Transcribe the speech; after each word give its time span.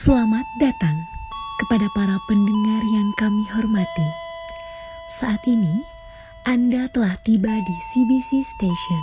Selamat 0.00 0.48
datang 0.56 0.96
kepada 1.60 1.84
para 1.92 2.16
pendengar 2.24 2.80
yang 2.88 3.12
kami 3.20 3.44
hormati. 3.52 4.08
Saat 5.20 5.44
ini, 5.44 5.84
Anda 6.48 6.88
telah 6.96 7.20
tiba 7.28 7.52
di 7.52 7.76
CBC 7.92 8.48
Station. 8.48 9.02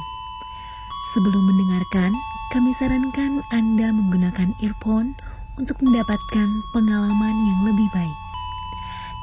Sebelum 1.13 1.54
mendengarkan, 1.54 2.18
kami 2.49 2.73
sarankan 2.81 3.46
Anda 3.54 3.94
menggunakan 3.94 4.57
earphone 4.65 5.13
untuk 5.62 5.78
mendapatkan 5.86 6.50
pengalaman 6.73 7.36
yang 7.45 7.59
lebih 7.70 7.93
baik. 7.93 8.20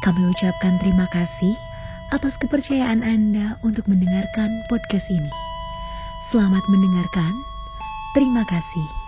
Kami 0.06 0.30
ucapkan 0.30 0.78
terima 0.78 1.10
kasih 1.10 1.58
atas 2.14 2.38
kepercayaan 2.38 3.02
Anda 3.02 3.58
untuk 3.66 3.90
mendengarkan 3.90 4.62
podcast 4.70 5.10
ini. 5.10 5.32
Selamat 6.30 6.62
mendengarkan. 6.70 7.34
Terima 8.14 8.46
kasih. 8.46 9.03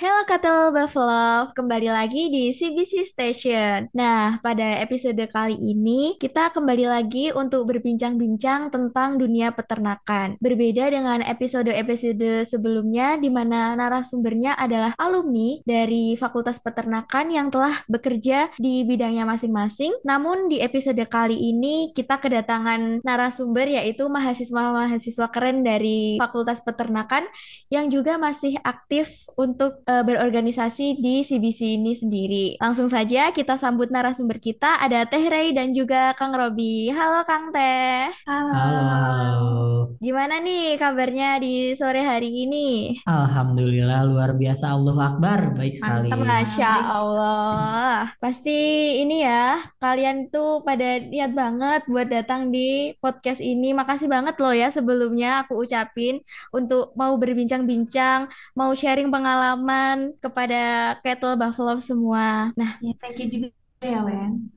Hello 0.00 0.24
Katel 0.24 0.72
Buffalo, 0.72 1.52
kembali 1.52 1.92
lagi 1.92 2.32
di 2.32 2.48
CBC 2.56 3.04
Station. 3.04 3.92
Nah, 3.92 4.40
pada 4.40 4.80
episode 4.80 5.20
kali 5.28 5.60
ini 5.60 6.16
kita 6.16 6.56
kembali 6.56 6.88
lagi 6.88 7.28
untuk 7.36 7.68
berbincang-bincang 7.68 8.72
tentang 8.72 9.20
dunia 9.20 9.52
peternakan. 9.52 10.40
Berbeda 10.40 10.88
dengan 10.88 11.20
episode-episode 11.20 12.48
sebelumnya 12.48 13.20
di 13.20 13.28
mana 13.28 13.76
narasumbernya 13.76 14.56
adalah 14.56 14.96
alumni 14.96 15.60
dari 15.68 16.16
Fakultas 16.16 16.64
Peternakan 16.64 17.28
yang 17.28 17.52
telah 17.52 17.76
bekerja 17.84 18.56
di 18.56 18.88
bidangnya 18.88 19.28
masing-masing. 19.28 19.92
Namun 20.08 20.48
di 20.48 20.64
episode 20.64 21.04
kali 21.12 21.36
ini 21.36 21.92
kita 21.92 22.24
kedatangan 22.24 23.04
narasumber 23.04 23.68
yaitu 23.68 24.08
mahasiswa-mahasiswa 24.08 25.28
keren 25.28 25.60
dari 25.60 26.16
Fakultas 26.16 26.64
Peternakan 26.64 27.28
yang 27.68 27.92
juga 27.92 28.16
masih 28.16 28.56
aktif 28.64 29.28
untuk 29.36 29.89
uh, 29.90 30.02
berorganisasi 30.06 31.02
di 31.02 31.26
CBC 31.26 31.82
ini 31.82 31.92
sendiri. 31.92 32.46
Langsung 32.62 32.86
saja 32.86 33.34
kita 33.34 33.58
sambut 33.58 33.90
narasumber 33.90 34.38
kita 34.38 34.78
ada 34.78 35.02
Teh 35.02 35.26
Ray 35.26 35.50
dan 35.50 35.74
juga 35.74 36.14
Kang 36.14 36.30
Robi. 36.30 36.94
Halo 36.94 37.26
Kang 37.26 37.50
Teh. 37.50 38.06
Halo. 38.24 38.52
Halo. 38.54 39.50
Gimana 39.98 40.38
nih 40.40 40.78
kabarnya 40.78 41.42
di 41.42 41.74
sore 41.74 42.06
hari 42.06 42.46
ini? 42.46 42.96
Alhamdulillah 43.04 44.06
luar 44.06 44.38
biasa 44.38 44.72
Allah 44.72 44.96
Akbar 45.12 45.52
baik 45.58 45.74
sekali. 45.76 46.08
Masya 46.14 46.72
Allah. 46.94 48.14
Pasti 48.22 48.60
ini 49.02 49.26
ya 49.26 49.58
kalian 49.82 50.30
tuh 50.30 50.62
pada 50.62 51.02
niat 51.02 51.34
banget 51.34 51.84
buat 51.90 52.08
datang 52.08 52.48
di 52.54 52.94
podcast 53.02 53.42
ini. 53.42 53.74
Makasih 53.74 54.08
banget 54.08 54.38
loh 54.38 54.54
ya 54.54 54.70
sebelumnya 54.70 55.44
aku 55.44 55.64
ucapin 55.64 56.22
untuk 56.54 56.94
mau 56.94 57.16
berbincang-bincang, 57.16 58.30
mau 58.56 58.72
sharing 58.72 59.08
pengalaman 59.08 59.79
teman 59.80 60.12
kepada 60.20 60.62
Kettle 61.00 61.40
Buffalo 61.40 61.80
semua. 61.80 62.52
Nah, 62.52 62.76
ya, 62.84 62.92
thank 63.00 63.16
you 63.24 63.28
juga 63.32 63.48
ya. 63.80 64.04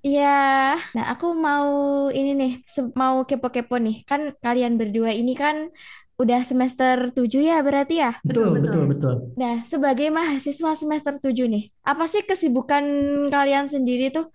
Iya, 0.04 0.44
nah 0.92 1.06
aku 1.16 1.32
mau 1.32 1.72
ini 2.12 2.36
nih, 2.36 2.52
mau 2.92 3.24
kepo-kepo 3.24 3.80
nih. 3.80 4.04
Kan 4.04 4.36
kalian 4.44 4.76
berdua 4.76 5.16
ini 5.16 5.32
kan 5.32 5.72
udah 6.20 6.44
semester 6.44 7.16
7 7.16 7.40
ya 7.40 7.64
berarti 7.64 8.04
ya? 8.04 8.20
Betul, 8.20 8.60
betul, 8.60 8.84
betul. 8.84 9.16
Nah, 9.40 9.64
sebagai 9.64 10.12
mahasiswa 10.12 10.76
semester 10.76 11.16
7 11.24 11.48
nih, 11.48 11.72
apa 11.88 12.04
sih 12.04 12.28
kesibukan 12.28 12.84
kalian 13.32 13.72
sendiri 13.72 14.12
tuh 14.12 14.28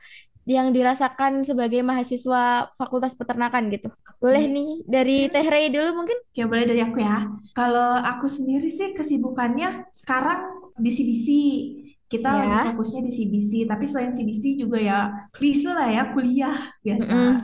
yang 0.49 0.73
dirasakan 0.73 1.45
sebagai 1.45 1.85
mahasiswa 1.85 2.73
Fakultas 2.73 3.13
Peternakan 3.13 3.69
gitu. 3.69 3.93
Boleh 4.17 4.49
hmm. 4.49 4.55
nih 4.57 4.71
dari 4.89 5.19
Teh 5.29 5.45
Ray 5.45 5.69
dulu 5.69 6.01
mungkin? 6.01 6.17
Ya 6.33 6.49
boleh 6.49 6.65
dari 6.65 6.81
aku 6.81 7.05
ya. 7.05 7.29
Kalau 7.53 8.01
aku 8.01 8.25
sendiri 8.33 8.73
sih 8.73 8.97
kesibukannya 8.97 9.93
sekarang 9.93 10.58
di 10.79 10.91
CBC 10.91 11.29
kita 12.09 12.31
ya. 12.33 12.41
lagi 12.41 12.59
fokusnya 12.73 13.05
di 13.05 13.13
CBC 13.13 13.51
tapi 13.69 13.85
selain 13.85 14.17
CBC 14.17 14.57
juga 14.57 14.81
ya 14.81 14.99
klise 15.29 15.71
lah 15.71 15.93
ya 15.93 16.03
kuliah 16.17 16.57
biasa 16.81 17.13
mm 17.13 17.21
-hmm. 17.21 17.35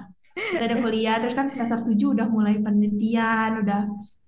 kita 0.57 0.65
ada 0.65 0.77
kuliah 0.81 1.17
terus 1.21 1.37
kan 1.37 1.47
semester 1.53 1.85
7 1.85 1.95
udah 1.95 2.27
mulai 2.33 2.57
penelitian 2.65 3.61
udah 3.61 3.85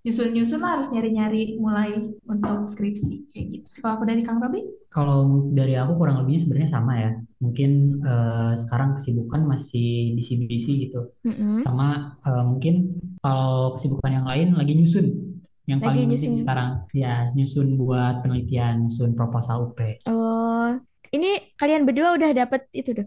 nyusun-nyusun 0.06 0.62
lah 0.62 0.78
harus 0.78 0.94
nyari-nyari 0.94 1.58
mulai 1.58 1.90
untuk 2.30 2.70
skripsi 2.70 3.34
kayak 3.34 3.46
gitu. 3.58 3.82
Kalau 3.82 3.98
aku 3.98 4.04
dari 4.06 4.22
Kang 4.22 4.38
Robi? 4.38 4.62
Kalau 4.86 5.50
dari 5.50 5.74
aku 5.74 5.98
kurang 5.98 6.22
lebih 6.22 6.38
sebenarnya 6.38 6.70
sama 6.78 6.94
ya. 6.94 7.10
Mungkin 7.42 7.98
uh, 8.06 8.54
sekarang 8.54 8.94
kesibukan 8.94 9.42
masih 9.42 10.14
di 10.14 10.22
CBC 10.22 10.86
gitu. 10.86 11.10
Mm 11.26 11.34
-hmm. 11.34 11.58
Sama 11.58 12.14
uh, 12.22 12.46
mungkin 12.46 13.02
kalau 13.18 13.74
kesibukan 13.74 14.22
yang 14.22 14.26
lain 14.30 14.54
lagi 14.54 14.78
nyusun 14.78 15.25
yang 15.66 15.78
Lagi 15.82 15.86
paling 15.86 16.08
penting 16.14 16.36
sekarang 16.38 16.70
ya 16.94 17.30
nyusun 17.34 17.74
buat 17.74 18.22
penelitian 18.22 18.86
nyusun 18.86 19.18
proposal 19.18 19.70
UP 19.70 19.78
oh 20.06 20.78
ini 21.14 21.54
kalian 21.58 21.86
berdua 21.86 22.14
udah 22.18 22.30
dapet 22.34 22.70
itu 22.74 22.90
tuh 22.94 23.06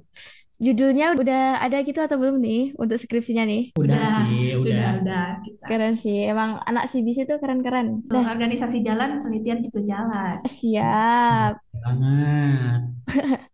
judulnya 0.59 1.15
udah 1.15 1.63
ada 1.63 1.79
gitu 1.87 2.03
atau 2.03 2.19
belum 2.19 2.43
nih 2.43 2.75
untuk 2.75 2.99
skripsinya 2.99 3.47
nih? 3.47 3.71
Udah, 3.79 3.95
udah. 3.95 4.11
sih 4.11 4.43
udah 4.59 4.59
udah, 4.59 4.89
udah 4.99 5.27
kita. 5.39 5.65
keren 5.71 5.95
sih 5.95 6.27
emang 6.27 6.59
anak 6.67 6.91
CBC 6.91 7.23
tuh 7.23 7.39
keren-keren. 7.39 8.03
Nah 8.11 8.27
organisasi 8.27 8.83
jalan 8.83 9.23
penelitian 9.23 9.63
juga 9.63 9.79
jalan. 9.87 10.35
Siap. 10.43 11.53
Banget. 11.79 12.81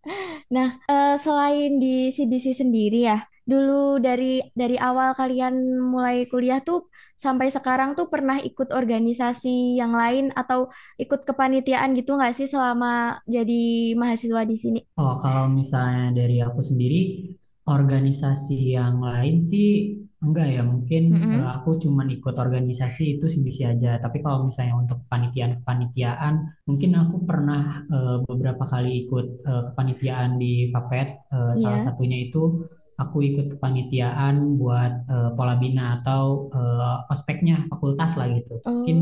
Nah 0.46 0.78
uh, 0.86 1.18
selain 1.18 1.82
di 1.82 2.14
CBC 2.14 2.54
sendiri 2.54 3.10
ya 3.10 3.26
dulu 3.46 4.02
dari 4.02 4.42
dari 4.58 4.74
awal 4.82 5.14
kalian 5.14 5.78
mulai 5.78 6.26
kuliah 6.26 6.60
tuh 6.66 6.90
sampai 7.14 7.54
sekarang 7.54 7.94
tuh 7.94 8.10
pernah 8.10 8.42
ikut 8.42 8.74
organisasi 8.74 9.78
yang 9.78 9.94
lain 9.94 10.34
atau 10.34 10.74
ikut 10.98 11.24
kepanitiaan 11.24 11.94
gitu 11.94 12.18
nggak 12.18 12.34
sih 12.34 12.50
selama 12.50 13.22
jadi 13.30 13.94
mahasiswa 13.96 14.42
di 14.44 14.58
sini? 14.58 14.80
Oh, 14.98 15.14
kalau 15.16 15.46
misalnya 15.48 16.12
dari 16.26 16.42
aku 16.42 16.60
sendiri 16.60 17.22
organisasi 17.66 18.78
yang 18.78 19.02
lain 19.02 19.42
sih 19.42 19.98
enggak 20.22 20.48
ya 20.54 20.62
mungkin 20.62 21.04
mm 21.14 21.22
-hmm. 21.22 21.42
aku 21.62 21.82
cuman 21.82 22.14
ikut 22.14 22.38
organisasi 22.38 23.18
itu 23.18 23.26
sih 23.26 23.42
bisa 23.42 23.74
aja 23.74 23.98
tapi 23.98 24.22
kalau 24.22 24.46
misalnya 24.46 24.78
untuk 24.78 25.02
kepanitiaan 25.06 25.58
kepanitiaan 25.62 26.46
mungkin 26.70 26.92
aku 26.94 27.26
pernah 27.26 27.86
uh, 27.90 28.18
beberapa 28.26 28.66
kali 28.70 29.06
ikut 29.06 29.46
uh, 29.46 29.64
kepanitiaan 29.74 30.38
di 30.38 30.70
Papet 30.70 31.26
uh, 31.34 31.54
yeah. 31.54 31.58
salah 31.58 31.82
satunya 31.82 32.30
itu 32.30 32.70
aku 32.96 33.20
ikut 33.28 33.60
kepanitiaan 33.60 34.56
buat 34.56 35.04
uh, 35.12 35.30
pola 35.36 35.60
bina 35.60 36.00
atau 36.00 36.48
uh, 36.48 37.04
ospeknya 37.12 37.68
fakultas 37.68 38.16
lah 38.16 38.32
gitu. 38.32 38.64
Oh. 38.64 38.82
Mungkin 38.82 38.98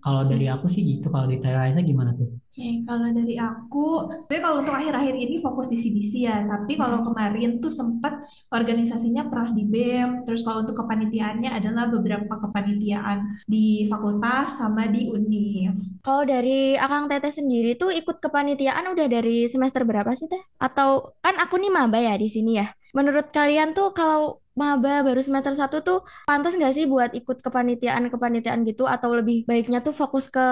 kalau 0.00 0.24
dari 0.24 0.48
aku 0.48 0.64
sih 0.64 0.84
gitu. 0.84 1.12
Kalau 1.12 1.28
di 1.28 1.36
Teresa 1.36 1.84
gimana 1.84 2.16
tuh? 2.16 2.32
Oke, 2.32 2.62
okay, 2.62 2.74
kalau 2.86 3.10
dari 3.10 3.36
aku, 3.36 3.86
tapi 4.30 4.38
kalau 4.40 4.62
untuk 4.62 4.78
akhir-akhir 4.78 5.14
ini 5.18 5.36
fokus 5.42 5.68
di 5.68 5.76
CBC 5.76 6.12
ya. 6.24 6.46
Tapi 6.48 6.72
kalau 6.78 7.02
hmm. 7.02 7.06
kemarin 7.12 7.50
tuh 7.60 7.72
sempat 7.72 8.14
organisasinya 8.48 9.28
pernah 9.28 9.52
di 9.52 9.64
BEM. 9.68 10.24
Terus 10.24 10.40
kalau 10.40 10.64
untuk 10.64 10.80
kepanitiaannya 10.80 11.50
adalah 11.52 11.92
beberapa 11.92 12.40
kepanitiaan 12.40 13.44
di 13.44 13.84
fakultas 13.90 14.56
sama 14.56 14.88
di 14.88 15.12
UNIF. 15.12 16.00
Kalau 16.00 16.24
dari 16.24 16.78
Akang 16.80 17.10
Teteh 17.10 17.34
sendiri 17.34 17.76
tuh 17.76 17.92
ikut 17.92 18.22
kepanitiaan 18.24 18.88
udah 18.88 19.06
dari 19.10 19.44
semester 19.50 19.84
berapa 19.84 20.14
sih 20.16 20.30
Teh? 20.32 20.40
Atau 20.56 21.18
kan 21.20 21.36
aku 21.42 21.60
nih 21.60 21.74
maba 21.74 22.00
ya 22.00 22.16
di 22.16 22.30
sini 22.30 22.56
ya 22.56 22.70
menurut 22.94 23.28
kalian 23.34 23.74
tuh 23.74 23.90
kalau 23.90 24.44
maba 24.54 25.02
baru 25.02 25.18
semester 25.18 25.50
satu 25.50 25.82
tuh 25.82 25.98
pantas 26.30 26.54
nggak 26.54 26.74
sih 26.74 26.86
buat 26.86 27.10
ikut 27.10 27.42
kepanitiaan-kepanitiaan 27.42 28.62
gitu 28.62 28.86
atau 28.86 29.10
lebih 29.10 29.42
baiknya 29.50 29.82
tuh 29.82 29.90
fokus 29.90 30.30
ke 30.30 30.46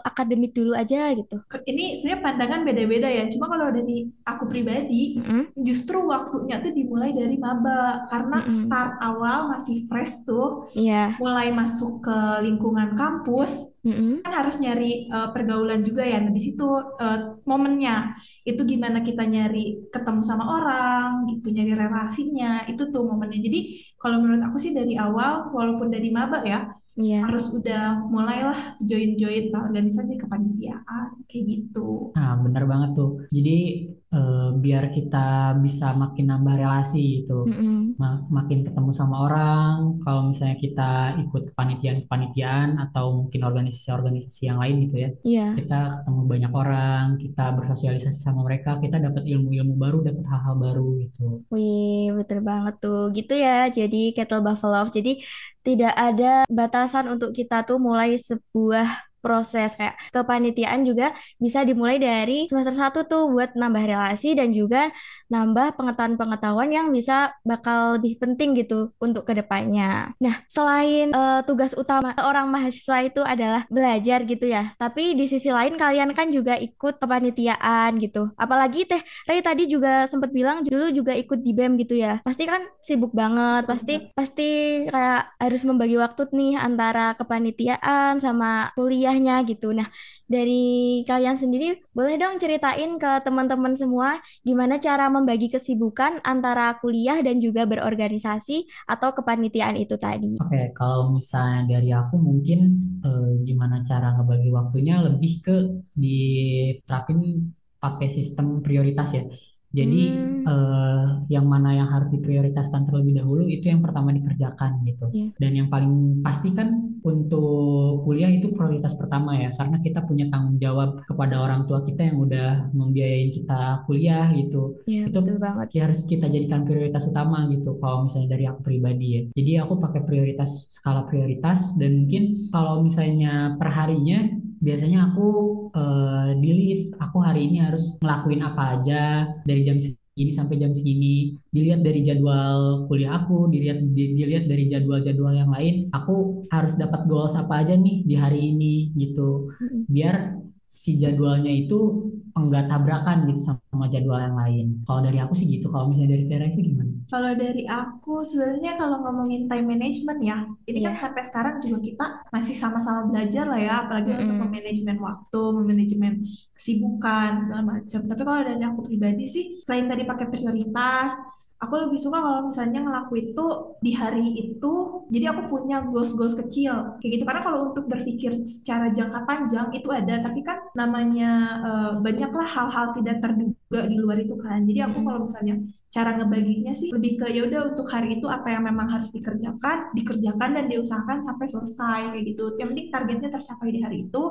akademik 0.00 0.56
dulu 0.56 0.72
aja 0.72 1.12
gitu? 1.12 1.36
Ini 1.68 1.92
sebenarnya 1.92 2.20
pandangan 2.24 2.60
beda-beda 2.64 3.08
ya. 3.12 3.28
Cuma 3.28 3.52
kalau 3.52 3.68
dari 3.68 4.08
aku 4.24 4.48
pribadi, 4.48 5.20
mm 5.20 5.22
-hmm. 5.22 5.42
justru 5.60 6.00
waktunya 6.08 6.64
tuh 6.64 6.72
dimulai 6.72 7.12
dari 7.12 7.36
maba 7.36 8.08
karena 8.08 8.40
mm 8.40 8.48
-hmm. 8.48 8.56
start 8.64 8.92
awal 9.04 9.52
masih 9.52 9.84
fresh 9.84 10.24
tuh, 10.24 10.72
yeah. 10.72 11.12
mulai 11.20 11.52
masuk 11.52 12.00
ke 12.00 12.18
lingkungan 12.40 12.96
kampus, 12.96 13.76
mm 13.84 13.92
-hmm. 13.92 14.14
kan 14.24 14.32
harus 14.32 14.56
nyari 14.64 15.12
uh, 15.12 15.28
pergaulan 15.36 15.84
juga 15.84 16.08
ya. 16.08 16.24
Nah 16.24 16.32
di 16.32 16.40
situ 16.40 16.64
uh, 16.72 17.36
momennya 17.44 18.16
itu 18.42 18.62
gimana 18.66 19.06
kita 19.06 19.22
nyari 19.22 19.86
ketemu 19.94 20.22
sama 20.26 20.44
orang 20.58 21.30
gitu 21.30 21.54
nyari 21.54 21.72
relasinya 21.78 22.66
itu 22.66 22.90
tuh 22.90 23.06
momennya. 23.06 23.38
Jadi 23.38 23.60
kalau 24.02 24.18
menurut 24.18 24.42
aku 24.42 24.58
sih 24.58 24.74
dari 24.74 24.98
awal 24.98 25.54
walaupun 25.54 25.88
dari 25.88 26.10
maba 26.10 26.42
ya 26.42 26.74
yeah. 26.98 27.24
harus 27.24 27.54
udah 27.54 28.02
mulailah 28.10 28.76
join-join 28.82 29.54
organisasi 29.54 30.18
kepanitiaan 30.18 31.22
kayak 31.30 31.44
gitu. 31.46 32.10
Nah 32.18 32.36
benar 32.42 32.66
banget 32.66 32.90
tuh. 32.98 33.22
Jadi 33.30 33.88
uh, 34.12 34.54
biar 34.60 34.92
kita 34.92 35.56
bisa 35.58 35.96
makin 35.96 36.30
nambah 36.30 36.54
relasi 36.60 37.24
gitu. 37.24 37.48
Mm 37.48 37.96
-hmm. 37.96 38.28
makin 38.30 38.60
ketemu 38.62 38.90
sama 38.94 39.26
orang. 39.26 39.98
Kalau 40.04 40.28
misalnya 40.30 40.56
kita 40.60 41.16
ikut 41.18 41.52
kepanitiaan-kepanitiaan 41.52 42.78
atau 42.78 43.24
mungkin 43.24 43.40
organisasi-organisasi 43.42 44.42
yang 44.46 44.60
lain 44.60 44.86
gitu 44.86 44.96
ya 45.02 45.10
yeah. 45.24 45.50
kita 45.56 45.90
ketemu 45.90 46.20
banyak 46.28 46.52
orang 46.52 47.04
kita 47.16 47.44
bersosialisasi 47.56 48.18
sama 48.20 48.44
mereka 48.44 48.78
kita 48.78 49.00
dapat 49.00 49.24
ilmu-ilmu 49.26 49.74
baru 49.78 49.98
dapat 50.04 50.24
hal-hal 50.28 50.54
baru 50.60 50.88
gitu. 51.00 51.26
Wih 51.48 52.12
betul 52.14 52.44
banget 52.44 52.78
tuh. 52.78 53.10
Gitu 53.14 53.34
ya 53.38 53.70
jadi 53.72 54.02
kettle 54.14 54.44
buffalo 54.44 54.84
jadi 54.90 55.18
tidak 55.62 55.94
ada 55.94 56.42
batasan 56.50 57.06
untuk 57.08 57.30
kita 57.32 57.62
tuh 57.62 57.78
mulai 57.78 58.18
sebuah 58.18 59.11
proses 59.22 59.78
kayak 59.78 59.94
kepanitiaan 60.10 60.82
juga 60.82 61.14
bisa 61.38 61.62
dimulai 61.62 62.02
dari 62.02 62.50
semester 62.50 62.74
satu 62.74 63.06
tuh 63.06 63.30
buat 63.30 63.54
nambah 63.54 63.86
relasi 63.86 64.34
dan 64.34 64.50
juga 64.50 64.90
nambah 65.32 65.78
pengetahuan-pengetahuan 65.80 66.68
yang 66.68 66.86
bisa 66.92 67.32
bakal 67.46 67.96
lebih 67.96 68.20
penting 68.20 68.52
gitu 68.52 68.92
untuk 69.00 69.24
ke 69.24 69.32
depannya. 69.32 70.12
Nah, 70.20 70.44
selain 70.44 71.14
uh, 71.16 71.40
tugas 71.46 71.72
utama 71.72 72.12
orang 72.20 72.52
mahasiswa 72.52 73.00
itu 73.06 73.22
adalah 73.24 73.64
belajar 73.72 74.28
gitu 74.28 74.44
ya, 74.44 74.76
tapi 74.76 75.16
di 75.16 75.24
sisi 75.24 75.48
lain 75.48 75.80
kalian 75.80 76.12
kan 76.12 76.28
juga 76.28 76.60
ikut 76.60 77.00
kepanitiaan 77.00 77.96
gitu. 77.96 78.28
Apalagi 78.36 78.84
teh 78.84 79.00
Ray 79.24 79.40
tadi 79.40 79.70
juga 79.70 80.04
sempat 80.04 80.34
bilang 80.34 80.66
dulu 80.66 80.92
juga 80.92 81.16
ikut 81.16 81.40
di 81.40 81.56
BEM 81.56 81.80
gitu 81.80 81.96
ya. 81.96 82.20
Pasti 82.20 82.44
kan 82.44 82.60
sibuk 82.82 83.16
banget, 83.16 83.64
pasti 83.64 83.94
pasti 84.12 84.84
kayak 84.90 85.38
harus 85.40 85.62
membagi 85.64 85.96
waktu 85.96 86.28
nih 86.32 86.60
antara 86.60 87.14
kepanitiaan 87.16 88.18
sama 88.20 88.72
kuliahnya 89.12 89.44
gitu. 89.44 89.76
Nah, 89.76 89.84
dari 90.24 91.04
kalian 91.04 91.36
sendiri 91.36 91.84
boleh 91.92 92.16
dong 92.16 92.40
ceritain 92.40 92.96
ke 92.96 93.10
teman-teman 93.20 93.76
semua 93.76 94.16
gimana 94.40 94.80
cara 94.80 95.12
membagi 95.12 95.52
kesibukan 95.52 96.24
antara 96.24 96.80
kuliah 96.80 97.20
dan 97.20 97.36
juga 97.36 97.68
berorganisasi 97.68 98.64
atau 98.88 99.12
kepanitiaan 99.12 99.76
itu 99.76 100.00
tadi. 100.00 100.40
Oke, 100.40 100.72
kalau 100.72 101.12
misalnya 101.12 101.76
dari 101.76 101.92
aku 101.92 102.16
mungkin 102.16 102.60
eh, 103.04 103.32
gimana 103.44 103.84
cara 103.84 104.16
ngebagi 104.16 104.48
waktunya 104.48 105.04
lebih 105.04 105.32
ke 105.44 105.56
diterapin 105.92 107.52
pakai 107.76 108.08
sistem 108.08 108.64
prioritas 108.64 109.12
ya. 109.12 109.24
Jadi 109.72 110.04
hmm. 110.12 110.44
uh, 110.44 111.24
yang 111.32 111.48
mana 111.48 111.72
yang 111.72 111.88
harus 111.88 112.12
diprioritaskan 112.12 112.84
terlebih 112.84 113.24
dahulu 113.24 113.48
itu 113.48 113.72
yang 113.72 113.80
pertama 113.80 114.12
dikerjakan 114.12 114.84
gitu. 114.84 115.08
Yeah. 115.16 115.32
Dan 115.40 115.64
yang 115.64 115.68
paling 115.72 116.20
pasti 116.20 116.52
kan 116.52 116.91
untuk 117.02 118.06
kuliah 118.06 118.30
itu 118.30 118.54
prioritas 118.54 118.94
pertama 118.94 119.34
ya 119.34 119.50
karena 119.54 119.78
kita 119.82 120.06
punya 120.06 120.30
tanggung 120.30 120.58
jawab 120.58 121.02
kepada 121.02 121.42
orang 121.42 121.66
tua 121.66 121.82
kita 121.82 122.08
yang 122.08 122.18
udah 122.22 122.70
membiayain 122.72 123.30
kita 123.34 123.82
kuliah 123.86 124.26
gitu. 124.34 124.82
Yeah, 124.86 125.10
itu 125.10 125.18
betul 125.18 125.38
banget. 125.42 125.66
harus 125.82 126.06
kita 126.06 126.30
jadikan 126.30 126.62
prioritas 126.62 127.10
utama 127.10 127.50
gitu 127.50 127.74
kalau 127.78 128.06
misalnya 128.06 128.38
dari 128.38 128.44
aku 128.46 128.60
pribadi 128.62 129.06
ya. 129.18 129.22
Jadi 129.34 129.52
aku 129.58 129.74
pakai 129.82 130.02
prioritas 130.06 130.70
skala 130.70 131.02
prioritas 131.06 131.74
dan 131.76 132.06
mungkin 132.06 132.38
kalau 132.54 132.82
misalnya 132.86 133.58
perharinya 133.58 134.30
biasanya 134.62 135.10
aku 135.10 135.28
uh, 135.74 136.30
di 136.38 136.50
list 136.54 136.94
aku 137.02 137.18
hari 137.18 137.50
ini 137.50 137.66
harus 137.66 137.98
ngelakuin 137.98 138.46
apa 138.46 138.62
aja 138.78 139.26
dari 139.42 139.66
jam 139.66 139.82
segini 140.12 140.32
sampai 140.32 140.56
jam 140.60 140.72
segini. 140.76 141.16
Dilihat 141.48 141.80
dari 141.80 142.04
jadwal 142.04 142.84
kuliah 142.86 143.16
aku 143.16 143.48
dilihat 143.48 143.80
dilihat 143.96 144.44
dari 144.44 144.68
jadwal-jadwal 144.68 145.32
yang 145.32 145.50
lain 145.52 145.88
aku 145.88 146.44
harus 146.52 146.76
dapat 146.76 147.08
goals 147.08 147.32
apa 147.36 147.64
aja 147.64 147.74
nih 147.74 148.04
di 148.04 148.14
hari 148.16 148.52
ini 148.52 148.92
gitu. 148.96 149.48
Biar 149.88 150.41
si 150.72 150.96
jadwalnya 150.96 151.52
itu 151.52 152.08
enggak 152.32 152.64
tabrakan 152.64 153.28
gitu 153.28 153.40
sama 153.44 153.84
jadwal 153.92 154.16
yang 154.16 154.32
lain. 154.32 154.66
Kalau 154.88 155.04
dari 155.04 155.20
aku 155.20 155.36
sih 155.36 155.44
gitu. 155.44 155.68
Kalau 155.68 155.92
misalnya 155.92 156.16
dari 156.16 156.24
Tera 156.24 156.48
sih 156.48 156.64
gimana? 156.64 156.96
Kalau 157.12 157.32
dari 157.36 157.68
aku 157.68 158.24
sebenarnya 158.24 158.80
kalau 158.80 159.04
ngomongin 159.04 159.52
time 159.52 159.68
management 159.68 160.20
ya, 160.24 160.48
ini 160.64 160.80
yeah. 160.80 160.88
kan 160.88 160.94
iya. 160.96 161.02
sampai 161.04 161.22
sekarang 161.28 161.54
juga 161.60 161.78
kita 161.84 162.06
masih 162.32 162.56
sama-sama 162.56 163.04
belajar 163.04 163.44
lah 163.52 163.60
ya, 163.60 163.74
apalagi 163.84 164.08
mm 164.08 164.16
-hmm. 164.16 164.22
untuk 164.24 164.36
memanajemen 164.48 164.98
waktu, 165.04 165.42
memanajemen 165.60 166.12
kesibukan 166.56 167.30
segala 167.44 167.62
macam. 167.68 168.00
Tapi 168.08 168.22
kalau 168.24 168.40
dari 168.40 168.64
aku 168.64 168.80
pribadi 168.88 169.24
sih, 169.28 169.44
selain 169.60 169.92
tadi 169.92 170.08
pakai 170.08 170.26
prioritas, 170.32 171.20
aku 171.62 171.74
lebih 171.78 171.98
suka 171.98 172.18
kalau 172.18 172.50
misalnya 172.50 172.82
ngelakuin 172.82 173.26
itu 173.30 173.46
di 173.78 173.92
hari 173.94 174.26
itu 174.34 174.72
jadi 175.14 175.30
aku 175.30 175.42
punya 175.46 175.86
goals-goals 175.86 176.34
kecil 176.34 176.98
kayak 176.98 177.10
gitu. 177.18 177.24
Karena 177.24 177.42
kalau 177.44 177.70
untuk 177.70 177.86
berpikir 177.86 178.42
secara 178.42 178.90
jangka 178.90 179.22
panjang 179.22 179.70
itu 179.70 179.88
ada 179.94 180.18
tapi 180.18 180.42
kan 180.42 180.58
namanya 180.74 181.30
uh, 181.62 181.90
banyaklah 182.02 182.48
hal-hal 182.48 182.90
tidak 182.98 183.22
terduga 183.22 183.80
di 183.86 183.96
luar 183.96 184.18
itu 184.18 184.34
kan. 184.42 184.66
Jadi 184.66 184.80
aku 184.82 184.98
kalau 185.06 185.20
misalnya 185.22 185.54
cara 185.92 186.16
ngebaginya 186.16 186.72
sih 186.72 186.88
lebih 186.88 187.20
ke 187.20 187.26
ya 187.28 187.44
udah 187.44 187.76
untuk 187.76 187.84
hari 187.92 188.16
itu 188.16 188.24
apa 188.24 188.48
yang 188.48 188.64
memang 188.64 188.88
harus 188.88 189.12
dikerjakan 189.12 189.92
dikerjakan 189.92 190.50
dan 190.56 190.64
diusahakan 190.72 191.20
sampai 191.20 191.46
selesai 191.46 192.00
kayak 192.16 192.24
gitu 192.32 192.56
yang 192.56 192.72
penting 192.72 192.88
targetnya 192.88 193.28
tercapai 193.28 193.68
di 193.68 193.80
hari 193.84 194.08
itu 194.08 194.22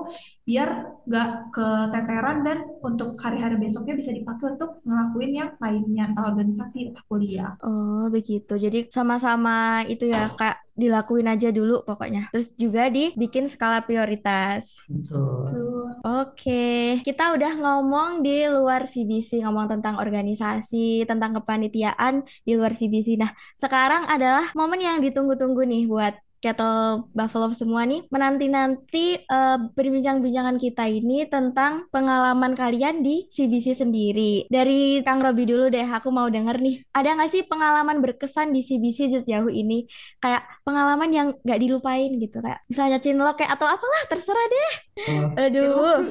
biar 0.41 0.69
nggak 1.05 1.29
keteteran 1.53 2.37
dan 2.41 2.57
untuk 2.81 3.13
hari-hari 3.21 3.61
besoknya 3.61 3.93
bisa 3.93 4.09
dipakai 4.09 4.57
untuk 4.57 4.73
ngelakuin 4.81 5.31
yang 5.37 5.51
lainnya 5.61 6.09
atau 6.09 6.23
organisasi 6.33 6.89
atau 6.89 7.03
kuliah 7.05 7.53
oh 7.61 8.09
begitu 8.09 8.57
jadi 8.57 8.89
sama-sama 8.89 9.85
itu 9.85 10.09
ya 10.09 10.33
kak 10.33 10.65
dilakuin 10.81 11.27
aja 11.29 11.51
dulu 11.51 11.83
pokoknya. 11.83 12.31
Terus 12.31 12.55
juga 12.55 12.87
dibikin 12.87 13.45
skala 13.45 13.83
prioritas. 13.83 14.87
Betul. 14.87 15.80
Oke, 16.01 16.97
kita 17.05 17.37
udah 17.37 17.61
ngomong 17.61 18.25
di 18.25 18.49
luar 18.49 18.89
CBC, 18.89 19.45
ngomong 19.45 19.69
tentang 19.69 20.01
organisasi, 20.01 21.05
tentang 21.05 21.37
kepanitiaan 21.37 22.25
di 22.41 22.57
luar 22.57 22.73
CBC. 22.73 23.21
Nah, 23.21 23.29
sekarang 23.53 24.09
adalah 24.09 24.49
momen 24.57 24.81
yang 24.81 24.97
ditunggu-tunggu 24.97 25.61
nih 25.61 25.85
buat 25.85 26.17
Kettle 26.41 27.05
Buffalo 27.13 27.53
semua 27.53 27.85
nih 27.85 28.01
menanti-nanti 28.09 29.21
uh, 29.29 29.69
berbincang-bincangan 29.77 30.57
kita 30.57 30.89
ini 30.89 31.29
tentang 31.29 31.85
pengalaman 31.93 32.57
kalian 32.57 33.05
di 33.05 33.29
CBC 33.29 33.77
sendiri. 33.77 34.49
Dari 34.49 35.05
Kang 35.05 35.21
Robi 35.21 35.45
dulu 35.45 35.69
deh, 35.69 35.85
aku 35.85 36.09
mau 36.09 36.25
denger 36.27 36.57
nih. 36.57 36.81
Ada 36.97 37.13
nggak 37.13 37.29
sih 37.29 37.45
pengalaman 37.45 38.01
berkesan 38.01 38.51
di 38.51 38.65
CBC 38.65 39.21
sejauh 39.21 39.53
ini? 39.53 39.85
Kayak 40.17 40.41
pengalaman 40.65 41.09
yang 41.13 41.27
nggak 41.45 41.59
dilupain 41.61 42.09
gitu 42.17 42.41
kayak 42.41 42.65
misalnya 42.65 42.97
cinlok 42.97 43.37
kayak 43.37 43.53
atau 43.53 43.69
apalah 43.69 44.03
terserah 44.09 44.45
deh. 44.49 44.71
Oh. 45.13 45.45
Aduh. 45.45 46.01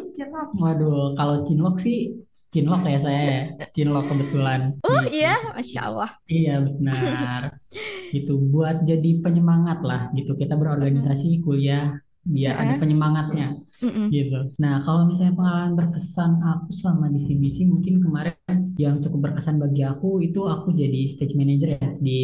Waduh, 0.62 1.10
kalau 1.18 1.42
cinlok 1.42 1.82
sih 1.82 2.14
Cinlok 2.50 2.82
ya 2.82 2.98
saya 2.98 3.22
ya. 3.22 3.42
Cinlok 3.70 4.10
kebetulan. 4.10 4.74
Oh 4.82 5.00
gitu. 5.06 5.22
iya, 5.22 5.38
masya 5.54 5.80
Allah. 5.86 6.10
Iya 6.26 6.54
benar. 6.66 7.42
gitu 8.14 8.42
buat 8.42 8.82
jadi 8.82 9.22
penyemangat 9.22 9.86
lah 9.86 10.10
gitu 10.18 10.34
kita 10.34 10.58
berorganisasi 10.58 11.46
kuliah 11.46 11.94
biar 12.20 12.52
ada 12.52 12.74
penyemangatnya 12.76 13.56
mm 13.80 14.12
gitu. 14.12 14.52
Nah 14.60 14.76
kalau 14.84 15.08
misalnya 15.08 15.32
pengalaman 15.32 15.72
berkesan 15.72 16.36
aku 16.36 16.68
selama 16.68 17.08
di 17.08 17.16
CBC 17.16 17.64
mungkin 17.70 18.04
kemarin 18.04 18.36
yang 18.76 19.00
cukup 19.00 19.30
berkesan 19.32 19.56
bagi 19.56 19.84
aku 19.88 20.20
itu 20.20 20.44
aku 20.44 20.76
jadi 20.76 21.04
stage 21.08 21.32
manager 21.36 21.80
ya 21.80 21.90
di 21.96 22.22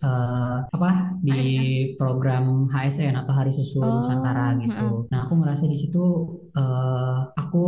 uh, 0.00 0.64
apa 0.68 1.20
di 1.20 1.32
HSN. 1.32 1.96
program 2.00 2.44
HSN 2.72 3.14
atau 3.20 3.32
Hari 3.36 3.52
Susu 3.52 3.84
oh, 3.84 4.00
Nusantara 4.00 4.56
gitu. 4.60 5.08
Nah 5.12 5.24
aku 5.24 5.32
ngerasa 5.36 5.68
di 5.68 5.76
situ 5.76 6.04
uh, 6.56 7.32
aku 7.36 7.64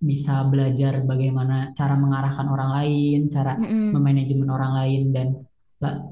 bisa 0.00 0.48
belajar 0.48 1.04
bagaimana 1.04 1.76
cara 1.76 2.00
mengarahkan 2.00 2.46
orang 2.48 2.70
lain, 2.80 3.28
cara 3.28 3.60
mm 3.60 3.92
memanajemen 3.92 4.48
orang 4.48 4.72
lain 4.76 5.02
dan 5.12 5.28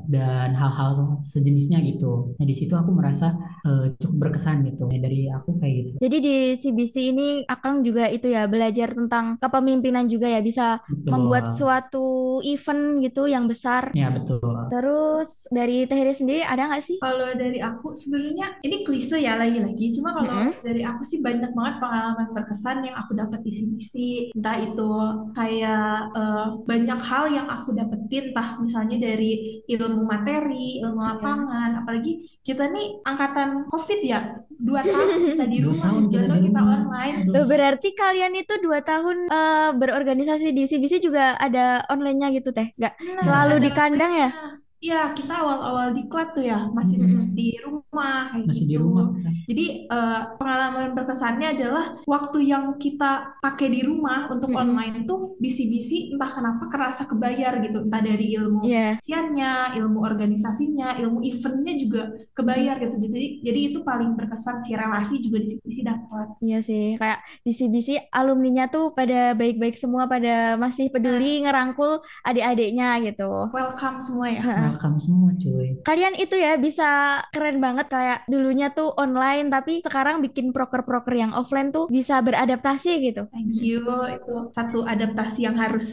dan 0.09 0.57
hal-hal 0.57 1.21
sejenisnya 1.21 1.85
gitu. 1.85 2.33
Nah 2.41 2.47
di 2.49 2.57
situ 2.57 2.73
aku 2.73 2.89
merasa 2.97 3.37
uh, 3.69 3.93
cukup 4.01 4.29
berkesan 4.29 4.65
gitu. 4.65 4.89
Nah, 4.89 4.97
dari 4.97 5.29
aku 5.29 5.61
kayak 5.61 5.75
gitu. 5.85 5.93
Jadi 6.01 6.17
di 6.25 6.37
CBC 6.57 6.95
ini 7.13 7.29
Akang 7.45 7.85
juga 7.85 8.09
itu 8.09 8.33
ya 8.33 8.49
belajar 8.49 8.97
tentang 8.97 9.37
kepemimpinan 9.37 10.09
juga 10.09 10.33
ya 10.33 10.41
bisa 10.41 10.81
betul. 10.89 11.13
membuat 11.13 11.45
suatu 11.53 12.41
event 12.41 13.05
gitu 13.05 13.29
yang 13.29 13.45
besar. 13.45 13.93
Ya 13.93 14.09
betul. 14.09 14.41
Terus 14.73 15.53
dari 15.53 15.85
Tehri 15.85 16.17
sendiri 16.17 16.41
ada 16.49 16.73
nggak 16.73 16.85
sih? 16.85 16.97
Kalau 17.05 17.29
dari 17.37 17.61
aku 17.61 17.93
sebenarnya 17.93 18.65
ini 18.65 18.81
klise 18.89 19.21
ya 19.21 19.37
lagi-lagi. 19.37 19.93
Cuma 19.93 20.17
kalau 20.17 20.33
mm 20.33 20.41
-hmm. 20.49 20.65
dari 20.65 20.83
aku 20.83 21.03
sih 21.05 21.21
banyak 21.21 21.53
banget 21.53 21.75
pengalaman 21.77 22.29
berkesan 22.33 22.89
yang 22.89 22.97
aku 22.97 23.13
dapat 23.13 23.45
di 23.45 23.53
CBC. 23.53 23.93
Entah 24.33 24.57
itu 24.65 24.91
kayak 25.37 25.93
uh, 26.17 26.57
banyak 26.65 27.01
hal 27.05 27.25
yang 27.29 27.47
aku 27.53 27.77
dapetin, 27.77 28.33
entah 28.33 28.57
misalnya 28.61 28.97
dari 28.97 29.58
ilmu 29.67 30.07
materi, 30.07 30.79
ilmu 30.85 31.01
iya. 31.01 31.09
lapangan, 31.17 31.71
yeah. 31.75 31.81
apalagi 31.83 32.13
kita 32.45 32.71
nih 32.71 33.03
angkatan 33.03 33.67
COVID 33.67 34.01
ya, 34.05 34.21
dua 34.55 34.81
tahun 34.87 35.35
kita 35.35 35.45
di 35.51 35.59
rumah, 35.65 35.91
kita, 36.07 36.37
kita 36.39 36.61
online. 36.63 37.17
Berarti 37.33 37.89
kalian 37.97 38.33
itu 38.39 38.55
dua 38.63 38.79
tahun 38.85 39.27
uh, 39.33 39.75
berorganisasi 39.75 40.55
di 40.55 40.69
CBC 40.69 41.03
juga 41.03 41.35
ada 41.41 41.83
online-nya 41.91 42.31
gitu 42.37 42.55
teh, 42.55 42.71
nggak 42.77 42.95
nah, 42.95 43.23
selalu 43.25 43.57
di 43.67 43.71
kandang 43.75 44.13
ya? 44.15 44.31
Iya, 44.79 45.11
kita 45.11 45.35
awal-awal 45.43 45.91
di 45.91 46.07
kelas 46.07 46.39
tuh 46.39 46.47
ya, 46.47 46.71
masih 46.71 47.03
mm 47.03 47.11
-hmm. 47.11 47.27
di 47.35 47.49
rumah 47.67 48.31
kayak 48.31 48.47
masih 48.47 48.63
gitu. 48.63 48.71
di 48.71 48.77
rumah. 48.79 49.07
Jadi 49.51 49.67
uh, 49.91 50.21
pengalaman 50.39 50.95
berkesannya 50.95 51.49
adalah 51.59 51.87
waktu 52.07 52.39
yang 52.47 52.79
kita 52.79 53.43
pakai 53.43 53.75
di 53.75 53.83
rumah 53.83 54.31
untuk 54.31 54.55
mm 54.55 54.55
-hmm. 54.55 54.63
online 54.63 54.97
tuh 55.03 55.35
bisi-bisi 55.43 56.15
entah 56.15 56.31
kenapa 56.31 56.71
kerasa 56.71 57.11
kebayar 57.11 57.59
gitu, 57.59 57.91
entah 57.91 58.03
dari 58.07 58.39
ilmu 58.39 58.63
yeah. 58.71 58.95
siannya, 59.03 59.75
ilmu 59.83 59.99
organisasinya, 59.99 60.95
ilmu 61.03 61.27
eventnya 61.27 61.75
juga 61.75 62.03
kebayar 62.39 62.79
gitu. 62.79 63.03
Jadi 63.03 63.43
jadi 63.43 63.61
itu 63.75 63.79
paling 63.83 64.15
berkesan 64.15 64.63
sih 64.63 64.79
relasi 64.79 65.19
juga 65.27 65.43
di 65.43 65.49
situ 65.59 65.69
sih 65.75 65.83
dapat. 65.83 66.39
Iya 66.39 66.63
sih, 66.63 66.95
kayak 66.95 67.27
bisi-bisi 67.43 67.99
alumninya 68.15 68.71
tuh 68.71 68.95
pada 68.95 69.35
baik-baik 69.35 69.75
semua, 69.75 70.07
pada 70.07 70.55
masih 70.55 70.87
peduli 70.95 71.43
nah. 71.43 71.51
ngerangkul 71.51 71.99
adik-adiknya 72.23 72.95
gitu. 73.03 73.51
Welcome 73.51 74.07
semua 74.07 74.31
ya 74.31 74.68
terekam 74.71 74.95
semua 75.01 75.31
cuy. 75.35 75.69
Kalian 75.83 76.15
itu 76.19 76.37
ya 76.37 76.61
bisa 76.61 77.21
keren 77.33 77.59
banget 77.59 77.87
kayak 77.89 78.25
dulunya 78.29 78.71
tuh 78.73 78.93
online 78.97 79.49
tapi 79.49 79.81
sekarang 79.83 80.21
bikin 80.21 80.53
proker-proker 80.53 81.15
yang 81.15 81.33
offline 81.33 81.73
tuh 81.73 81.89
bisa 81.89 82.21
beradaptasi 82.21 82.93
gitu. 83.03 83.25
Thank 83.33 83.61
you. 83.65 83.83
Itu 84.09 84.53
satu 84.53 84.85
adaptasi 84.85 85.49
yang 85.49 85.57
harus, 85.59 85.89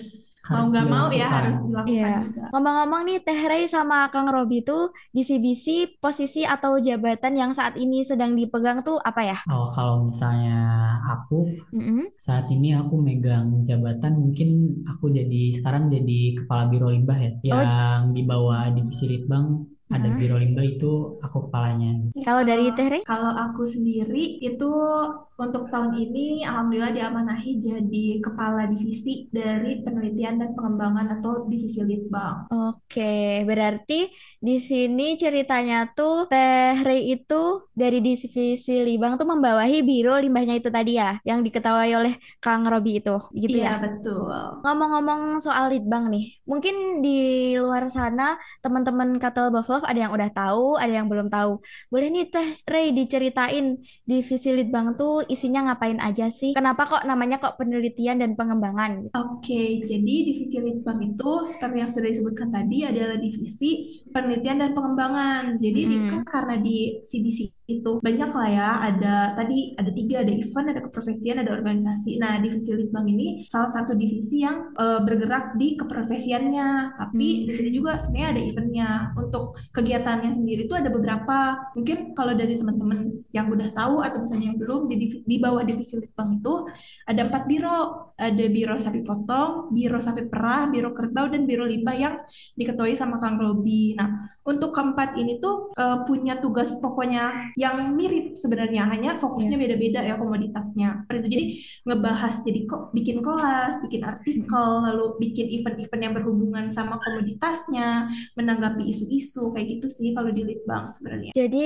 harus 0.45 0.69
mau 0.69 0.71
nggak 0.71 0.87
mau 0.87 1.07
ya 1.09 1.27
harus 1.27 1.57
dilakukan 1.63 1.95
iya. 1.95 2.19
juga. 2.21 2.43
Ngomong-ngomong 2.51 3.01
nih 3.07 3.19
Teh 3.23 3.41
Rey 3.47 3.63
sama 3.65 4.09
Kang 4.11 4.29
Robi 4.29 4.61
tuh 4.61 4.91
di 5.09 5.23
CBC 5.23 5.97
posisi 5.97 6.43
atau 6.45 6.77
jabatan 6.77 7.33
yang 7.33 7.51
saat 7.55 7.79
ini 7.79 8.03
sedang 8.05 8.35
dipegang 8.35 8.83
tuh 8.85 8.99
apa 9.01 9.21
ya? 9.25 9.37
Oh 9.49 9.65
kalau 9.71 10.05
misalnya 10.07 10.85
aku 11.05 11.55
mm 11.71 11.81
-hmm. 11.81 12.03
saat 12.19 12.45
ini 12.51 12.75
aku 12.75 12.99
megang 12.99 13.63
jabatan 13.65 14.19
mungkin 14.19 14.81
aku 14.85 15.09
jadi 15.13 15.53
sekarang 15.55 15.89
jadi 15.89 16.43
kepala 16.43 16.67
biro 16.69 16.89
limbah 16.91 17.19
ya 17.19 17.31
oh. 17.53 17.61
yang 17.61 18.01
di 18.11 18.21
bawah 18.25 18.64
divisi 18.73 19.05
litbang 19.11 19.74
ada 19.85 20.09
hmm. 20.09 20.17
biro 20.17 20.35
limbah 20.41 20.65
itu 20.65 21.21
aku 21.21 21.45
kepalanya. 21.45 22.09
Kalau 22.25 22.41
dari 22.41 22.73
Teh? 22.73 23.05
Kalau 23.05 23.31
aku 23.37 23.69
sendiri 23.69 24.41
itu 24.41 24.71
untuk 25.35 25.69
tahun 25.69 25.93
ini 25.93 26.41
alhamdulillah 26.41 26.95
diamanahi 26.95 27.59
jadi 27.61 28.07
kepala 28.23 28.65
divisi 28.71 29.29
dari 29.29 29.85
penelitian 29.85 30.41
dan 30.41 30.49
pengembangan 30.57 31.19
atau 31.21 31.45
divisi 31.45 31.85
litbang. 31.85 32.49
Oke, 32.49 33.45
berarti 33.45 34.09
di 34.41 34.57
sini 34.57 35.13
ceritanya 35.21 35.85
tuh 35.93 36.25
Teh 36.33 36.81
Rey 36.81 37.13
itu 37.13 37.69
dari 37.77 38.01
divisi 38.01 38.81
litbang 38.81 39.21
tuh 39.21 39.27
membawahi 39.29 39.85
biro 39.85 40.17
limbahnya 40.17 40.57
itu 40.57 40.73
tadi 40.73 40.97
ya, 40.97 41.21
yang 41.27 41.45
diketahui 41.45 41.93
oleh 41.93 42.13
Kang 42.41 42.65
Robi 42.65 43.03
itu, 43.03 43.21
gitu 43.37 43.61
iya, 43.61 43.77
ya? 43.77 43.85
Iya, 43.85 43.91
betul. 43.91 44.33
Ngomong-ngomong 44.65 45.37
soal 45.43 45.69
litbang 45.69 46.09
nih, 46.09 46.41
mungkin 46.47 47.05
di 47.05 47.53
luar 47.59 47.85
sana 47.91 48.39
teman-teman 48.63 49.19
Katel 49.19 49.51
Buffalo 49.51 49.74
ada 49.83 49.99
yang 49.99 50.13
udah 50.15 50.29
tahu, 50.31 50.79
ada 50.79 50.93
yang 50.93 51.11
belum 51.11 51.27
tahu. 51.27 51.59
Boleh 51.91 52.07
nih 52.07 52.31
Teh 52.31 52.49
Rey 52.69 52.95
diceritain 52.95 53.75
divisi 54.07 54.55
litbang 54.55 54.95
tuh 54.95 55.25
isinya 55.27 55.71
ngapain 55.71 55.99
aja 55.99 56.31
sih? 56.31 56.55
Kenapa 56.55 56.87
kok 56.87 57.03
namanya 57.03 57.41
kok 57.41 57.57
penelitian 57.59 58.21
dan 58.21 58.37
pengembangan? 58.37 59.09
Oke, 59.15 59.81
jadi 59.81 60.15
divisi 60.27 60.59
Litbang 60.61 60.99
itu 61.01 61.31
seperti 61.47 61.77
yang 61.81 61.91
sudah 61.91 62.09
disebutkan 62.11 62.49
tadi 62.51 62.85
adalah 62.85 63.17
divisi 63.17 64.03
penelitian 64.11 64.61
dan 64.61 64.71
pengembangan. 64.75 65.55
Jadi 65.57 65.81
hmm. 65.87 66.07
kan 66.11 66.21
karena 66.27 66.55
di 66.59 66.99
CDC 67.01 67.54
itu 67.65 67.97
banyak 67.97 68.29
lah 68.29 68.49
ya, 68.49 68.69
ada 68.93 69.15
tadi 69.33 69.73
ada 69.73 69.89
tiga, 69.89 70.21
ada 70.21 70.29
event, 70.29 70.67
ada 70.69 70.81
keprofesian, 70.85 71.41
ada 71.41 71.51
organisasi. 71.53 72.21
Nah, 72.21 72.37
divisi 72.37 72.77
Litbang 72.77 73.09
ini 73.09 73.41
salah 73.49 73.73
satu 73.73 73.97
divisi 73.97 74.45
yang 74.45 74.69
uh, 74.77 75.01
bergerak 75.01 75.57
di 75.57 75.73
keprofesiannya, 75.73 76.93
tapi 76.93 77.27
hmm. 77.41 77.45
di 77.49 77.53
sini 77.53 77.69
juga 77.73 77.97
sebenarnya 77.97 78.29
ada 78.29 78.41
eventnya. 78.41 78.89
Untuk 79.17 79.57
kegiatannya 79.73 80.31
sendiri 80.37 80.69
itu 80.69 80.75
ada 80.77 80.93
beberapa. 80.93 81.57
Mungkin 81.73 82.13
kalau 82.13 82.37
dari 82.37 82.53
teman-teman 82.53 83.25
yang 83.33 83.49
udah 83.49 83.69
tahu 83.73 84.05
atau 84.05 84.21
misalnya 84.21 84.53
yang 84.53 84.59
belum, 84.61 84.81
jadi 84.85 85.05
di 85.25 85.37
bawah 85.41 85.63
divisi 85.65 85.97
litbang 85.97 86.37
itu 86.37 86.53
ada 87.09 87.21
empat 87.25 87.43
biro 87.49 88.13
ada 88.15 88.45
biro 88.47 88.79
sapi 88.79 89.03
potong 89.03 89.75
biro 89.75 89.99
sapi 89.99 90.31
perah 90.31 90.71
biro 90.71 90.95
kerbau 90.95 91.27
dan 91.27 91.43
biro 91.43 91.67
limbah 91.67 91.95
yang 91.95 92.15
diketuai 92.55 92.95
sama 92.95 93.19
Kang 93.19 93.35
Robi 93.35 93.91
nah 93.99 94.34
untuk 94.45 94.77
keempat 94.77 95.17
ini 95.17 95.41
tuh 95.41 95.73
uh, 95.73 96.05
punya 96.05 96.37
tugas 96.37 96.77
pokoknya 96.77 97.53
yang 97.57 97.97
mirip 97.97 98.37
sebenarnya 98.37 98.85
hanya 98.93 99.17
fokusnya 99.17 99.57
iya. 99.57 99.63
beda-beda 99.65 99.99
ya 100.05 100.15
komoditasnya. 100.21 101.09
Itu. 101.09 101.25
Jadi 101.25 101.45
ngebahas 101.85 102.35
jadi 102.45 102.59
kok 102.69 102.93
bikin 102.93 103.25
kelas 103.25 103.81
bikin 103.89 104.01
artikel 104.05 104.69
lalu 104.85 105.17
bikin 105.17 105.49
event-event 105.49 106.01
yang 106.01 106.13
berhubungan 106.13 106.65
sama 106.69 107.01
komoditasnya 107.01 108.09
menanggapi 108.37 108.85
isu-isu 108.85 109.49
kayak 109.53 109.77
gitu 109.77 109.87
sih 109.89 110.13
kalau 110.13 110.29
di 110.29 110.45
litbang 110.45 110.93
sebenarnya. 110.93 111.33
Jadi 111.33 111.65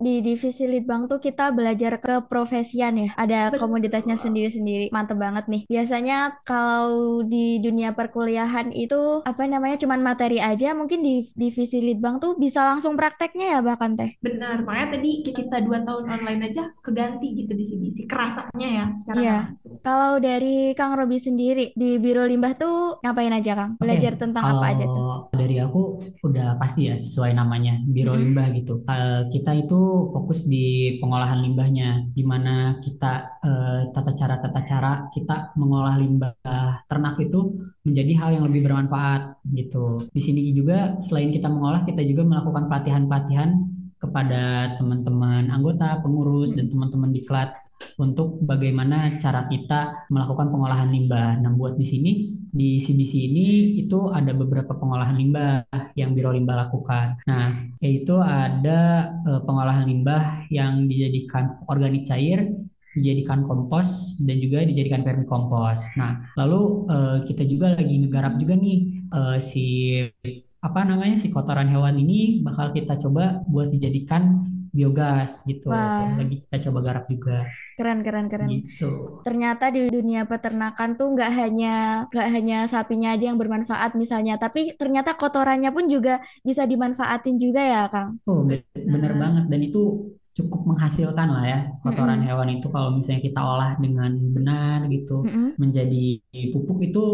di 0.00 0.14
divisi 0.24 0.64
litbang 0.64 1.04
tuh 1.04 1.20
kita 1.20 1.52
belajar 1.52 2.00
ke 2.00 2.24
profesian 2.24 2.96
ya. 2.96 3.08
Ada 3.20 3.52
Betul. 3.52 3.68
komoditasnya 3.68 4.16
sendiri-sendiri. 4.16 4.88
Mantep 4.88 5.20
banget 5.20 5.44
nih. 5.52 5.62
Biasanya 5.68 6.40
kalau 6.48 7.20
di 7.20 7.60
dunia 7.60 7.92
perkuliahan 7.92 8.72
itu 8.72 9.20
apa 9.28 9.44
namanya 9.44 9.76
cuman 9.76 10.00
materi 10.00 10.40
aja 10.40 10.72
mungkin 10.72 11.04
di 11.04 11.20
divisi 11.36 11.84
litbang 11.84 12.13
orang 12.14 12.22
tuh 12.22 12.38
bisa 12.38 12.62
langsung 12.62 12.94
prakteknya 12.94 13.58
ya 13.58 13.60
bahkan 13.60 13.98
teh. 13.98 14.14
Benar, 14.22 14.62
makanya 14.62 14.94
tadi 14.94 15.10
kita 15.26 15.58
dua 15.66 15.82
tahun 15.82 16.06
online 16.06 16.46
aja 16.46 16.70
keganti 16.78 17.34
gitu 17.34 17.58
di 17.58 17.66
sini 17.66 17.90
sih 17.90 18.06
kerasanya 18.06 18.68
ya 18.70 18.84
secara 18.94 19.18
iya. 19.18 19.38
langsung. 19.50 19.82
Kalau 19.82 20.22
dari 20.22 20.70
Kang 20.78 20.94
Robi 20.94 21.18
sendiri 21.18 21.74
di 21.74 21.98
Biro 21.98 22.22
Limbah 22.22 22.54
tuh 22.54 23.02
ngapain 23.02 23.34
aja 23.34 23.58
Kang? 23.58 23.74
Belajar 23.82 24.14
okay. 24.14 24.22
tentang 24.22 24.42
Kalau 24.46 24.62
apa 24.62 24.66
aja 24.70 24.84
tuh? 24.86 25.34
Dari 25.34 25.56
aku 25.58 25.82
udah 26.22 26.54
pasti 26.54 26.86
ya 26.86 26.94
sesuai 26.94 27.34
namanya 27.34 27.82
Biro 27.82 28.14
hmm. 28.14 28.22
Limbah 28.22 28.46
gitu. 28.54 28.86
Kita 29.34 29.50
itu 29.58 29.80
fokus 30.14 30.46
di 30.46 30.96
pengolahan 31.02 31.42
limbahnya, 31.42 32.06
gimana 32.14 32.78
kita 32.78 33.42
uh, 33.42 33.80
tata 33.90 34.12
cara 34.14 34.38
tata 34.38 34.62
cara 34.62 34.92
kita 35.10 35.56
mengolah 35.58 35.98
limbah 35.98 36.38
ternak 36.86 37.18
itu 37.18 37.73
menjadi 37.84 38.12
hal 38.16 38.30
yang 38.40 38.44
lebih 38.48 38.64
bermanfaat 38.64 39.44
gitu. 39.52 40.08
Di 40.08 40.20
sini 40.20 40.50
juga 40.56 40.96
selain 41.04 41.28
kita 41.28 41.52
mengolah, 41.52 41.84
kita 41.84 42.00
juga 42.02 42.24
melakukan 42.24 42.64
pelatihan-pelatihan 42.66 43.50
kepada 44.04 44.76
teman-teman 44.76 45.48
anggota, 45.48 45.96
pengurus 46.04 46.52
dan 46.52 46.68
teman-teman 46.68 47.08
diklat 47.08 47.56
untuk 47.96 48.36
bagaimana 48.44 49.16
cara 49.16 49.48
kita 49.48 50.08
melakukan 50.12 50.52
pengolahan 50.52 50.92
limbah. 50.92 51.40
Nah, 51.40 51.52
buat 51.56 51.78
di 51.78 51.86
sini 51.86 52.12
di 52.52 52.76
CBC 52.76 53.12
ini 53.32 53.46
itu 53.80 54.12
ada 54.12 54.36
beberapa 54.36 54.76
pengolahan 54.76 55.16
limbah 55.16 55.64
yang 55.96 56.12
Biro 56.12 56.36
Limbah 56.36 56.68
lakukan. 56.68 57.24
Nah, 57.24 57.72
yaitu 57.80 58.20
ada 58.20 59.08
uh, 59.24 59.40
pengolahan 59.46 59.88
limbah 59.88 60.50
yang 60.52 60.84
dijadikan 60.84 61.64
organik 61.70 62.04
cair 62.04 62.44
dijadikan 62.94 63.42
kompos 63.42 64.18
dan 64.22 64.38
juga 64.38 64.62
dijadikan 64.62 65.02
vermikompos. 65.02 65.98
Nah, 65.98 66.22
lalu 66.38 66.86
uh, 66.86 67.18
kita 67.26 67.42
juga 67.44 67.74
lagi 67.74 67.98
ngegarap 68.00 68.38
juga 68.38 68.54
nih 68.54 69.10
uh, 69.10 69.36
si 69.42 69.98
apa 70.64 70.80
namanya 70.80 71.20
si 71.20 71.28
kotoran 71.28 71.68
hewan 71.68 72.00
ini 72.00 72.40
bakal 72.40 72.72
kita 72.72 72.96
coba 72.96 73.44
buat 73.44 73.68
dijadikan 73.68 74.48
biogas 74.74 75.46
gitu. 75.46 75.70
Wah. 75.70 76.18
Lagi 76.18 76.42
kita 76.42 76.56
coba 76.68 76.78
garap 76.82 77.04
juga. 77.06 77.46
Keren 77.78 78.02
keren 78.02 78.26
keren. 78.26 78.50
Gitu. 78.50 78.90
Ternyata 79.22 79.70
di 79.70 79.86
dunia 79.86 80.26
peternakan 80.26 80.98
tuh 80.98 81.14
nggak 81.14 81.30
hanya 81.30 81.74
nggak 82.10 82.28
hanya 82.34 82.58
sapinya 82.66 83.14
aja 83.14 83.30
yang 83.30 83.38
bermanfaat 83.38 83.94
misalnya, 83.94 84.34
tapi 84.34 84.74
ternyata 84.74 85.14
kotorannya 85.14 85.70
pun 85.70 85.86
juga 85.86 86.18
bisa 86.42 86.66
dimanfaatin 86.66 87.38
juga 87.38 87.62
ya, 87.62 87.82
Kang. 87.86 88.18
Oh, 88.26 88.42
bener 88.74 89.12
nah. 89.14 89.18
banget 89.30 89.44
dan 89.46 89.60
itu 89.62 90.10
cukup 90.34 90.74
menghasilkan 90.74 91.28
lah 91.30 91.44
ya 91.46 91.58
kotoran 91.78 92.18
mm 92.18 92.26
-hmm. 92.26 92.28
hewan 92.34 92.48
itu 92.58 92.66
kalau 92.66 92.90
misalnya 92.90 93.22
kita 93.22 93.40
olah 93.40 93.72
dengan 93.78 94.10
benar 94.34 94.90
gitu 94.90 95.22
mm 95.22 95.30
-hmm. 95.30 95.48
menjadi 95.62 96.06
pupuk 96.50 96.82
itu 96.82 97.04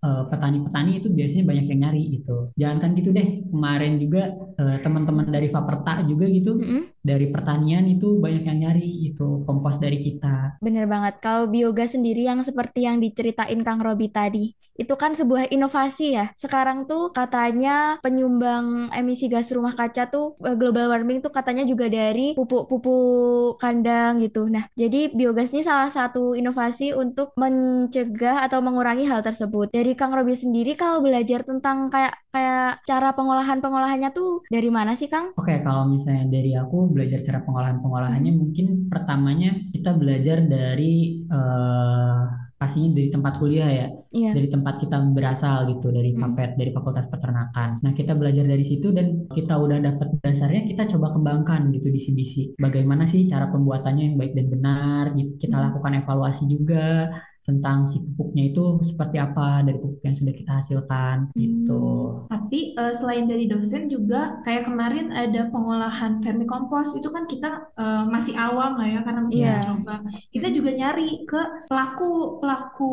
eh, 0.00 0.24
petani-petani 0.32 0.96
uh, 0.96 0.98
itu 1.04 1.08
biasanya 1.12 1.44
banyak 1.44 1.66
yang 1.68 1.80
nyari 1.84 2.02
gitu 2.16 2.36
jangan 2.56 2.78
kan 2.80 2.90
gitu 2.96 3.10
deh 3.12 3.44
kemarin 3.44 4.00
juga 4.00 4.32
uh, 4.56 4.76
teman-teman 4.80 5.28
dari 5.28 5.52
Faperta 5.52 6.00
juga 6.08 6.24
gitu 6.32 6.56
mm 6.56 6.64
-hmm. 6.64 6.82
dari 7.04 7.26
pertanian 7.28 7.84
itu 7.84 8.16
banyak 8.16 8.48
yang 8.48 8.58
nyari 8.64 9.12
itu 9.12 9.44
kompos 9.44 9.76
dari 9.76 10.00
kita 10.00 10.56
bener 10.64 10.88
banget 10.88 11.20
kalau 11.20 11.52
biogas 11.52 11.92
sendiri 11.92 12.24
yang 12.24 12.40
seperti 12.40 12.88
yang 12.88 12.96
diceritain 12.96 13.60
Kang 13.60 13.84
Robi 13.84 14.08
tadi 14.08 14.56
itu 14.80 14.94
kan 14.96 15.12
sebuah 15.12 15.52
inovasi 15.52 16.16
ya. 16.16 16.32
Sekarang 16.40 16.88
tuh 16.88 17.12
katanya 17.12 18.00
penyumbang 18.00 18.88
emisi 18.96 19.28
gas 19.28 19.52
rumah 19.52 19.76
kaca 19.76 20.08
tuh 20.08 20.40
eh, 20.40 20.56
global 20.56 20.88
warming 20.88 21.20
tuh 21.20 21.28
katanya 21.28 21.68
juga 21.68 21.92
dari 21.92 22.32
pupuk-pupuk 22.32 23.60
kandang 23.60 24.24
gitu. 24.24 24.48
Nah, 24.48 24.64
jadi 24.72 25.12
biogas 25.12 25.52
ini 25.52 25.60
salah 25.60 25.92
satu 25.92 26.32
inovasi 26.32 26.96
untuk 26.96 27.36
mencegah 27.36 28.40
atau 28.48 28.64
mengurangi 28.64 29.04
hal 29.04 29.20
tersebut. 29.20 29.68
Dari 29.68 29.92
Kang 29.92 30.16
Robi 30.16 30.32
sendiri 30.32 30.72
kalau 30.74 31.04
belajar 31.04 31.44
tentang 31.44 31.92
kayak 31.92 32.16
kayak 32.30 32.80
cara 32.86 33.12
pengolahan 33.12 33.58
pengolahannya 33.58 34.10
tuh 34.14 34.46
dari 34.48 34.70
mana 34.72 34.94
sih 34.96 35.10
Kang? 35.10 35.34
Oke, 35.36 35.60
kalau 35.60 35.84
misalnya 35.90 36.30
dari 36.30 36.54
aku 36.54 36.88
belajar 36.88 37.18
cara 37.20 37.42
pengolahan 37.42 37.82
pengolahannya 37.82 38.32
hmm. 38.32 38.40
mungkin 38.40 38.66
pertamanya 38.86 39.50
kita 39.74 39.92
belajar 39.98 40.46
dari 40.46 41.26
uh, 41.26 42.49
pastinya 42.60 42.92
dari 42.92 43.08
tempat 43.08 43.40
kuliah 43.40 43.70
ya, 43.72 43.88
yeah. 44.12 44.36
dari 44.36 44.52
tempat 44.52 44.84
kita 44.84 45.00
berasal 45.16 45.64
gitu, 45.72 45.88
dari 45.88 46.12
Papet, 46.12 46.52
hmm. 46.52 46.58
dari 46.60 46.70
Fakultas 46.76 47.08
Peternakan. 47.08 47.80
Nah 47.80 47.92
kita 47.96 48.12
belajar 48.12 48.44
dari 48.44 48.60
situ 48.60 48.92
dan 48.92 49.24
kita 49.32 49.56
udah 49.56 49.80
dapat 49.80 50.20
dasarnya, 50.20 50.68
kita 50.68 50.84
coba 50.92 51.08
kembangkan 51.08 51.72
gitu 51.72 51.88
di 51.88 51.96
CBC. 51.96 52.60
Bagaimana 52.60 53.08
sih 53.08 53.24
cara 53.24 53.48
pembuatannya 53.48 54.12
yang 54.12 54.16
baik 54.20 54.36
dan 54.36 54.46
benar? 54.52 55.04
Gitu. 55.16 55.48
Kita 55.48 55.56
hmm. 55.56 55.64
lakukan 55.72 55.92
evaluasi 56.04 56.42
juga 56.52 57.08
tentang 57.50 57.90
si 57.90 57.98
pupuknya 57.98 58.54
itu 58.54 58.78
seperti 58.86 59.18
apa 59.18 59.66
dari 59.66 59.78
pupuk 59.82 60.02
yang 60.06 60.14
sudah 60.14 60.34
kita 60.34 60.52
hasilkan 60.62 61.16
gitu. 61.34 61.82
Hmm. 61.82 62.30
Tapi 62.30 62.78
uh, 62.78 62.94
selain 62.94 63.26
dari 63.26 63.50
dosen 63.50 63.90
juga 63.90 64.38
kayak 64.46 64.70
kemarin 64.70 65.10
ada 65.10 65.50
pengolahan 65.50 66.22
vermikompos 66.22 66.94
itu 66.94 67.10
kan 67.10 67.26
kita 67.26 67.74
uh, 67.74 68.06
masih 68.06 68.38
awam 68.38 68.78
lah 68.78 68.86
ya 68.86 69.00
karena 69.02 69.20
masih 69.26 69.42
yeah. 69.42 69.66
coba. 69.66 70.06
Kita 70.30 70.48
juga 70.54 70.70
nyari 70.70 71.26
ke 71.26 71.40
pelaku 71.66 72.38
pelaku 72.38 72.92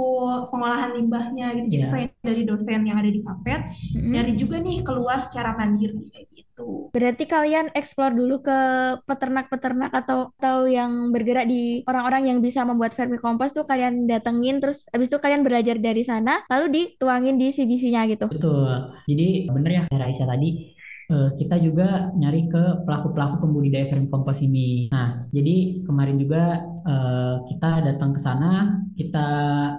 pengolahan 0.50 0.98
limbahnya 0.98 1.54
gitu. 1.62 1.68
Jadi 1.70 1.84
yeah. 1.86 1.90
selain 1.90 2.10
dari 2.20 2.44
dosen 2.44 2.82
yang 2.82 2.98
ada 2.98 3.12
di 3.14 3.22
Fapet, 3.22 3.62
mm-hmm. 3.62 4.12
nyari 4.12 4.34
juga 4.34 4.58
nih 4.58 4.82
keluar 4.82 5.22
secara 5.22 5.54
mandiri 5.54 6.10
kayak 6.10 6.28
gitu. 6.34 6.47
Berarti 6.92 7.30
kalian 7.30 7.70
eksplor 7.78 8.18
dulu 8.18 8.42
ke 8.42 8.60
peternak-peternak 9.06 9.92
atau 9.94 10.34
atau 10.38 10.66
yang 10.66 11.14
bergerak 11.14 11.46
di 11.46 11.86
orang-orang 11.86 12.34
yang 12.34 12.40
bisa 12.42 12.66
membuat 12.66 12.94
vermikompos 12.98 13.54
tuh 13.54 13.66
kalian 13.70 14.10
datengin 14.10 14.58
terus 14.58 14.90
habis 14.90 15.14
itu 15.14 15.22
kalian 15.22 15.46
belajar 15.46 15.78
dari 15.78 16.02
sana 16.02 16.42
lalu 16.50 16.74
dituangin 16.74 17.38
di 17.38 17.54
CBC-nya 17.54 18.10
gitu. 18.10 18.26
Betul. 18.30 18.94
Jadi 19.06 19.46
bener 19.50 19.72
ya 19.72 19.84
Raisa 19.94 20.26
tadi 20.26 20.77
kita 21.08 21.56
juga 21.64 22.12
nyari 22.20 22.52
ke 22.52 22.84
pelaku-pelaku 22.84 23.40
pembudidaya 23.40 23.88
vermikompos 23.88 24.44
ini. 24.44 24.92
Nah, 24.92 25.24
jadi 25.32 25.88
kemarin 25.88 26.20
juga 26.20 26.60
uh, 26.84 27.48
kita 27.48 27.80
datang 27.80 28.12
ke 28.12 28.20
sana, 28.20 28.84
kita 28.92 29.28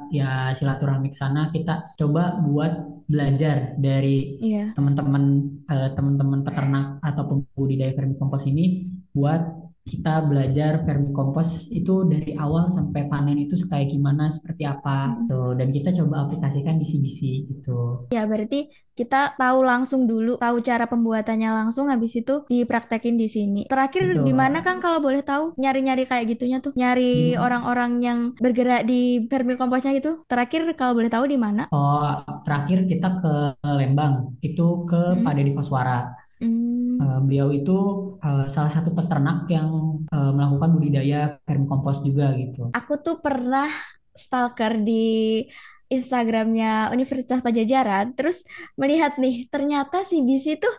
ya 0.09 0.57
silaturahmi 0.57 1.13
ke 1.13 1.19
sana, 1.21 1.53
kita 1.53 1.85
coba 2.01 2.41
buat 2.41 3.05
belajar 3.09 3.77
dari 3.81 4.37
yeah. 4.41 4.73
teman-teman 4.77 5.25
uh, 5.69 5.93
teman-teman 5.97 6.45
peternak 6.45 7.01
atau 7.01 7.23
pembudidaya 7.25 7.97
vermikompos 7.97 8.45
ini 8.53 8.89
buat 9.17 9.69
kita 9.89 10.29
belajar 10.29 10.85
vermikompos 10.85 11.73
itu 11.73 12.05
dari 12.05 12.37
awal 12.37 12.69
sampai 12.69 13.09
panen 13.09 13.41
itu 13.41 13.57
kayak 13.65 13.89
gimana 13.89 14.29
seperti 14.29 14.69
apa 14.69 15.17
hmm. 15.17 15.25
tuh 15.33 15.57
dan 15.57 15.73
kita 15.73 15.91
coba 15.97 16.29
aplikasikan 16.29 16.77
di 16.77 16.85
CBC 16.85 17.19
gitu. 17.49 18.05
Ya 18.13 18.29
berarti 18.29 18.69
kita 18.99 19.39
tahu 19.39 19.63
langsung 19.63 20.11
dulu, 20.11 20.35
tahu 20.43 20.59
cara 20.59 20.91
pembuatannya 20.91 21.55
langsung 21.55 21.87
habis 21.87 22.19
itu 22.19 22.43
dipraktekin 22.51 23.15
di 23.15 23.31
sini. 23.31 23.63
Terakhir 23.71 24.11
di 24.19 24.35
mana 24.35 24.67
kan 24.67 24.83
kalau 24.83 24.99
boleh 24.99 25.23
tahu 25.23 25.55
nyari-nyari 25.55 26.03
kayak 26.11 26.35
gitunya 26.35 26.59
tuh, 26.59 26.75
nyari 26.75 27.39
hmm. 27.39 27.39
orang-orang 27.39 27.91
hmm. 27.95 28.03
yang 28.03 28.19
bergerak 28.35 28.83
di 28.83 29.31
vermikomposnya 29.31 29.95
gitu. 29.95 30.27
Terakhir 30.27 30.67
kalau 30.75 30.99
boleh 30.99 31.07
tahu 31.07 31.31
di 31.31 31.39
mana? 31.39 31.71
Oh, 31.71 32.03
terakhir 32.43 32.91
kita 32.91 33.23
ke 33.23 33.35
Lembang, 33.63 34.35
itu 34.43 34.83
ke 34.83 35.15
hmm. 35.15 35.23
Pak 35.23 35.33
Deddy 35.39 35.55
Koswara. 35.55 36.11
Hmm. 36.43 36.99
Uh, 36.99 37.19
beliau 37.23 37.55
itu 37.55 37.79
uh, 38.23 38.47
salah 38.51 38.71
satu 38.71 38.95
peternak 38.95 39.47
yang 39.51 40.03
uh, 40.11 40.31
melakukan 40.35 40.71
budidaya 40.75 41.39
vermikompos 41.47 42.03
juga 42.03 42.35
gitu. 42.35 42.75
Aku 42.75 42.99
tuh 42.99 43.23
pernah 43.23 43.71
stalker 44.15 44.83
di 44.83 45.47
Instagramnya 45.89 46.93
Universitas 46.93 47.41
Pajajaran, 47.41 48.13
terus 48.13 48.45
melihat 48.77 49.17
nih 49.17 49.49
ternyata 49.49 50.05
si 50.05 50.21
BC 50.21 50.61
tuh 50.61 50.75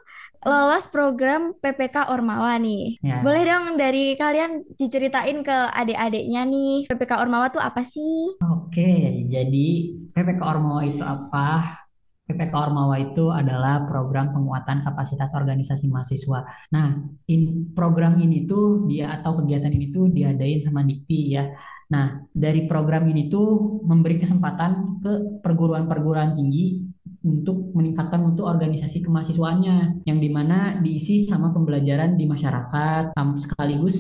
lolos 0.46 0.88
program 0.88 1.52
PPK 1.60 2.14
Ormawa 2.14 2.56
nih. 2.62 3.02
Ya. 3.04 3.20
Boleh 3.20 3.44
dong 3.44 3.76
dari 3.76 4.16
kalian 4.16 4.64
diceritain 4.80 5.44
ke 5.44 5.58
adik-adiknya 5.76 6.48
nih 6.48 6.88
PPK 6.88 7.20
Ormawa 7.20 7.52
tuh 7.52 7.60
apa 7.60 7.84
sih? 7.84 8.40
Oke, 8.40 9.26
jadi 9.28 9.68
PPK 10.16 10.40
Ormawa 10.40 10.88
itu 10.88 11.04
apa? 11.04 11.80
PPK 12.30 12.54
Ormawa 12.54 13.02
itu 13.02 13.34
adalah 13.34 13.90
program 13.90 14.30
penguatan 14.30 14.86
kapasitas 14.86 15.34
organisasi 15.34 15.90
mahasiswa. 15.90 16.46
Nah, 16.70 16.94
in, 17.26 17.74
program 17.74 18.22
ini 18.22 18.46
tuh 18.46 18.86
dia 18.86 19.18
atau 19.18 19.42
kegiatan 19.42 19.74
ini 19.74 19.90
tuh 19.90 20.14
diadain 20.14 20.62
sama 20.62 20.86
Dikti 20.86 21.34
ya. 21.34 21.50
Nah, 21.90 22.22
dari 22.30 22.70
program 22.70 23.10
ini 23.10 23.26
tuh 23.34 23.82
memberi 23.82 24.22
kesempatan 24.22 25.02
ke 25.02 25.42
perguruan-perguruan 25.42 26.38
tinggi 26.38 26.86
untuk 27.20 27.76
meningkatkan 27.76 28.24
untuk 28.24 28.48
organisasi 28.48 29.04
kemahasiswaannya 29.04 30.08
yang 30.08 30.20
di 30.24 30.30
mana 30.32 30.80
diisi 30.80 31.20
sama 31.20 31.52
pembelajaran 31.52 32.16
di 32.16 32.24
masyarakat 32.24 33.12
sekaligus 33.36 33.98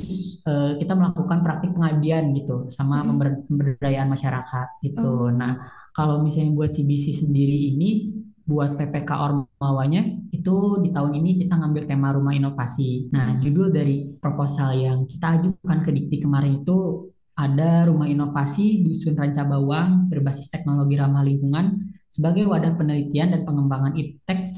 uh, 0.48 0.80
kita 0.80 0.96
melakukan 0.96 1.44
praktik 1.44 1.76
pengabdian 1.76 2.32
gitu 2.32 2.72
sama 2.72 3.04
hmm. 3.04 3.20
pemberdayaan 3.52 4.08
masyarakat 4.08 4.68
gitu. 4.88 5.28
Hmm. 5.28 5.36
Nah, 5.36 5.54
kalau 6.00 6.24
misalnya 6.24 6.56
buat 6.56 6.72
CBC 6.72 7.28
sendiri 7.28 7.76
ini 7.76 8.24
buat 8.48 8.80
PPK 8.80 9.12
Ormawanya 9.12 10.08
itu 10.32 10.80
di 10.80 10.96
tahun 10.96 11.20
ini 11.20 11.44
kita 11.44 11.60
ngambil 11.60 11.84
tema 11.84 12.16
rumah 12.16 12.32
inovasi. 12.32 13.12
Nah, 13.12 13.36
judul 13.36 13.70
dari 13.76 14.08
proposal 14.16 14.80
yang 14.80 15.04
kita 15.04 15.38
ajukan 15.44 15.84
ke 15.84 15.92
Dikti 15.92 16.24
kemarin 16.24 16.64
itu 16.64 17.12
ada 17.36 17.92
rumah 17.92 18.08
inovasi 18.08 18.80
Dusun 18.80 19.20
Ranca 19.20 19.44
Bawang 19.44 20.08
berbasis 20.08 20.48
teknologi 20.48 20.96
ramah 20.96 21.22
lingkungan 21.22 21.84
sebagai 22.10 22.50
wadah 22.50 22.74
penelitian 22.74 23.32
dan 23.38 23.42
pengembangan 23.46 23.94
iptek 23.94 24.50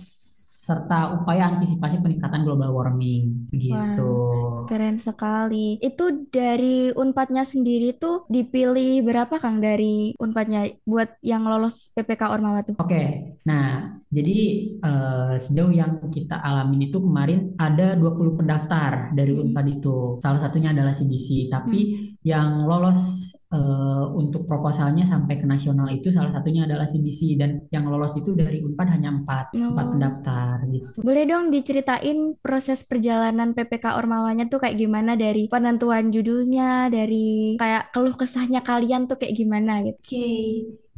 serta 0.62 1.18
upaya 1.18 1.52
antisipasi 1.52 2.00
peningkatan 2.00 2.46
global 2.46 2.72
warming 2.72 3.50
gitu. 3.52 4.08
Wah, 4.08 4.70
keren 4.70 5.02
sekali. 5.02 5.82
Itu 5.82 6.30
dari 6.30 6.94
Unpadnya 6.94 7.42
sendiri 7.42 7.98
tuh 7.98 8.30
dipilih 8.30 9.02
berapa 9.02 9.42
Kang 9.42 9.58
dari 9.58 10.14
Unpadnya 10.22 10.70
buat 10.86 11.18
yang 11.26 11.50
lolos 11.50 11.90
PPK 11.98 12.30
Ormawa 12.30 12.62
tuh? 12.62 12.76
Oke. 12.78 12.88
Okay. 12.88 13.08
Nah, 13.50 14.00
jadi 14.14 14.40
uh, 14.86 15.34
sejauh 15.36 15.74
yang 15.74 15.98
kita 16.14 16.38
alamin 16.38 16.94
itu 16.94 17.02
kemarin 17.02 17.58
ada 17.58 17.98
20 17.98 18.40
pendaftar 18.40 19.10
dari 19.18 19.34
hmm. 19.34 19.42
Unpad 19.50 19.66
itu. 19.82 19.98
Salah 20.22 20.40
satunya 20.40 20.72
adalah 20.72 20.94
CBC, 20.94 21.50
tapi 21.50 21.80
hmm. 21.90 22.22
yang 22.22 22.70
lolos 22.70 23.34
uh, 23.52 24.06
untuk 24.16 24.48
proposalnya 24.48 25.04
sampai 25.04 25.38
ke 25.38 25.46
nasional 25.46 25.88
itu 25.92 26.10
salah 26.10 26.32
satunya 26.32 26.66
adalah 26.66 26.88
CBC 26.88 27.36
dan 27.38 27.68
yang 27.70 27.86
lolos 27.92 28.16
itu 28.18 28.34
dari 28.34 28.64
Unpad 28.64 28.88
hanya 28.98 29.12
empat 29.12 29.54
oh. 29.56 29.76
empat 29.76 29.86
pendaftar 29.96 30.56
gitu. 30.72 30.98
Boleh 31.04 31.24
dong 31.28 31.52
diceritain 31.52 32.40
proses 32.40 32.88
perjalanan 32.88 33.52
PPK 33.52 34.00
Ormawanya 34.00 34.48
tuh 34.48 34.64
kayak 34.64 34.80
gimana 34.80 35.20
dari 35.20 35.52
penentuan 35.52 36.10
judulnya 36.10 36.88
dari 36.88 37.60
kayak 37.60 37.92
keluh 37.92 38.16
kesahnya 38.16 38.64
kalian 38.64 39.06
tuh 39.06 39.20
kayak 39.20 39.36
gimana 39.36 39.84
gitu. 39.84 40.00
Oke. 40.00 40.08
Okay. 40.08 40.48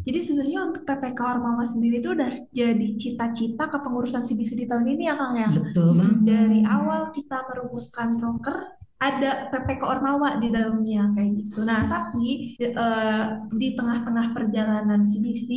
Jadi 0.04 0.20
sebenarnya 0.20 0.60
untuk 0.68 0.84
PPK 0.84 1.20
Ormawa 1.24 1.64
sendiri 1.64 2.04
itu 2.04 2.12
udah 2.12 2.28
jadi 2.52 2.88
cita-cita 3.00 3.72
kepengurusan 3.72 4.28
CBC 4.28 4.60
di 4.60 4.66
tahun 4.68 4.84
ini 4.84 5.08
ya 5.08 5.16
Kang 5.16 5.32
ya. 5.40 5.48
Betul 5.48 5.96
banget. 5.96 6.18
Dari 6.28 6.60
awal 6.68 7.08
kita 7.16 7.48
merumuskan 7.48 8.20
proker 8.20 8.83
ada 9.04 9.52
PPK 9.52 9.84
Ormawa 9.84 10.40
di 10.40 10.48
dalamnya 10.48 11.12
kayak 11.12 11.44
gitu. 11.44 11.68
Nah, 11.68 11.84
tapi 11.92 12.56
uh, 12.72 13.44
di 13.52 13.76
tengah-tengah 13.76 14.32
perjalanan 14.32 15.04
CBC 15.04 15.50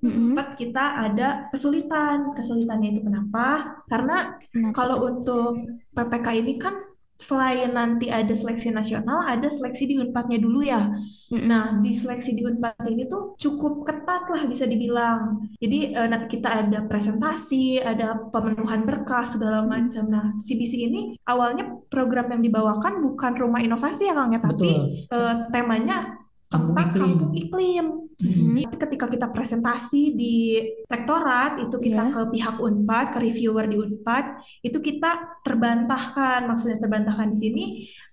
mm-hmm. 0.00 0.08
sempat 0.08 0.56
kita 0.56 1.04
ada 1.04 1.52
kesulitan. 1.52 2.32
Kesulitannya 2.32 2.96
itu 2.96 3.02
kenapa? 3.04 3.76
Karena 3.84 4.40
kenapa? 4.48 4.72
kalau 4.72 5.04
untuk 5.04 5.60
PPK 5.92 6.26
ini 6.40 6.56
kan 6.56 6.80
selain 7.14 7.70
nanti 7.70 8.10
ada 8.10 8.34
seleksi 8.34 8.74
nasional, 8.74 9.22
ada 9.22 9.46
seleksi 9.46 9.86
di 9.86 9.94
Unpadnya 9.98 10.38
dulu 10.42 10.60
ya. 10.66 10.90
Nah, 11.34 11.82
di 11.82 11.90
seleksi 11.90 12.38
di 12.38 12.46
Unpad 12.46 12.86
ini 12.86 13.10
tuh 13.10 13.34
cukup 13.34 13.82
ketat 13.82 14.30
lah 14.30 14.42
bisa 14.46 14.68
dibilang. 14.70 15.50
Jadi 15.58 15.96
uh, 15.96 16.06
kita 16.30 16.62
ada 16.62 16.86
presentasi, 16.86 17.82
ada 17.82 18.28
pemenuhan 18.30 18.86
berkas 18.86 19.34
segala 19.34 19.66
macam. 19.66 20.06
Nah, 20.06 20.36
CBC 20.38 20.92
ini 20.92 21.18
awalnya 21.26 21.66
program 21.90 22.30
yang 22.30 22.42
dibawakan 22.44 23.02
bukan 23.02 23.32
rumah 23.34 23.58
inovasi 23.58 24.12
ya 24.12 24.14
Kang 24.14 24.30
ya, 24.30 24.40
tapi 24.44 24.70
uh, 25.10 25.48
temanya 25.50 26.22
kampung 26.52 26.76
iklim. 26.78 27.16
Kampung 27.18 27.34
iklim. 27.34 27.86
Mm-hmm. 28.20 28.78
Ketika 28.78 29.06
kita 29.10 29.26
presentasi 29.32 30.14
di 30.14 30.62
rektorat 30.86 31.58
itu 31.58 31.76
kita 31.80 32.02
yeah. 32.06 32.12
ke 32.14 32.20
pihak 32.30 32.56
Unpad, 32.60 33.06
ke 33.14 33.18
reviewer 33.18 33.66
di 33.66 33.76
Unpad, 33.80 34.24
itu 34.62 34.78
kita 34.78 35.42
terbantahkan. 35.42 36.46
Maksudnya 36.46 36.78
terbantahkan 36.78 37.28
di 37.32 37.38
sini 37.38 37.64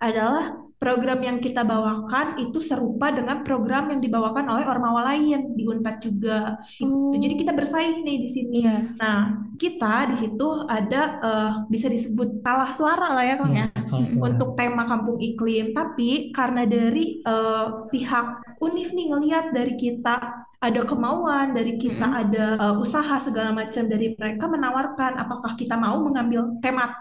adalah 0.02 0.71
program 0.82 1.22
yang 1.22 1.38
kita 1.38 1.62
bawakan 1.62 2.42
itu 2.42 2.58
serupa 2.58 3.14
dengan 3.14 3.46
program 3.46 3.94
yang 3.94 4.02
dibawakan 4.02 4.50
oleh 4.50 4.66
ormawa 4.66 5.14
lain 5.14 5.54
di 5.54 5.62
Unpad 5.70 6.02
juga. 6.02 6.58
Oh. 6.82 7.14
Jadi 7.14 7.38
kita 7.38 7.54
bersaing 7.54 8.02
nih 8.02 8.18
di 8.18 8.30
sini. 8.34 8.66
Yeah. 8.66 8.82
Nah, 8.98 9.46
kita 9.62 10.10
di 10.10 10.18
situ 10.18 10.66
ada 10.66 11.22
uh, 11.22 11.52
bisa 11.70 11.86
disebut 11.86 12.42
kalah 12.42 12.74
suara 12.74 13.14
lah 13.14 13.22
ya 13.22 13.38
Kang 13.38 13.54
yeah, 13.54 13.70
ya 13.70 14.18
untuk 14.18 14.58
tema 14.58 14.90
kampung 14.90 15.22
iklim. 15.22 15.78
Tapi 15.78 16.34
karena 16.34 16.66
dari 16.66 17.22
uh, 17.30 17.86
pihak 17.94 18.58
Unif 18.58 18.90
nih 18.98 19.14
ngelihat 19.14 19.54
dari 19.54 19.78
kita 19.78 20.50
ada 20.62 20.82
kemauan 20.86 21.58
dari 21.58 21.74
kita 21.74 22.06
mm 22.06 22.14
-hmm. 22.14 22.22
ada 22.22 22.46
uh, 22.62 22.76
usaha 22.78 23.18
segala 23.18 23.50
macam 23.50 23.82
dari 23.90 24.14
mereka 24.14 24.46
menawarkan 24.46 25.18
apakah 25.18 25.58
kita 25.58 25.74
mau 25.74 25.98
mengambil 26.06 26.54
tema 26.62 26.94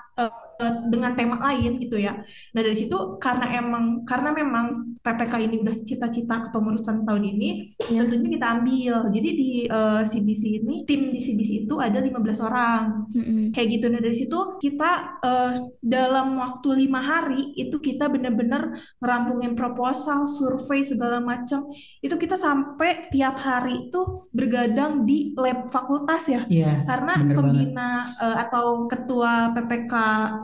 dengan 0.91 1.17
tema 1.17 1.41
lain 1.41 1.81
gitu 1.81 1.97
ya. 1.97 2.21
Nah 2.53 2.61
dari 2.61 2.77
situ 2.77 3.17
karena 3.17 3.49
emang 3.57 4.05
karena 4.05 4.31
memang 4.37 4.97
PPK 5.01 5.33
ini 5.49 5.57
udah 5.65 5.77
cita-cita 5.81 6.49
kepengurusan 6.49 7.09
tahun 7.09 7.25
ini, 7.37 7.73
ya. 7.89 8.05
tentunya 8.05 8.37
kita 8.37 8.47
ambil. 8.61 8.95
Jadi 9.09 9.31
di 9.33 9.51
uh, 9.73 10.05
CBC 10.05 10.61
ini 10.61 10.85
tim 10.85 11.09
di 11.09 11.21
CBC 11.21 11.65
itu 11.65 11.75
ada 11.81 12.05
15 12.05 12.47
orang, 12.47 13.09
mm-hmm. 13.09 13.45
kayak 13.57 13.69
gitu. 13.81 13.87
Nah 13.89 14.01
dari 14.05 14.17
situ 14.17 14.39
kita 14.61 15.21
uh, 15.25 15.55
dalam 15.81 16.37
waktu 16.37 16.69
lima 16.85 17.01
hari 17.01 17.57
itu 17.57 17.81
kita 17.81 18.13
benar-benar 18.13 18.77
ngerampungin 19.01 19.57
proposal, 19.57 20.29
survei 20.29 20.85
segala 20.85 21.25
macam. 21.25 21.73
Itu 22.05 22.21
kita 22.21 22.37
sampai 22.37 23.09
tiap 23.09 23.41
hari 23.41 23.89
itu 23.89 24.29
bergadang 24.37 25.09
di 25.09 25.33
lab 25.33 25.73
fakultas 25.73 26.29
ya, 26.29 26.45
yeah, 26.53 26.85
karena 26.85 27.15
pembina 27.25 28.05
uh, 28.21 28.37
atau 28.37 28.85
ketua 28.85 29.57
PPK 29.57 29.95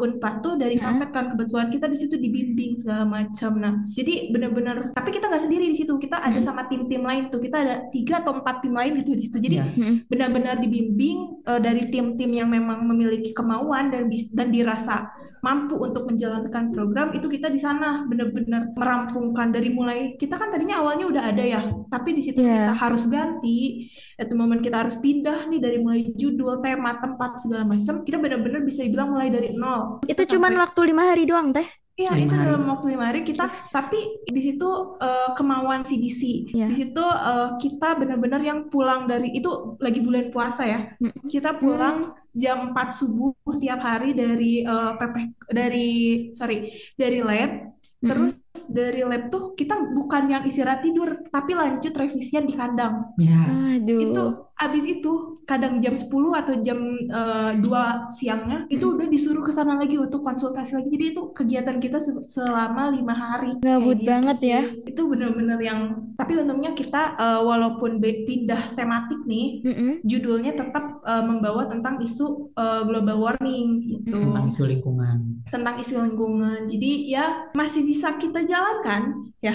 Unpad 0.00 0.34
tuh 0.44 0.54
dari 0.58 0.76
Fapet 0.76 1.10
kan 1.12 1.32
kebetulan 1.32 1.68
kita 1.72 1.86
di 1.86 1.98
situ 1.98 2.16
dibimbing 2.16 2.78
segala 2.78 3.04
macam. 3.06 3.50
Nah, 3.58 3.74
jadi 3.92 4.30
benar-benar 4.30 4.92
tapi 4.92 5.10
kita 5.14 5.28
nggak 5.30 5.44
sendiri 5.44 5.66
di 5.70 5.76
situ. 5.76 5.92
Kita 5.96 6.20
ada 6.20 6.40
sama 6.42 6.66
tim-tim 6.66 7.02
lain 7.02 7.28
tuh. 7.32 7.40
Kita 7.40 7.56
ada 7.62 7.74
tiga 7.90 8.20
atau 8.20 8.38
empat 8.38 8.64
tim 8.64 8.74
lain 8.74 8.98
gitu 9.00 9.16
di 9.16 9.22
situ. 9.24 9.38
Jadi 9.38 9.56
yeah. 9.56 9.68
benar-benar 10.08 10.58
dibimbing 10.60 11.46
uh, 11.46 11.60
dari 11.60 11.88
tim-tim 11.88 12.30
yang 12.32 12.48
memang 12.50 12.84
memiliki 12.84 13.32
kemauan 13.36 13.92
dan 13.92 14.08
dan 14.10 14.48
dirasa 14.50 15.10
mampu 15.44 15.78
untuk 15.78 16.10
menjalankan 16.10 16.74
program 16.74 17.14
itu 17.14 17.30
kita 17.30 17.46
di 17.52 17.60
sana 17.62 18.02
benar-benar 18.08 18.74
merampungkan 18.74 19.54
dari 19.54 19.70
mulai 19.70 20.18
kita 20.18 20.34
kan 20.34 20.50
tadinya 20.50 20.82
awalnya 20.82 21.06
udah 21.06 21.22
ada 21.22 21.44
ya 21.46 21.60
tapi 21.86 22.18
di 22.18 22.22
situ 22.24 22.42
yeah. 22.42 22.66
kita 22.66 22.74
harus 22.74 23.06
ganti 23.06 23.86
itu 24.16 24.32
momen 24.32 24.64
kita 24.64 24.80
harus 24.80 24.96
pindah 24.96 25.44
nih 25.52 25.60
dari 25.60 25.78
mulai 25.84 26.08
judul, 26.16 26.64
tema, 26.64 26.96
tempat 26.96 27.36
segala 27.36 27.68
macam, 27.68 28.00
kita 28.00 28.16
benar-benar 28.16 28.64
bisa 28.64 28.88
bilang 28.88 29.12
mulai 29.12 29.28
dari 29.28 29.52
nol. 29.52 30.00
Itu 30.08 30.24
cuma 30.24 30.48
waktu 30.48 30.80
lima 30.88 31.04
hari 31.04 31.28
doang 31.28 31.52
teh? 31.52 31.68
Iya 31.96 32.12
itu 32.28 32.36
hari. 32.36 32.52
dalam 32.52 32.68
waktu 32.68 32.92
lima 32.92 33.08
hari 33.08 33.24
kita 33.24 33.48
tapi 33.72 33.96
di 34.28 34.40
situ 34.44 34.68
uh, 35.00 35.32
kemauan 35.32 35.80
CDC 35.80 36.52
yeah. 36.52 36.68
di 36.68 36.76
situ 36.76 37.00
uh, 37.00 37.56
kita 37.56 37.96
benar-benar 37.96 38.44
yang 38.44 38.68
pulang 38.68 39.08
dari 39.08 39.32
itu 39.32 39.80
lagi 39.80 40.04
bulan 40.04 40.28
puasa 40.28 40.68
ya 40.68 40.92
mm. 41.00 41.24
kita 41.24 41.56
pulang 41.56 42.04
mm. 42.04 42.36
jam 42.36 42.76
4 42.76 42.92
subuh 42.92 43.32
tiap 43.56 43.80
hari 43.80 44.12
dari 44.12 44.60
uh, 44.60 45.00
PP 45.00 45.16
dari 45.48 45.88
sorry 46.36 46.68
dari 47.00 47.24
lab 47.24 47.75
mm. 48.06 48.10
terus 48.14 48.32
dari 48.70 49.02
lab 49.02 49.28
tuh 49.28 49.52
kita 49.52 49.74
bukan 49.92 50.30
yang 50.30 50.42
istirahat 50.46 50.80
tidur 50.80 51.26
tapi 51.28 51.52
lanjut 51.52 51.92
revisian 51.92 52.46
di 52.46 52.54
kandang. 52.54 53.12
Ya. 53.18 53.42
Aduh. 53.76 54.00
Itu 54.00 54.24
abis 54.56 54.84
itu 54.88 55.35
kadang 55.46 55.78
jam 55.78 55.94
10 55.94 56.10
atau 56.10 56.54
jam 56.58 56.78
uh, 57.06 57.54
eh, 57.54 57.62
2 57.62 58.10
siangnya 58.10 58.66
itu 58.66 58.82
hmm. 58.82 58.94
udah 58.98 59.06
disuruh 59.06 59.46
ke 59.46 59.54
sana 59.54 59.78
lagi 59.78 59.94
untuk 59.94 60.26
konsultasi 60.26 60.82
lagi. 60.82 60.90
Jadi 60.90 61.04
itu 61.14 61.22
kegiatan 61.30 61.78
kita 61.78 62.02
selama 62.26 62.90
lima 62.90 63.14
hari. 63.14 63.54
Gabut 63.62 63.94
gitu 63.94 64.10
banget 64.10 64.36
sih. 64.42 64.50
ya. 64.50 64.62
Itu 64.82 65.06
bener-bener 65.06 65.62
yang 65.62 66.10
tapi 66.18 66.34
untungnya 66.34 66.74
kita 66.74 67.14
uh, 67.14 67.40
walaupun 67.46 68.02
pindah 68.02 68.74
tematik 68.74 69.22
nih, 69.22 69.62
mm 69.62 69.74
-hmm. 69.74 69.92
judulnya 70.02 70.52
tetap 70.58 70.98
uh, 71.06 71.22
membawa 71.22 71.70
tentang 71.70 72.02
isu 72.02 72.50
uh, 72.58 72.82
global 72.82 73.22
warming 73.22 73.86
gitu. 73.86 74.18
Tentang 74.18 74.50
isu 74.50 74.66
lingkungan. 74.66 75.46
Tentang 75.46 75.78
isu 75.78 76.02
lingkungan. 76.10 76.66
Jadi 76.66 77.14
ya 77.14 77.54
masih 77.54 77.86
bisa 77.86 78.18
kita 78.18 78.42
jalankan 78.42 79.30
ya. 79.38 79.54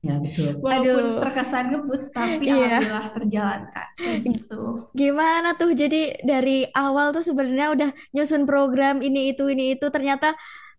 Ya 0.00 0.16
betul. 0.16 0.56
Walaupun 0.64 1.04
Aduh. 1.04 1.20
terkesan 1.28 1.64
ngebut 1.74 2.02
tapi 2.14 2.48
iya. 2.48 2.80
alhamdulillah 2.80 3.06
terjalankan 3.20 3.88
gitu. 4.24 4.62
Gimana 4.96 5.25
tuh 5.56 5.72
jadi 5.72 6.20
dari 6.22 6.68
awal 6.72 7.10
tuh 7.10 7.24
sebenarnya 7.24 7.72
udah 7.72 7.90
nyusun 8.12 8.44
program 8.44 9.00
ini 9.00 9.32
itu 9.34 9.48
ini 9.50 9.74
itu 9.74 9.86
ternyata 9.88 10.36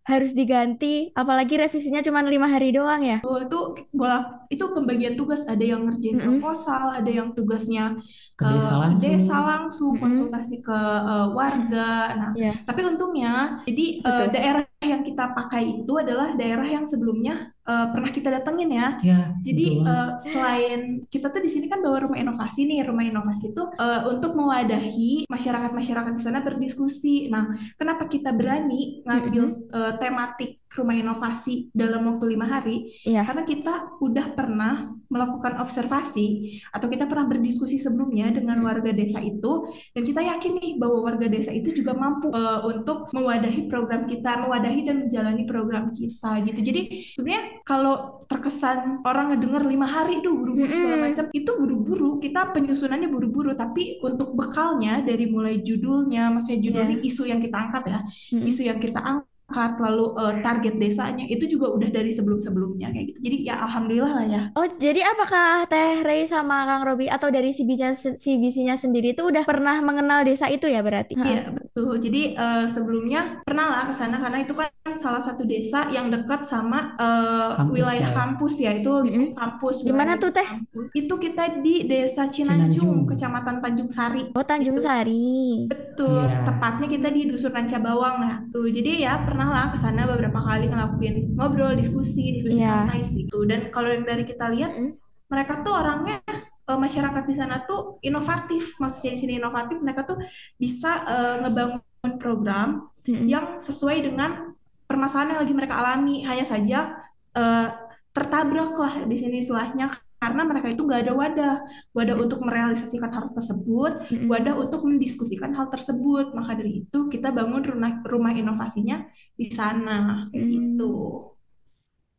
harus 0.07 0.31
diganti 0.31 1.11
apalagi 1.11 1.59
revisinya 1.59 1.99
cuma 1.99 2.23
lima 2.23 2.47
hari 2.47 2.71
doang 2.71 3.03
ya 3.03 3.19
oh, 3.27 3.43
itu 3.43 3.59
bola 3.91 4.23
itu 4.47 4.63
pembagian 4.71 5.19
tugas 5.19 5.43
ada 5.51 5.59
yang 5.59 5.83
ngerjain 5.83 6.15
mm 6.15 6.23
-hmm. 6.23 6.39
proposal 6.39 6.95
ada 6.95 7.11
yang 7.11 7.35
tugasnya 7.35 7.99
ke 8.39 8.47
desa 8.47 8.73
langsung, 8.79 9.03
desa 9.03 9.37
langsung 9.43 9.91
mm 9.91 9.99
-hmm. 9.99 10.03
konsultasi 10.07 10.57
ke 10.63 10.79
uh, 11.03 11.27
warga 11.35 12.15
nah 12.15 12.31
yeah. 12.39 12.55
tapi 12.63 12.87
untungnya 12.87 13.59
jadi 13.67 13.85
uh, 14.07 14.27
daerah 14.31 14.63
yang 14.87 15.03
kita 15.03 15.35
pakai 15.35 15.83
itu 15.83 15.93
adalah 15.99 16.33
daerah 16.39 16.63
yang 16.63 16.87
sebelumnya 16.87 17.51
uh, 17.67 17.91
pernah 17.91 18.09
kita 18.09 18.31
datengin 18.31 18.71
ya. 18.71 18.89
ya 19.03 19.21
Jadi 19.43 19.83
uh, 19.83 20.15
selain 20.15 21.03
kita 21.11 21.29
tuh 21.29 21.43
di 21.43 21.51
sini 21.51 21.67
kan 21.67 21.83
bawa 21.83 22.07
rumah 22.07 22.17
inovasi 22.17 22.63
nih, 22.65 22.87
rumah 22.87 23.03
inovasi 23.03 23.51
itu 23.51 23.63
uh, 23.75 24.07
untuk 24.07 24.33
mewadahi 24.33 25.27
masyarakat-masyarakat 25.27 26.13
di 26.15 26.21
sana 26.23 26.39
berdiskusi. 26.39 27.27
Nah, 27.27 27.51
kenapa 27.75 28.07
kita 28.07 28.31
berani 28.31 29.03
ngambil 29.03 29.43
mm 29.43 29.53
-hmm. 29.67 29.75
uh, 29.75 29.93
tematik 29.99 30.63
rumah 30.75 30.95
inovasi 30.95 31.71
dalam 31.71 32.03
waktu 32.11 32.35
lima 32.35 32.45
hari 32.45 32.91
yeah. 33.07 33.23
karena 33.23 33.47
kita 33.47 33.97
udah 34.03 34.35
pernah 34.35 34.91
melakukan 35.07 35.63
observasi 35.63 36.59
atau 36.75 36.91
kita 36.91 37.07
pernah 37.07 37.31
berdiskusi 37.31 37.79
sebelumnya 37.79 38.27
dengan 38.35 38.59
warga 38.59 38.91
desa 38.91 39.23
itu 39.23 39.71
dan 39.95 40.03
kita 40.03 40.19
yakin 40.19 40.59
nih 40.59 40.71
bahwa 40.75 41.07
warga 41.07 41.31
desa 41.31 41.55
itu 41.55 41.71
juga 41.71 41.95
mampu 41.95 42.27
uh, 42.35 42.67
untuk 42.67 43.07
mewadahi 43.15 43.71
program 43.71 44.03
kita 44.03 44.43
mewadahi 44.43 44.83
dan 44.83 45.07
menjalani 45.07 45.43
program 45.47 45.95
kita 45.95 46.43
gitu 46.43 46.59
jadi 46.59 46.81
sebenarnya 47.15 47.43
kalau 47.63 48.19
terkesan 48.27 48.99
orang 49.07 49.31
ngedenger 49.31 49.63
lima 49.63 49.87
hari 49.87 50.19
tuh 50.19 50.35
buru-buru 50.35 50.67
mm 50.67 50.67
-hmm. 50.67 50.83
segala 50.83 50.97
macam 51.07 51.25
itu 51.31 51.51
buru-buru 51.55 52.09
kita 52.19 52.41
penyusunannya 52.51 53.07
buru-buru 53.07 53.51
tapi 53.55 54.03
untuk 54.03 54.35
bekalnya 54.35 54.99
dari 55.07 55.31
mulai 55.31 55.63
judulnya 55.63 56.27
maksudnya 56.35 56.59
judulnya 56.59 56.99
yeah. 56.99 57.07
isu 57.07 57.23
yang 57.31 57.39
kita 57.39 57.55
angkat 57.55 57.83
ya 57.87 57.99
mm 58.03 58.11
-hmm. 58.11 58.49
isu 58.51 58.61
yang 58.67 58.79
kita 58.83 58.99
angkat 58.99 59.36
lalu 59.55 60.11
uh, 60.19 60.43
target 60.43 60.75
desanya 60.75 61.23
itu 61.23 61.47
juga 61.47 61.71
udah 61.71 61.87
dari 61.87 62.11
sebelum-sebelumnya 62.11 62.91
kayak 62.91 63.15
gitu. 63.15 63.19
Jadi 63.31 63.37
ya 63.47 63.55
alhamdulillah 63.63 64.11
lah 64.11 64.25
ya. 64.27 64.41
Oh, 64.59 64.67
jadi 64.75 65.07
apakah 65.07 65.63
Teh 65.71 66.03
Rey 66.03 66.27
sama 66.27 66.67
Kang 66.67 66.83
Robi 66.83 67.07
atau 67.07 67.31
dari 67.31 67.55
CBC-nya 67.55 68.75
sendiri 68.75 69.15
itu 69.15 69.23
udah 69.23 69.47
pernah 69.47 69.79
mengenal 69.79 70.27
desa 70.27 70.51
itu 70.51 70.67
ya 70.67 70.83
berarti? 70.83 71.15
Iya, 71.15 71.55
betul. 71.55 71.95
Jadi 71.95 72.35
uh, 72.35 72.67
sebelumnya 72.67 73.39
pernah 73.47 73.65
lah 73.71 73.83
ke 73.87 73.95
sana 73.95 74.19
karena 74.19 74.43
itu 74.43 74.51
kan 74.51 74.67
salah 74.99 75.23
satu 75.23 75.47
desa 75.47 75.87
yang 75.95 76.11
dekat 76.11 76.43
sama 76.43 76.97
uh, 76.99 77.55
kampus 77.55 77.75
wilayah 77.79 78.11
ya. 78.11 78.17
kampus 78.19 78.53
ya. 78.59 78.71
Itu 78.75 78.99
mm 78.99 79.07
-hmm. 79.07 79.27
kampus. 79.31 79.75
Gimana 79.87 80.19
tuh 80.19 80.35
Teh? 80.35 80.43
Kampus. 80.43 80.91
Itu 80.91 81.15
kita 81.15 81.63
di 81.63 81.87
Desa 81.87 82.27
Cinanjung, 82.27 82.75
Cinanjung. 82.75 82.99
Kecamatan 83.15 83.55
Tanjung 83.63 83.87
Sari. 83.87 84.23
Oh, 84.35 84.43
Tanjung 84.43 84.75
gitu. 84.75 84.87
Sari. 84.91 85.31
Betul. 85.71 86.27
Yeah. 86.27 86.43
Tepatnya 86.43 86.87
kita 86.91 87.07
di 87.15 87.21
Dusun 87.31 87.55
Ranca 87.55 87.79
Bawang 87.79 88.17
ya. 88.27 88.35
Tuh. 88.51 88.67
Jadi 88.67 88.91
ya 89.07 89.23
pernah 89.37 89.53
lah 89.53 89.69
ke 89.69 89.77
sana 89.77 90.09
beberapa 90.09 90.41
kali 90.41 90.65
ngelakuin 90.65 91.37
ngobrol, 91.37 91.77
diskusi, 91.77 92.41
diskusi 92.41 92.57
yeah. 92.57 92.89
santai 92.89 93.05
situ. 93.05 93.45
Dan 93.45 93.69
kalau 93.69 93.93
yang 93.93 94.01
dari 94.01 94.25
kita 94.25 94.49
lihat, 94.49 94.73
mm. 94.73 94.97
mereka 95.29 95.61
tuh 95.61 95.77
orangnya 95.77 96.17
uh, 96.65 96.73
masyarakat 96.73 97.21
di 97.29 97.35
sana 97.37 97.61
tuh 97.69 98.01
inovatif. 98.01 98.81
Maksudnya 98.81 99.13
di 99.13 99.19
sini 99.21 99.33
inovatif, 99.37 99.77
mereka 99.85 100.09
tuh 100.09 100.17
bisa 100.57 101.05
uh, 101.05 101.35
ngebangun 101.45 102.17
program 102.17 102.89
mm. 103.05 103.29
yang 103.29 103.45
sesuai 103.61 104.09
dengan 104.09 104.57
permasalahan 104.89 105.37
yang 105.37 105.41
lagi 105.45 105.53
mereka 105.53 105.77
alami. 105.85 106.25
Hanya 106.25 106.45
saja 106.49 106.97
uh, 107.37 107.69
tertabrak 108.09 108.73
lah 108.73 108.93
di 109.05 109.21
sini 109.21 109.45
istilahnya 109.45 109.93
karena 110.17 110.41
mereka 110.49 110.67
itu 110.73 110.81
nggak 110.81 111.01
ada 111.05 111.13
wadah. 111.13 111.55
Wadah 111.93 112.15
untuk 112.17 112.39
merealisasikan 112.41 113.13
hal 113.13 113.25
tersebut 113.29 113.93
wadah 114.25 114.55
untuk 114.57 114.81
mendiskusikan 114.85 115.53
hal 115.53 115.69
tersebut. 115.69 116.33
Maka 116.33 116.57
dari 116.57 116.85
itu 116.85 116.99
kita 117.07 117.29
bangun 117.29 117.61
rumah 117.61 118.01
rumah 118.03 118.33
inovasinya 118.33 119.05
di 119.37 119.47
sana. 119.49 120.25
Kayak 120.33 120.43
hmm. 120.43 120.51
gitu. 120.53 120.93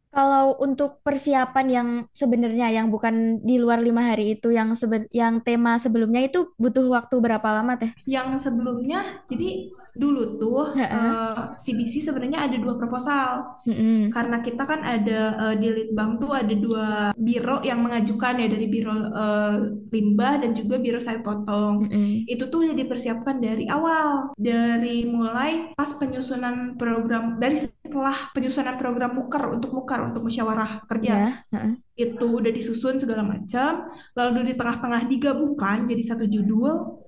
Kalau 0.08 0.56
untuk 0.64 1.04
persiapan 1.04 1.66
yang 1.68 1.88
sebenarnya 2.16 2.72
yang 2.72 2.88
bukan 2.88 3.44
di 3.44 3.61
luar 3.61 3.84
lima 3.84 4.08
hari 4.08 4.40
itu 4.40 4.48
yang 4.48 4.72
seben 4.72 5.04
yang 5.12 5.44
tema 5.44 5.76
sebelumnya 5.76 6.24
itu 6.24 6.48
butuh 6.56 6.88
waktu 6.88 7.20
berapa 7.20 7.44
lama 7.44 7.76
teh? 7.76 7.92
Yang 8.08 8.48
sebelumnya 8.48 9.04
jadi 9.28 9.68
dulu 9.98 10.38
tuh 10.38 10.78
uh, 10.78 10.78
eh, 10.78 11.42
CBC 11.58 12.06
sebenarnya 12.06 12.46
ada 12.46 12.56
dua 12.56 12.78
proposal 12.78 13.58
mm-hmm. 13.66 14.14
karena 14.14 14.38
kita 14.38 14.62
kan 14.62 14.87
ada 14.87 15.20
uh, 15.34 15.54
di 15.58 15.68
Litbang 15.74 16.22
tuh 16.22 16.30
ada 16.30 16.54
dua 16.54 17.11
biro 17.18 17.58
yang 17.66 17.82
mengajukan 17.82 18.38
ya 18.38 18.46
dari 18.46 18.70
biro 18.70 18.94
uh, 18.94 19.58
limbah 19.90 20.46
dan 20.46 20.54
juga 20.54 20.78
biro 20.78 21.02
sayur 21.02 21.26
potong 21.26 21.90
mm-hmm. 21.90 22.30
itu 22.30 22.44
tuh 22.46 22.70
udah 22.70 22.76
dipersiapkan 22.78 23.42
dari 23.42 23.66
awal 23.66 24.30
dari 24.38 25.02
mulai 25.11 25.74
pas 25.74 25.90
penyusunan 25.98 26.78
program 26.78 27.42
dari 27.42 27.58
setelah 27.58 28.30
penyusunan 28.30 28.78
program 28.78 29.18
muker 29.18 29.50
untuk 29.50 29.74
muker 29.74 30.14
untuk 30.14 30.22
musyawarah 30.22 30.87
kerja 30.87 31.34
yeah. 31.34 31.34
uh-uh. 31.50 31.88
Itu 31.98 32.26
udah 32.30 32.54
disusun 32.54 32.94
segala 32.94 33.26
macam 33.26 33.90
lalu 34.14 34.46
di 34.46 34.54
tengah-tengah 34.54 35.02
digabungkan 35.11 35.90
jadi 35.90 36.02
satu 36.14 36.30
judul 36.30 37.02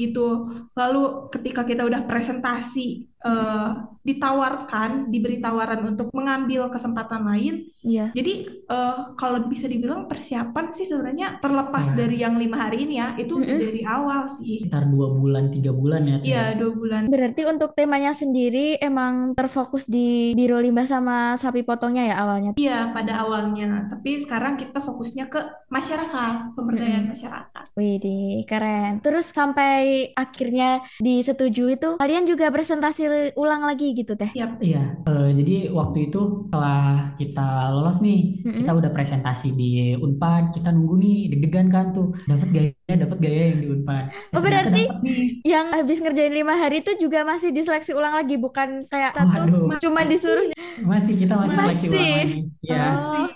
gitu. 0.00 0.48
Lalu 0.72 1.28
ketika 1.28 1.68
kita 1.68 1.84
udah 1.84 2.08
presentasi 2.08 3.09
uh, 3.24 3.90
ditawarkan, 4.00 5.12
diberi 5.12 5.44
tawaran 5.44 5.84
untuk 5.84 6.08
mengambil 6.16 6.72
kesempatan 6.72 7.20
lain. 7.28 7.68
Iya. 7.84 8.12
Jadi 8.16 8.64
uh, 8.68 9.12
kalau 9.16 9.44
bisa 9.44 9.68
dibilang 9.68 10.08
persiapan 10.08 10.72
sih 10.72 10.88
sebenarnya 10.88 11.36
terlepas 11.40 11.92
nah. 11.92 11.96
dari 12.04 12.16
yang 12.20 12.40
lima 12.40 12.68
hari 12.68 12.88
ini 12.88 12.96
ya, 12.96 13.16
itu 13.20 13.36
mm 13.36 13.44
-hmm. 13.44 13.58
dari 13.60 13.82
awal 13.84 14.22
sih. 14.24 14.64
Sekitar 14.64 14.88
dua 14.88 15.12
bulan, 15.12 15.52
tiga 15.52 15.72
bulan 15.76 16.02
ya. 16.08 16.16
Iya 16.24 16.44
dua 16.56 16.72
bulan. 16.72 17.02
Berarti 17.12 17.42
untuk 17.44 17.76
temanya 17.76 18.16
sendiri 18.16 18.80
emang 18.80 19.36
terfokus 19.36 19.84
di 19.84 20.32
biro 20.32 20.56
limbah 20.56 20.88
sama 20.88 21.36
sapi 21.36 21.60
potongnya 21.60 22.08
ya 22.08 22.16
awalnya? 22.24 22.52
Iya 22.56 22.92
pada 22.96 23.20
awalnya, 23.20 23.84
tapi 23.92 24.16
sekarang 24.16 24.56
kita 24.56 24.80
fokusnya 24.80 25.28
ke 25.28 25.40
masyarakat, 25.68 26.56
pemberdayaan 26.56 27.04
mm 27.04 27.12
-hmm. 27.12 27.12
masyarakat. 27.12 27.64
Wih, 27.76 28.44
keren. 28.48 29.04
Terus 29.04 29.28
sampai 29.28 30.08
akhirnya 30.16 30.80
disetujui 31.00 31.76
itu, 31.76 32.00
kalian 32.00 32.24
juga 32.24 32.48
presentasi 32.48 33.09
ulang 33.36 33.62
lagi 33.66 33.92
gitu 33.94 34.14
teh? 34.14 34.30
Iya. 34.34 34.56
Iya. 34.60 34.84
Uh, 35.06 35.28
jadi 35.32 35.70
waktu 35.72 36.10
itu 36.10 36.46
setelah 36.48 37.14
kita 37.16 37.48
lolos 37.72 37.98
nih, 38.04 38.42
mm-hmm. 38.42 38.56
kita 38.62 38.70
udah 38.76 38.90
presentasi 38.92 39.48
di 39.56 39.94
Unpad, 39.96 40.54
kita 40.54 40.70
nunggu 40.74 40.94
nih 41.00 41.18
deg-degan 41.34 41.66
kan 41.70 41.94
tuh, 41.94 42.12
dapat 42.26 42.48
gaya, 42.50 42.94
dapat 42.94 43.18
gaya 43.18 43.42
yang 43.54 43.60
di 43.60 43.68
Unpad. 43.70 44.04
Ya, 44.10 44.34
oh 44.36 44.42
berarti 44.42 44.82
yang 45.46 45.66
habis 45.72 45.98
ngerjain 46.02 46.34
lima 46.34 46.54
hari 46.58 46.82
itu 46.84 46.92
juga 47.00 47.22
masih 47.24 47.54
diseleksi 47.54 47.96
ulang 47.96 48.14
lagi, 48.14 48.36
bukan 48.36 48.86
kayak 48.90 49.16
satu 49.16 49.46
cuma 49.80 50.02
masih, 50.02 50.08
disuruh? 50.10 50.44
Masih 50.84 51.14
kita 51.16 51.34
masih, 51.38 51.56
masih. 51.56 51.64
seleksi 51.64 51.86
ulang 51.88 52.10
lagi. 52.10 52.40
Ya. 52.64 52.84
Oh. 52.96 53.28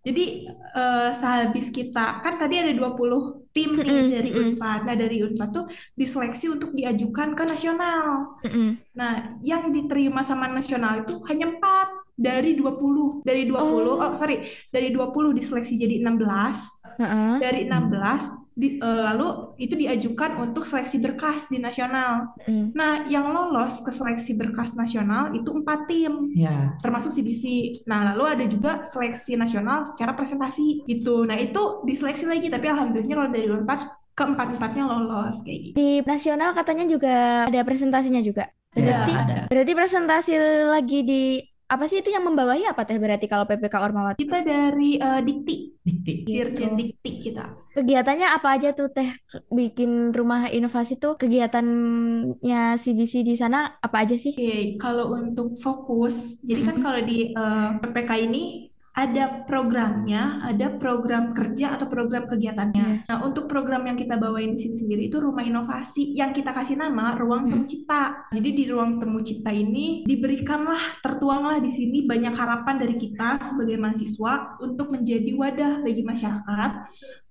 Jadi 0.00 0.48
uh, 0.72 1.12
sehabis 1.12 1.68
kita 1.68 2.24
kan 2.24 2.34
tadi 2.40 2.56
ada 2.56 2.72
20 2.72 3.52
tim 3.52 3.76
nih 3.76 3.84
mm 3.84 3.92
-hmm. 3.92 4.08
dari 4.08 4.30
Unpad. 4.32 4.80
Nah, 4.88 4.96
dari 4.96 5.16
Unpad 5.20 5.48
tuh 5.52 5.64
diseleksi 5.92 6.46
untuk 6.48 6.72
diajukan 6.72 7.36
ke 7.36 7.42
nasional. 7.44 8.38
Mm 8.40 8.50
-hmm. 8.50 8.70
Nah, 8.96 9.12
yang 9.44 9.68
diterima 9.68 10.24
sama 10.24 10.48
nasional 10.48 11.04
itu 11.04 11.20
hanya 11.28 11.52
4 11.52 12.00
dari 12.20 12.52
20 12.52 13.24
dari 13.24 13.48
20 13.48 13.56
oh, 13.56 13.96
oh 13.96 14.12
sorry 14.12 14.44
dari 14.68 14.92
20 14.92 15.32
diseleksi 15.32 15.80
jadi 15.80 16.04
16 16.04 16.20
uh 16.20 17.00
-uh. 17.00 17.36
dari 17.40 17.64
16 17.64 18.49
di, 18.60 18.76
uh, 18.76 19.00
lalu 19.12 19.56
itu 19.56 19.72
diajukan 19.72 20.36
untuk 20.36 20.68
seleksi 20.68 21.00
berkas 21.00 21.48
di 21.48 21.56
nasional 21.56 22.36
mm. 22.44 22.76
nah 22.76 23.08
yang 23.08 23.32
lolos 23.32 23.80
ke 23.80 23.88
seleksi 23.88 24.36
berkas 24.36 24.76
nasional 24.76 25.32
itu 25.32 25.48
empat 25.48 25.88
tim 25.88 26.28
yeah. 26.36 26.76
termasuk 26.84 27.16
CBC 27.16 27.72
nah 27.88 28.12
lalu 28.12 28.24
ada 28.28 28.44
juga 28.44 28.84
seleksi 28.84 29.40
nasional 29.40 29.88
secara 29.88 30.12
presentasi 30.12 30.84
gitu 30.84 31.24
nah 31.24 31.40
itu 31.40 31.80
diseleksi 31.88 32.28
lagi 32.28 32.52
tapi 32.52 32.68
alhamdulillah 32.68 33.16
kalau 33.16 33.32
dari 33.32 33.48
empat 33.48 33.80
keempat-empatnya 34.20 34.84
lolos 34.84 35.40
kayak 35.40 35.60
gitu. 35.70 35.74
Di 35.80 35.90
nasional 36.04 36.52
katanya 36.52 36.84
juga 36.84 37.48
ada 37.48 37.60
presentasinya 37.64 38.20
juga. 38.20 38.52
Berarti 38.70 39.12
ada. 39.16 39.40
berarti 39.48 39.72
presentasi 39.72 40.32
lagi 40.68 41.00
di 41.02 41.22
apa 41.70 41.86
sih 41.86 42.02
itu 42.02 42.10
yang 42.10 42.26
membawahi 42.26 42.66
apa 42.66 42.82
teh 42.82 42.98
berarti 42.98 43.26
kalau 43.30 43.46
PPK 43.46 43.74
Ormawati? 43.80 44.18
Kita 44.20 44.42
dari 44.44 44.98
uh, 45.00 45.22
Dikti. 45.22 45.56
Dikti. 45.80 46.12
Dirjen 46.26 46.76
gitu. 46.76 46.92
Dikti 46.92 47.10
kita. 47.30 47.44
Kegiatannya 47.80 48.28
apa 48.28 48.48
aja 48.60 48.76
tuh 48.76 48.92
teh 48.92 49.08
bikin 49.48 50.12
rumah 50.12 50.52
inovasi 50.52 51.00
tuh 51.00 51.16
kegiatannya 51.16 52.76
CBC 52.76 53.24
di 53.24 53.34
sana 53.40 53.80
apa 53.80 54.04
aja 54.04 54.20
sih? 54.20 54.36
Oke, 54.36 54.76
kalau 54.76 55.16
untuk 55.16 55.56
fokus, 55.56 56.44
jadi 56.44 56.68
kan 56.68 56.76
kalau 56.84 57.00
di 57.00 57.32
uh, 57.32 57.40
eh, 57.40 57.68
PPK 57.80 58.10
ini 58.28 58.69
ada 59.00 59.24
programnya, 59.48 60.44
ada 60.44 60.76
program 60.76 61.32
kerja 61.32 61.80
atau 61.80 61.88
program 61.88 62.28
kegiatannya. 62.28 62.84
Hmm. 62.84 62.98
Nah, 63.08 63.18
untuk 63.24 63.48
program 63.48 63.88
yang 63.88 63.96
kita 63.96 64.20
bawain 64.20 64.52
di 64.52 64.60
sini 64.60 64.76
sendiri 64.76 65.08
itu 65.08 65.16
rumah 65.16 65.40
inovasi 65.40 66.12
yang 66.12 66.36
kita 66.36 66.52
kasih 66.52 66.76
nama 66.76 67.16
ruang 67.16 67.48
hmm. 67.48 67.50
temu 67.56 67.64
cipta. 67.64 68.02
Jadi 68.28 68.50
di 68.52 68.64
ruang 68.68 69.00
temu 69.00 69.24
cipta 69.24 69.50
ini 69.54 70.04
diberikanlah 70.04 71.00
tertuanglah 71.00 71.56
di 71.62 71.72
sini 71.72 72.04
banyak 72.04 72.34
harapan 72.36 72.76
dari 72.76 72.94
kita 73.00 73.40
sebagai 73.40 73.80
mahasiswa 73.80 74.60
untuk 74.60 74.92
menjadi 74.92 75.30
wadah 75.32 75.72
bagi 75.80 76.02
masyarakat 76.04 76.72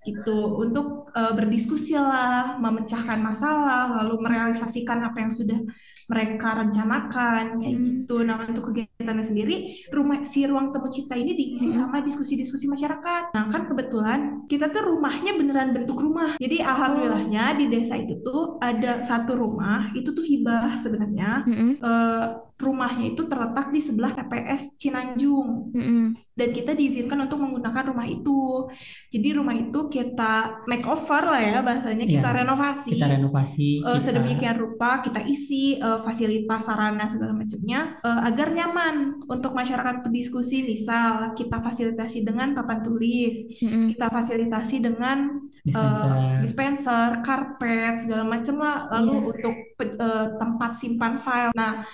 gitu 0.00 0.56
untuk 0.56 1.12
uh, 1.12 1.36
berdiskusi 1.36 1.92
lah, 1.92 2.56
memecahkan 2.56 3.20
masalah, 3.20 4.00
lalu 4.00 4.24
merealisasikan 4.24 4.96
apa 5.04 5.28
yang 5.28 5.28
sudah 5.28 5.60
mereka 6.08 6.56
rencanakan 6.64 7.60
kayak 7.60 7.76
hmm. 7.76 7.84
gitu. 7.84 8.16
Nah 8.24 8.40
untuk 8.48 8.72
kegiatannya 8.72 9.24
sendiri, 9.24 9.84
rumah 9.92 10.24
si 10.24 10.48
ruang 10.48 10.72
temu 10.72 10.88
cipta 10.88 11.20
ini 11.20 11.36
diisi 11.36 11.59
hmm. 11.68 11.76
sama 11.76 12.00
diskusi-diskusi 12.00 12.70
masyarakat. 12.70 13.36
Nah 13.36 13.52
kan 13.52 13.68
kebetulan 13.68 14.20
kita 14.48 14.72
tuh 14.72 14.96
rumahnya 14.96 15.36
beneran 15.36 15.76
bentuk 15.76 16.00
rumah. 16.00 16.40
Jadi 16.40 16.64
alhamdulillahnya 16.64 17.60
di 17.60 17.68
desa 17.68 18.00
itu 18.00 18.22
tuh 18.24 18.56
ada 18.62 19.04
satu 19.04 19.36
rumah 19.36 19.92
itu 19.92 20.14
tuh 20.16 20.24
hibah 20.24 20.80
sebenarnya. 20.80 21.44
Hmm. 21.44 21.72
Uh, 21.82 22.24
rumahnya 22.60 23.16
itu 23.16 23.24
terletak 23.26 23.72
di 23.72 23.80
sebelah 23.80 24.12
TPS 24.12 24.76
Cinanjung. 24.76 25.70
Mm-hmm. 25.70 26.04
dan 26.34 26.48
kita 26.50 26.72
diizinkan 26.74 27.18
untuk 27.22 27.38
menggunakan 27.42 27.94
rumah 27.94 28.06
itu. 28.08 28.66
Jadi 29.10 29.28
rumah 29.36 29.54
itu 29.54 29.86
kita 29.86 30.64
makeover 30.66 31.22
lah 31.22 31.40
ya 31.40 31.60
bahasanya 31.62 32.06
kita 32.06 32.28
ya, 32.30 32.36
renovasi. 32.42 32.98
Kita 32.98 33.08
renovasi 33.10 33.68
uh, 33.86 33.96
kita... 33.96 34.02
sedemikian 34.02 34.56
rupa 34.58 34.98
kita 35.00 35.22
isi 35.24 35.78
uh, 35.78 36.02
fasilitas 36.02 36.66
sarana 36.66 37.06
segala 37.06 37.32
macamnya 37.32 38.02
uh, 38.02 38.26
agar 38.26 38.50
nyaman 38.50 39.22
untuk 39.30 39.54
masyarakat 39.54 40.02
berdiskusi. 40.02 40.66
Misal 40.66 41.32
kita 41.38 41.62
fasilitasi 41.62 42.26
dengan 42.26 42.52
papan 42.52 42.82
tulis 42.82 43.62
mm-hmm. 43.62 43.94
kita 43.96 44.06
fasilitasi 44.10 44.76
dengan 44.82 45.48
dispenser, 45.62 46.10
uh, 46.10 46.40
dispenser 46.42 47.08
karpet 47.22 48.02
segala 48.02 48.26
macam 48.26 48.56
lah. 48.58 48.90
Lalu 48.98 49.14
yeah. 49.14 49.30
untuk 49.30 49.56
uh, 50.02 50.26
tempat 50.34 50.72
simpan 50.74 51.14
file. 51.22 51.54
Nah 51.54 51.86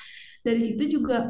dari 0.47 0.63
situ 0.63 1.03
juga 1.03 1.27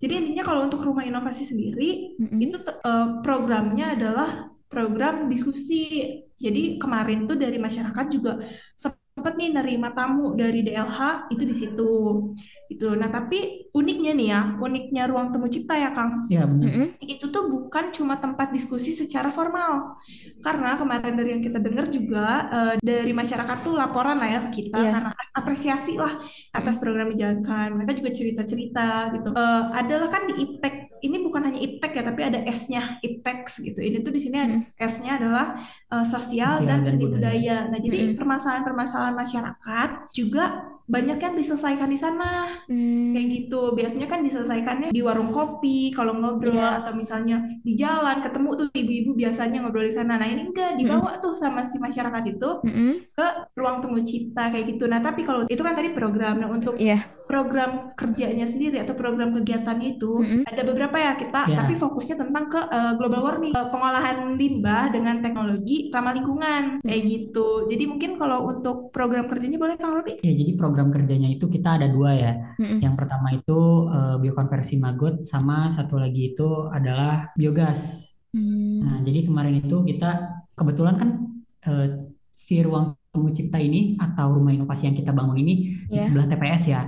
jadi 0.00 0.20
intinya 0.20 0.44
kalau 0.44 0.68
untuk 0.68 0.84
rumah 0.84 1.04
inovasi 1.08 1.48
sendiri 1.48 2.20
mm-hmm. 2.20 2.44
itu 2.44 2.58
uh, 2.60 3.24
programnya 3.24 3.96
adalah 3.96 4.52
program 4.68 5.32
diskusi 5.32 6.12
jadi 6.36 6.76
kemarin 6.76 7.24
tuh 7.24 7.40
dari 7.40 7.56
masyarakat 7.56 8.06
juga 8.12 8.36
sempat 8.76 9.36
nih 9.40 9.56
nerima 9.56 9.96
tamu 9.96 10.36
dari 10.36 10.60
DLH 10.60 11.32
itu 11.32 11.44
di 11.48 11.56
situ 11.56 11.92
itu 12.70 12.86
nah 12.94 13.10
tapi 13.10 13.66
uniknya 13.74 14.14
nih 14.14 14.28
ya 14.30 14.40
uniknya 14.62 15.02
ruang 15.10 15.34
temu 15.34 15.50
cipta 15.50 15.74
ya 15.74 15.90
Kang. 15.90 16.30
Ya 16.30 16.46
benar. 16.46 16.94
Itu 17.02 17.34
tuh 17.34 17.50
bukan 17.50 17.90
cuma 17.90 18.22
tempat 18.22 18.54
diskusi 18.54 18.94
secara 18.94 19.34
formal. 19.34 19.98
Karena 20.38 20.78
kemarin 20.78 21.18
dari 21.18 21.34
yang 21.34 21.42
kita 21.42 21.58
dengar 21.58 21.90
juga 21.90 22.46
uh, 22.46 22.74
dari 22.78 23.10
masyarakat 23.10 23.56
tuh 23.66 23.74
laporan 23.74 24.22
lah 24.22 24.30
ya 24.30 24.40
kita 24.54 24.78
yeah. 24.78 24.94
karena 24.94 25.10
apresiasi 25.34 25.98
lah 25.98 26.22
atas 26.54 26.78
program 26.78 27.10
dijalankan. 27.10 27.74
Mereka 27.74 27.98
juga 27.98 28.10
cerita 28.14 28.42
cerita 28.46 29.10
gitu. 29.18 29.34
Uh, 29.34 29.74
adalah 29.74 30.06
kan 30.06 30.30
di 30.30 30.34
IPTEK 30.38 30.90
ini 31.00 31.16
bukan 31.24 31.48
hanya 31.48 31.60
iptek 31.60 31.92
ya 31.96 32.02
tapi 32.04 32.20
ada 32.22 32.38
S-nya 32.46 33.00
iptex 33.02 33.64
gitu. 33.64 33.80
Ini 33.82 34.04
tuh 34.04 34.12
di 34.14 34.20
sini 34.20 34.36
hmm. 34.36 34.78
S-nya 34.78 35.18
adalah 35.18 35.58
uh, 35.90 36.04
sosial, 36.04 36.60
sosial 36.60 36.68
dan, 36.68 36.84
dan 36.84 36.90
seni 36.94 37.04
budaya. 37.08 37.18
budaya. 37.18 37.56
Nah 37.72 37.78
jadi 37.80 37.98
hmm. 37.98 38.16
permasalahan-permasalahan 38.20 39.16
masyarakat 39.16 39.90
juga 40.12 40.44
banyak 40.90 41.18
yang 41.22 41.34
diselesaikan 41.38 41.86
di 41.86 41.94
sana 41.94 42.58
hmm. 42.66 43.14
kayak 43.14 43.28
gitu 43.30 43.78
biasanya 43.78 44.06
kan 44.10 44.20
diselesaikannya 44.26 44.88
di 44.90 45.00
warung 45.06 45.30
kopi 45.30 45.94
kalau 45.94 46.18
ngobrol 46.18 46.58
yeah. 46.58 46.82
atau 46.82 46.92
misalnya 46.98 47.38
di 47.62 47.78
jalan 47.78 48.18
ketemu 48.18 48.50
tuh 48.58 48.66
ibu-ibu 48.74 49.10
biasanya 49.14 49.62
ngobrol 49.62 49.86
di 49.86 49.94
sana 49.94 50.18
nah 50.18 50.26
ini 50.26 50.50
enggak 50.50 50.74
dibawa 50.74 51.14
hmm. 51.14 51.22
tuh 51.22 51.34
sama 51.38 51.62
si 51.62 51.78
masyarakat 51.78 52.24
itu 52.26 52.50
hmm. 52.66 52.94
ke 53.14 53.26
ruang 53.54 53.78
temu 53.78 54.02
cipta 54.02 54.50
kayak 54.50 54.66
gitu 54.66 54.90
nah 54.90 54.98
tapi 54.98 55.22
kalau 55.22 55.46
itu 55.46 55.62
kan 55.62 55.78
tadi 55.78 55.94
programnya 55.94 56.50
untuk 56.50 56.74
yeah. 56.82 57.06
program 57.30 57.94
kerjanya 57.94 58.50
sendiri 58.50 58.82
atau 58.82 58.98
program 58.98 59.30
kegiatannya 59.30 59.94
itu 59.94 60.26
hmm. 60.26 60.42
ada 60.50 60.62
beberapa 60.66 60.98
ya 60.98 61.14
kita 61.14 61.54
yeah. 61.54 61.62
tapi 61.62 61.78
fokusnya 61.78 62.18
tentang 62.26 62.50
ke 62.50 62.58
uh, 62.58 62.98
global 62.98 63.22
warming 63.30 63.54
uh, 63.54 63.70
pengolahan 63.70 64.34
limbah 64.34 64.90
dengan 64.90 65.22
teknologi 65.22 65.86
ramah 65.94 66.18
lingkungan 66.18 66.82
kayak 66.82 67.02
gitu 67.06 67.70
jadi 67.70 67.84
mungkin 67.86 68.18
kalau 68.18 68.50
untuk 68.50 68.90
program 68.90 69.30
kerjanya 69.30 69.60
boleh 69.60 69.78
kalau 69.78 70.02
lebih 70.02 70.18
ya 70.18 70.32
jadi 70.34 70.58
program 70.58 70.79
program 70.80 70.96
kerjanya 70.96 71.28
itu 71.28 71.44
kita 71.52 71.76
ada 71.76 71.86
dua 71.92 72.16
ya. 72.16 72.32
Mm-hmm. 72.56 72.80
Yang 72.80 72.94
pertama 72.96 73.28
itu 73.36 73.58
uh, 73.92 74.16
biokonversi 74.16 74.80
maggot 74.80 75.28
sama 75.28 75.68
satu 75.68 76.00
lagi 76.00 76.32
itu 76.32 76.48
adalah 76.72 77.28
biogas. 77.36 78.12
Mm. 78.32 78.80
Nah, 78.80 78.96
jadi 79.04 79.28
kemarin 79.28 79.60
itu 79.60 79.84
kita 79.84 80.40
kebetulan 80.56 80.96
kan 80.96 81.10
uh, 81.68 81.86
si 82.32 82.64
ruang 82.64 82.96
tunggu 83.12 83.28
cipta 83.36 83.60
ini 83.60 84.00
atau 84.00 84.40
rumah 84.40 84.56
inovasi 84.56 84.88
yang 84.88 84.96
kita 84.96 85.12
bangun 85.12 85.36
ini 85.36 85.68
yeah. 85.68 85.92
di 85.92 85.98
ya. 86.00 86.04
sebelah 86.08 86.26
TPS 86.32 86.64
ya. 86.72 86.82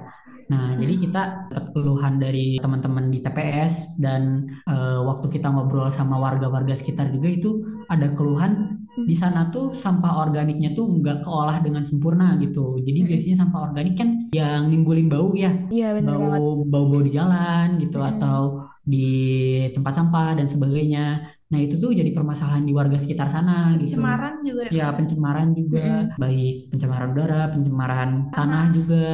Nah, 0.51 0.75
hmm. 0.75 0.81
jadi 0.85 0.95
kita 1.07 1.23
dapat 1.49 1.71
keluhan 1.73 2.21
dari 2.21 2.61
teman-teman 2.61 3.09
di 3.09 3.25
TPS 3.25 4.03
dan 4.03 4.45
uh, 4.69 5.01
waktu 5.07 5.39
kita 5.39 5.49
ngobrol 5.49 5.89
sama 5.89 6.19
warga-warga 6.21 6.77
sekitar 6.77 7.09
juga 7.09 7.31
itu 7.31 7.51
ada 7.89 8.13
keluhan 8.13 8.82
di 9.07 9.17
sana 9.17 9.49
tuh 9.53 9.73
sampah 9.73 10.23
organiknya 10.23 10.73
tuh 10.73 10.99
nggak 10.99 11.27
keolah 11.27 11.59
dengan 11.61 11.83
sempurna 11.83 12.39
gitu. 12.39 12.79
Jadi 12.83 12.99
hmm. 13.03 13.09
biasanya 13.09 13.37
sampah 13.43 13.61
organik 13.71 13.95
kan 13.99 14.09
yang 14.33 14.69
nimbulin 14.69 15.09
bau 15.11 15.33
ya, 15.35 15.53
iya, 15.69 15.95
bau 16.01 16.65
bau 16.67 16.85
bau 16.91 17.01
di 17.03 17.13
jalan 17.13 17.79
gitu 17.79 17.99
hmm. 18.01 18.11
atau 18.17 18.39
di 18.83 19.11
tempat 19.71 19.93
sampah 19.95 20.39
dan 20.39 20.51
sebagainya. 20.51 21.23
Nah 21.53 21.59
itu 21.61 21.77
tuh 21.79 21.93
jadi 21.95 22.11
permasalahan 22.17 22.65
di 22.65 22.73
warga 22.75 22.99
sekitar 22.99 23.31
sana 23.31 23.79
gitu. 23.79 23.95
Pencemaran 23.95 24.43
juga. 24.43 24.63
Ya 24.73 24.89
pencemaran 24.91 25.49
juga, 25.55 25.87
hmm. 26.09 26.19
baik 26.19 26.55
pencemaran 26.75 27.09
udara, 27.15 27.43
pencemaran 27.53 28.11
tanah, 28.33 28.35
tanah 28.35 28.65
juga 28.75 29.07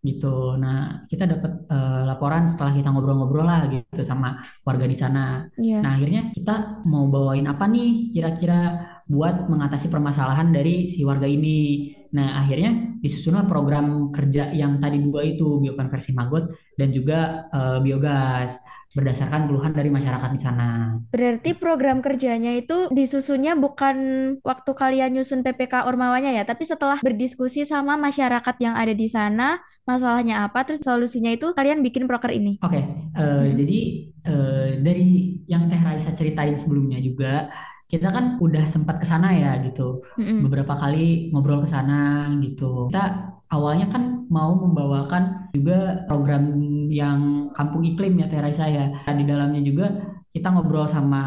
gitu. 0.00 0.56
Nah, 0.56 1.04
kita 1.04 1.28
dapat 1.28 1.68
uh, 1.68 2.08
laporan 2.08 2.48
setelah 2.48 2.72
kita 2.72 2.88
ngobrol-ngobrol 2.88 3.44
lah 3.44 3.68
gitu 3.68 4.00
sama 4.00 4.40
warga 4.64 4.88
di 4.88 4.96
sana. 4.96 5.44
Yeah. 5.60 5.84
Nah, 5.84 5.92
akhirnya 5.92 6.32
kita 6.32 6.80
mau 6.88 7.04
bawain 7.12 7.44
apa 7.44 7.68
nih 7.68 8.08
kira-kira 8.08 8.80
buat 9.10 9.50
mengatasi 9.50 9.90
permasalahan 9.90 10.54
dari 10.54 10.86
si 10.86 11.02
warga 11.02 11.26
ini. 11.26 11.90
Nah, 12.14 12.38
akhirnya 12.38 12.94
disusunlah 13.02 13.50
program 13.50 14.14
kerja 14.14 14.54
yang 14.54 14.78
tadi 14.78 15.02
dua 15.02 15.26
itu, 15.26 15.58
biokonversi 15.58 16.14
maggot 16.14 16.54
dan 16.78 16.94
juga 16.94 17.50
uh, 17.50 17.82
biogas 17.82 18.62
berdasarkan 18.90 19.46
keluhan 19.46 19.70
dari 19.70 19.90
masyarakat 19.90 20.30
di 20.34 20.40
sana. 20.40 20.98
Berarti 21.14 21.54
program 21.54 22.02
kerjanya 22.02 22.54
itu 22.54 22.90
disusunnya 22.90 23.54
bukan 23.54 23.96
waktu 24.42 24.70
kalian 24.74 25.14
nyusun 25.14 25.46
PPK 25.46 25.86
Ormawanya 25.86 26.34
ya, 26.34 26.42
tapi 26.42 26.66
setelah 26.66 26.98
berdiskusi 26.98 27.62
sama 27.66 27.94
masyarakat 27.94 28.56
yang 28.58 28.74
ada 28.74 28.90
di 28.90 29.06
sana, 29.06 29.62
masalahnya 29.86 30.42
apa, 30.42 30.66
terus 30.66 30.82
solusinya 30.82 31.30
itu 31.30 31.54
kalian 31.54 31.86
bikin 31.86 32.10
proker 32.10 32.34
ini. 32.34 32.58
Oke, 32.62 32.78
okay, 32.78 32.84
uh, 33.14 33.46
hmm. 33.46 33.54
jadi 33.54 33.80
uh, 34.26 34.68
dari 34.82 35.38
yang 35.46 35.70
Teh 35.70 35.82
Raisa 35.82 36.10
ceritain 36.10 36.58
sebelumnya 36.58 36.98
juga, 36.98 37.46
kita 37.90 38.06
kan 38.14 38.38
udah 38.38 38.62
sempat 38.70 39.02
ke 39.02 39.06
sana 39.06 39.34
ya 39.34 39.58
gitu, 39.66 39.98
hmm. 40.14 40.46
beberapa 40.46 40.78
kali 40.78 41.34
ngobrol 41.34 41.58
ke 41.58 41.66
sana 41.66 42.30
gitu. 42.38 42.86
Kita 42.86 43.34
awalnya 43.50 43.90
kan 43.90 44.30
mau 44.30 44.54
membawakan 44.54 45.50
juga 45.50 46.06
program 46.06 46.54
yang 46.86 47.50
kampung 47.50 47.82
iklim 47.82 48.14
ya 48.22 48.30
Teh 48.30 48.38
Raisa 48.38 48.70
ya. 48.70 48.94
Di 48.94 49.26
dalamnya 49.26 49.58
juga 49.58 49.90
kita 50.30 50.54
ngobrol 50.54 50.86
sama 50.86 51.22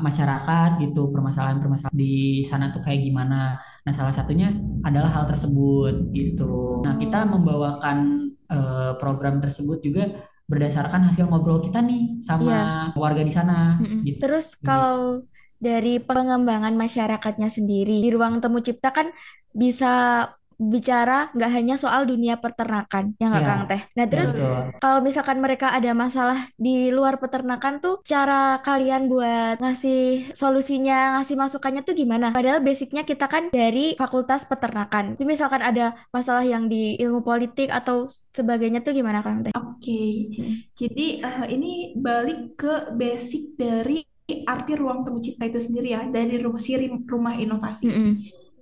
masyarakat 0.00 0.80
gitu 0.80 1.12
permasalahan-permasalahan 1.12 1.92
di 1.92 2.40
sana 2.40 2.72
tuh 2.72 2.80
kayak 2.80 3.04
gimana. 3.04 3.60
Nah 3.84 3.92
salah 3.92 4.16
satunya 4.16 4.48
adalah 4.80 5.12
hal 5.12 5.28
tersebut 5.28 6.16
gitu. 6.16 6.80
Nah 6.80 6.96
kita 6.96 7.28
membawakan 7.28 8.32
uh, 8.48 8.96
program 8.96 9.44
tersebut 9.44 9.84
juga 9.84 10.08
berdasarkan 10.48 11.12
hasil 11.12 11.28
ngobrol 11.28 11.60
kita 11.60 11.84
nih 11.84 12.16
sama 12.24 12.48
yeah. 12.48 12.96
warga 12.96 13.20
di 13.20 13.32
sana. 13.34 13.76
Mm 13.76 13.84
-mm. 13.84 14.00
Gitu. 14.08 14.18
Terus 14.24 14.56
kalau 14.56 15.20
dari 15.66 15.98
pengembangan 15.98 16.78
masyarakatnya 16.78 17.50
sendiri 17.50 17.98
di 17.98 18.10
ruang 18.14 18.38
temu 18.38 18.62
cipta 18.62 18.94
kan 18.94 19.10
bisa 19.50 20.26
bicara 20.56 21.28
nggak 21.36 21.52
hanya 21.52 21.76
soal 21.76 22.08
dunia 22.08 22.40
peternakan 22.40 23.12
yang 23.20 23.28
nggak 23.28 23.44
ya, 23.44 23.48
Kang 23.48 23.64
Teh. 23.68 23.82
Nah 23.92 24.06
terus 24.08 24.32
kalau 24.80 25.04
misalkan 25.04 25.38
mereka 25.44 25.76
ada 25.76 25.92
masalah 25.92 26.48
di 26.56 26.88
luar 26.88 27.20
peternakan 27.20 27.78
tuh 27.84 28.00
cara 28.00 28.60
kalian 28.64 29.12
buat 29.12 29.60
ngasih 29.60 30.32
solusinya 30.32 31.20
ngasih 31.20 31.36
masukannya 31.36 31.84
tuh 31.84 31.92
gimana? 31.92 32.32
Padahal 32.32 32.64
basicnya 32.64 33.04
kita 33.04 33.28
kan 33.28 33.52
dari 33.52 33.92
fakultas 34.00 34.48
peternakan. 34.48 35.20
Jadi 35.20 35.28
misalkan 35.28 35.60
ada 35.60 35.92
masalah 36.08 36.42
yang 36.42 36.72
di 36.72 36.96
ilmu 37.04 37.20
politik 37.20 37.68
atau 37.68 38.08
sebagainya 38.08 38.80
tuh 38.80 38.96
gimana 38.96 39.20
Kang 39.20 39.44
Teh? 39.44 39.52
Oke, 39.52 39.84
okay. 39.84 40.12
hmm. 40.40 40.54
jadi 40.72 41.06
uh, 41.20 41.44
ini 41.52 41.92
balik 42.00 42.56
ke 42.56 42.96
basic 42.96 43.60
dari 43.60 44.15
arti 44.46 44.72
ruang 44.74 45.06
temu 45.06 45.18
cipta 45.22 45.46
itu 45.46 45.60
sendiri 45.62 45.88
ya 45.94 46.02
dari 46.10 46.38
rumah 46.42 46.62
siri 46.62 46.90
rumah 47.06 47.34
inovasi. 47.38 47.86
-hmm 47.90 48.12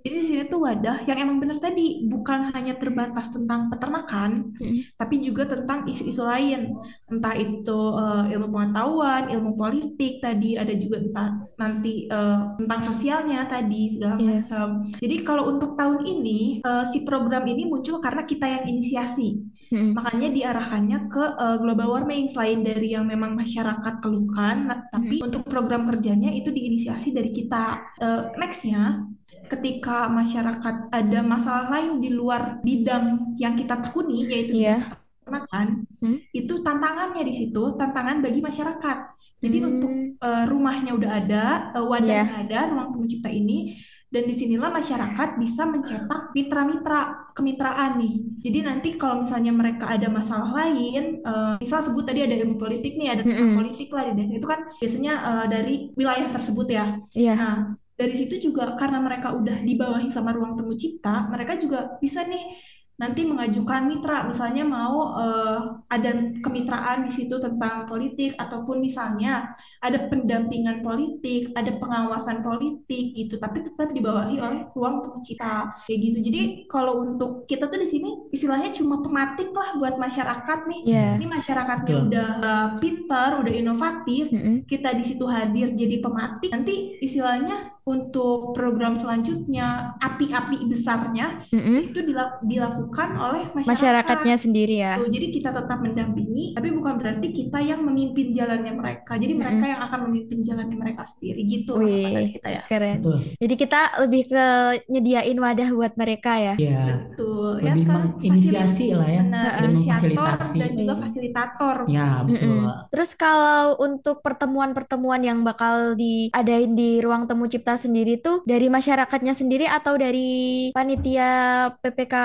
jadi 0.05 0.21
di 0.21 0.25
sini 0.29 0.43
tuh 0.45 0.61
wadah 0.61 1.01
yang 1.09 1.17
emang 1.17 1.41
bener 1.41 1.57
tadi 1.57 2.05
bukan 2.05 2.53
hanya 2.53 2.77
terbatas 2.77 3.33
tentang 3.33 3.73
peternakan, 3.73 4.53
hmm. 4.53 4.93
tapi 5.01 5.17
juga 5.17 5.49
tentang 5.49 5.81
isu-isu 5.89 6.21
lain, 6.21 6.77
entah 7.09 7.33
itu 7.33 7.73
uh, 7.73 8.29
ilmu 8.29 8.53
pengetahuan, 8.53 9.33
ilmu 9.33 9.57
politik 9.57 10.21
tadi 10.21 10.61
ada 10.61 10.77
juga 10.77 11.01
entah 11.01 11.29
nanti 11.57 12.05
uh, 12.05 12.53
tentang 12.53 12.85
sosialnya 12.85 13.49
tadi 13.49 13.97
segala 13.97 14.21
yeah. 14.21 14.37
macam. 14.37 14.85
Jadi 14.93 15.15
kalau 15.25 15.49
untuk 15.49 15.73
tahun 15.73 16.05
ini 16.05 16.61
uh, 16.61 16.85
si 16.85 17.01
program 17.01 17.41
ini 17.49 17.65
muncul 17.65 17.97
karena 17.97 18.29
kita 18.29 18.45
yang 18.45 18.69
inisiasi. 18.69 19.41
Hmm. 19.75 19.91
Makanya 19.91 20.31
diarahkannya 20.31 20.99
ke 21.11 21.23
uh, 21.35 21.59
global 21.59 21.99
warming 21.99 22.31
selain 22.31 22.63
dari 22.63 22.95
yang 22.95 23.03
memang 23.03 23.35
masyarakat 23.35 23.99
keluhkan, 23.99 24.87
tapi 24.87 25.19
hmm. 25.19 25.27
untuk 25.27 25.43
program 25.43 25.83
kerjanya 25.83 26.31
itu 26.31 26.47
diinisiasi 26.47 27.11
dari 27.11 27.35
kita. 27.35 27.83
Uh, 27.99 28.31
nextnya 28.39 29.03
ketika 29.51 30.07
masyarakat 30.07 30.89
ada 30.89 31.19
masalah 31.21 31.67
lain 31.77 32.01
di 32.01 32.09
luar 32.09 32.63
bidang 32.63 33.35
yang 33.37 33.53
kita 33.53 33.77
tekuni 33.83 34.25
yaitu 34.25 34.57
yeah. 34.57 34.89
peternakan 34.89 35.85
hmm? 36.01 36.17
itu 36.33 36.53
tantangannya 36.65 37.23
di 37.25 37.33
situ 37.33 37.77
tantangan 37.77 38.25
bagi 38.25 38.41
masyarakat 38.41 38.97
jadi 39.41 39.57
hmm. 39.61 39.67
untuk 39.69 39.91
uh, 40.25 40.45
rumahnya 40.49 40.91
udah 40.97 41.11
ada 41.13 41.43
uh, 41.77 41.85
wadahnya 41.85 42.41
yeah. 42.41 42.43
ada 42.45 42.59
ruang 42.73 42.89
temu 42.89 43.05
cipta 43.05 43.29
ini 43.29 43.77
dan 44.15 44.23
di 44.23 44.31
sinilah 44.31 44.71
masyarakat 44.71 45.35
bisa 45.35 45.67
mencetak 45.67 46.31
mitra-mitra 46.31 47.27
kemitraan 47.35 47.99
nih. 47.99 48.15
Jadi 48.39 48.59
nanti 48.63 48.89
kalau 48.95 49.27
misalnya 49.27 49.51
mereka 49.51 49.91
ada 49.91 50.07
masalah 50.07 50.55
lain, 50.55 51.19
uh, 51.27 51.59
misal 51.59 51.83
sebut 51.83 52.07
tadi 52.07 52.23
ada 52.23 52.31
ilmu 52.39 52.55
politik 52.55 52.95
nih, 52.95 53.11
ada 53.11 53.27
mm 53.27 53.35
-hmm. 53.35 53.53
politik 53.59 53.91
lah 53.91 54.07
di 54.07 54.23
desa 54.23 54.39
itu 54.39 54.47
kan 54.47 54.59
biasanya 54.79 55.13
uh, 55.19 55.45
dari 55.51 55.91
wilayah 55.99 56.31
tersebut 56.31 56.67
ya. 56.71 56.85
Yeah. 57.11 57.35
Nah 57.35 57.55
dari 57.95 58.15
situ 58.15 58.39
juga 58.39 58.75
karena 58.79 59.03
mereka 59.03 59.35
udah 59.35 59.63
dibawahi 59.63 60.07
sama 60.07 60.31
ruang 60.31 60.55
temu 60.55 60.71
cipta, 60.79 61.27
mereka 61.27 61.59
juga 61.59 61.99
bisa 61.99 62.23
nih 62.23 62.55
nanti 62.95 63.27
mengajukan 63.27 63.91
mitra, 63.91 64.23
misalnya 64.23 64.63
mau 64.63 65.11
uh, 65.19 65.83
ada 65.91 66.15
kemitraan 66.39 67.03
di 67.03 67.11
situ 67.11 67.35
tentang 67.43 67.83
politik 67.83 68.39
ataupun 68.39 68.79
misalnya 68.79 69.51
ada 69.83 70.07
pendampingan 70.07 70.79
politik, 70.79 71.51
ada 71.59 71.75
pengawasan 71.75 72.39
politik 72.39 73.11
gitu, 73.11 73.35
tapi 73.35 73.67
tetap 73.67 73.91
dibawahi 73.91 74.39
oleh 74.39 74.61
ruang 74.71 75.03
temu 75.03 75.19
cipta 75.19 75.75
kayak 75.83 75.99
gitu. 76.07 76.17
Jadi 76.31 76.41
kalau 76.71 77.03
untuk 77.03 77.43
kita 77.43 77.67
tuh 77.67 77.83
di 77.83 77.87
sini 77.87 78.31
istilahnya 78.31 78.71
cuma 78.71 79.03
pematik 79.03 79.51
lah 79.51 79.75
buat 79.75 79.99
masyarakat 79.99 80.59
nih. 80.71 80.81
Yeah. 80.87 81.11
Ini 81.19 81.27
masyarakatnya 81.27 81.95
Betul. 81.99 82.07
udah 82.07 82.29
uh, 82.39 82.67
pintar, 82.79 83.29
udah 83.43 83.53
inovatif, 83.53 84.31
mm 84.31 84.39
-hmm. 84.39 84.55
kita 84.63 84.95
di 84.95 85.03
situ 85.03 85.27
hadir 85.27 85.75
jadi 85.75 85.99
pematik. 85.99 86.55
Nanti 86.55 86.95
istilahnya 87.03 87.75
untuk 87.85 88.57
program 88.57 88.97
selanjutnya 88.97 89.93
api-api 90.01 90.65
besarnya 90.65 91.45
mm 91.53 91.61
-hmm. 91.61 91.77
itu 91.85 91.99
dilakukan 92.41 92.84
oleh 92.93 93.43
masyarakat. 93.51 93.69
masyarakatnya 93.69 94.35
sendiri 94.35 94.75
ya. 94.81 94.93
So, 94.99 95.07
jadi 95.09 95.27
kita 95.31 95.49
tetap 95.55 95.79
mendampingi, 95.81 96.53
tapi 96.53 96.69
bukan 96.73 96.93
berarti 96.99 97.27
kita 97.31 97.59
yang 97.61 97.81
memimpin 97.81 98.31
jalannya 98.35 98.73
mereka. 98.75 99.15
Jadi 99.15 99.33
mm 99.33 99.39
-hmm. 99.39 99.49
mereka 99.49 99.65
yang 99.71 99.81
akan 99.81 99.99
memimpin 100.09 100.39
jalannya 100.43 100.77
mereka 100.77 101.01
sendiri 101.07 101.41
gitu 101.45 101.71
Wih, 101.79 102.35
kita 102.37 102.49
ya. 102.49 102.61
Keren. 102.67 102.99
Betul. 103.01 103.19
Jadi 103.41 103.53
kita 103.55 103.81
lebih 104.05 104.23
ke 104.29 104.45
nyediain 104.91 105.37
wadah 105.37 105.69
buat 105.73 105.93
mereka 105.95 106.33
ya. 106.37 106.55
Iya. 106.59 106.83
Betul. 106.99 107.51
Ya, 107.63 107.73
lebih 107.73 107.85
ya, 107.85 107.93
menginisiasi 107.95 108.87
lah 108.93 109.09
ya 109.09 109.23
dan 109.25 109.71
memfasilitasi 109.71 110.57
dan 110.59 110.71
juga 110.75 110.93
fasilitator. 110.99 111.77
Ya 111.89 112.09
betul. 112.25 112.49
Mm 112.49 112.65
-hmm. 112.65 112.89
Terus 112.91 113.11
kalau 113.15 113.77
untuk 113.81 114.19
pertemuan-pertemuan 114.21 115.21
yang 115.23 115.39
bakal 115.45 115.95
diadain 115.95 116.71
di 116.73 116.99
ruang 116.99 117.25
temu 117.29 117.45
cipta 117.47 117.77
sendiri 117.79 118.19
tuh 118.19 118.41
dari 118.43 118.67
masyarakatnya 118.67 119.33
sendiri 119.33 119.65
atau 119.69 119.95
dari 119.95 120.69
panitia 120.75 121.69
PPK 121.79 122.15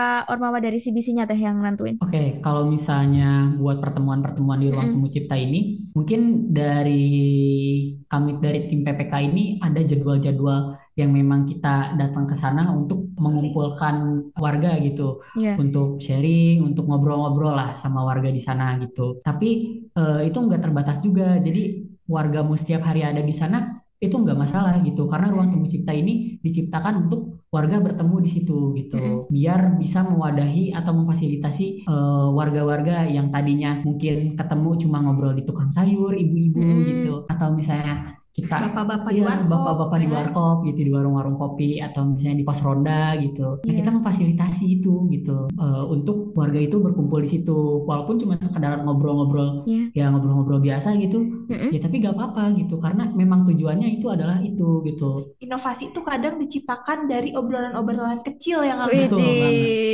Ormawa 0.51 0.67
dari 0.67 0.83
CBC-nya 0.83 1.31
teh 1.31 1.39
yang 1.39 1.63
nentuin? 1.63 1.95
Oke, 2.03 2.11
okay, 2.11 2.27
kalau 2.43 2.67
misalnya 2.67 3.55
buat 3.55 3.79
pertemuan-pertemuan 3.79 4.59
di 4.59 4.75
ruang 4.75 4.83
mm 4.83 4.99
-hmm. 4.99 5.07
temu 5.07 5.15
cipta 5.15 5.37
ini, 5.39 5.79
mungkin 5.95 6.51
dari 6.51 7.07
kami 8.11 8.43
dari 8.43 8.67
tim 8.67 8.83
PPK 8.83 9.15
ini 9.31 9.63
ada 9.63 9.79
jadwal-jadwal 9.79 10.75
yang 10.99 11.15
memang 11.15 11.47
kita 11.47 11.95
datang 11.95 12.27
ke 12.27 12.35
sana 12.35 12.67
untuk 12.75 13.15
mengumpulkan 13.15 14.27
warga 14.35 14.75
gitu, 14.83 15.23
yeah. 15.39 15.55
untuk 15.55 16.03
sharing, 16.03 16.67
untuk 16.67 16.91
ngobrol-ngobrol 16.91 17.55
lah 17.55 17.79
sama 17.79 18.03
warga 18.03 18.35
di 18.35 18.43
sana 18.43 18.75
gitu. 18.83 19.23
Tapi 19.23 19.51
uh, 19.95 20.19
itu 20.27 20.35
nggak 20.35 20.67
terbatas 20.67 20.99
juga, 20.99 21.39
jadi 21.39 21.79
warga 22.11 22.43
setiap 22.59 22.91
hari 22.91 23.07
ada 23.07 23.23
di 23.23 23.31
sana 23.31 23.80
itu 24.01 24.17
nggak 24.17 24.39
masalah 24.39 24.81
gitu 24.81 25.05
karena 25.05 25.29
ruang 25.29 25.53
temu 25.53 25.69
cipta 25.69 25.93
ini 25.93 26.41
diciptakan 26.41 27.05
untuk 27.07 27.45
warga 27.53 27.85
bertemu 27.85 28.17
di 28.25 28.31
situ 28.33 28.73
gitu 28.73 28.97
mm. 28.97 29.29
biar 29.29 29.77
bisa 29.77 30.01
mewadahi 30.09 30.73
atau 30.73 30.97
memfasilitasi 30.97 31.85
eh, 31.85 32.29
warga-warga 32.33 33.05
yang 33.05 33.29
tadinya 33.29 33.77
mungkin 33.85 34.33
ketemu 34.41 34.71
cuma 34.81 35.05
ngobrol 35.05 35.37
di 35.37 35.45
tukang 35.45 35.69
sayur 35.69 36.17
ibu-ibu 36.17 36.65
mm. 36.65 36.85
gitu 36.89 37.15
atau 37.29 37.53
misalnya 37.53 38.20
kita 38.31 38.71
bapak-bapak 38.71 39.11
ya, 39.11 39.27
di 39.43 39.47
bapak-bapak 39.51 39.99
di 39.99 40.09
warkop 40.09 40.59
gitu 40.63 40.81
di 40.87 40.93
warung-warung 40.95 41.35
kopi 41.35 41.83
atau 41.83 42.07
misalnya 42.07 42.39
di 42.39 42.45
pos 42.47 42.63
ronda 42.63 43.19
gitu. 43.19 43.59
Nah, 43.59 43.75
kita 43.75 43.91
memfasilitasi 43.91 44.65
itu 44.79 45.11
gitu. 45.11 45.51
Uh, 45.59 45.85
untuk 45.91 46.31
warga 46.39 46.63
itu 46.63 46.79
berkumpul 46.79 47.19
di 47.19 47.27
situ. 47.27 47.83
Walaupun 47.83 48.23
cuma 48.23 48.39
sekedar 48.39 48.87
ngobrol-ngobrol 48.87 49.67
yeah. 49.67 50.07
ya 50.07 50.15
ngobrol-ngobrol 50.15 50.63
biasa 50.63 50.95
gitu. 51.03 51.27
Mm-hmm. 51.51 51.71
ya 51.75 51.79
tapi 51.83 51.95
gak 51.99 52.15
apa-apa 52.15 52.55
gitu 52.55 52.79
karena 52.79 53.11
memang 53.11 53.43
tujuannya 53.43 53.99
itu 53.99 54.07
adalah 54.07 54.39
itu 54.39 54.87
gitu. 54.87 55.35
Inovasi 55.43 55.91
itu 55.91 56.01
kadang 56.07 56.39
diciptakan 56.39 57.11
dari 57.11 57.35
obrolan-obrolan 57.35 58.23
kecil 58.23 58.63
yang 58.63 58.87
betul 58.87 59.19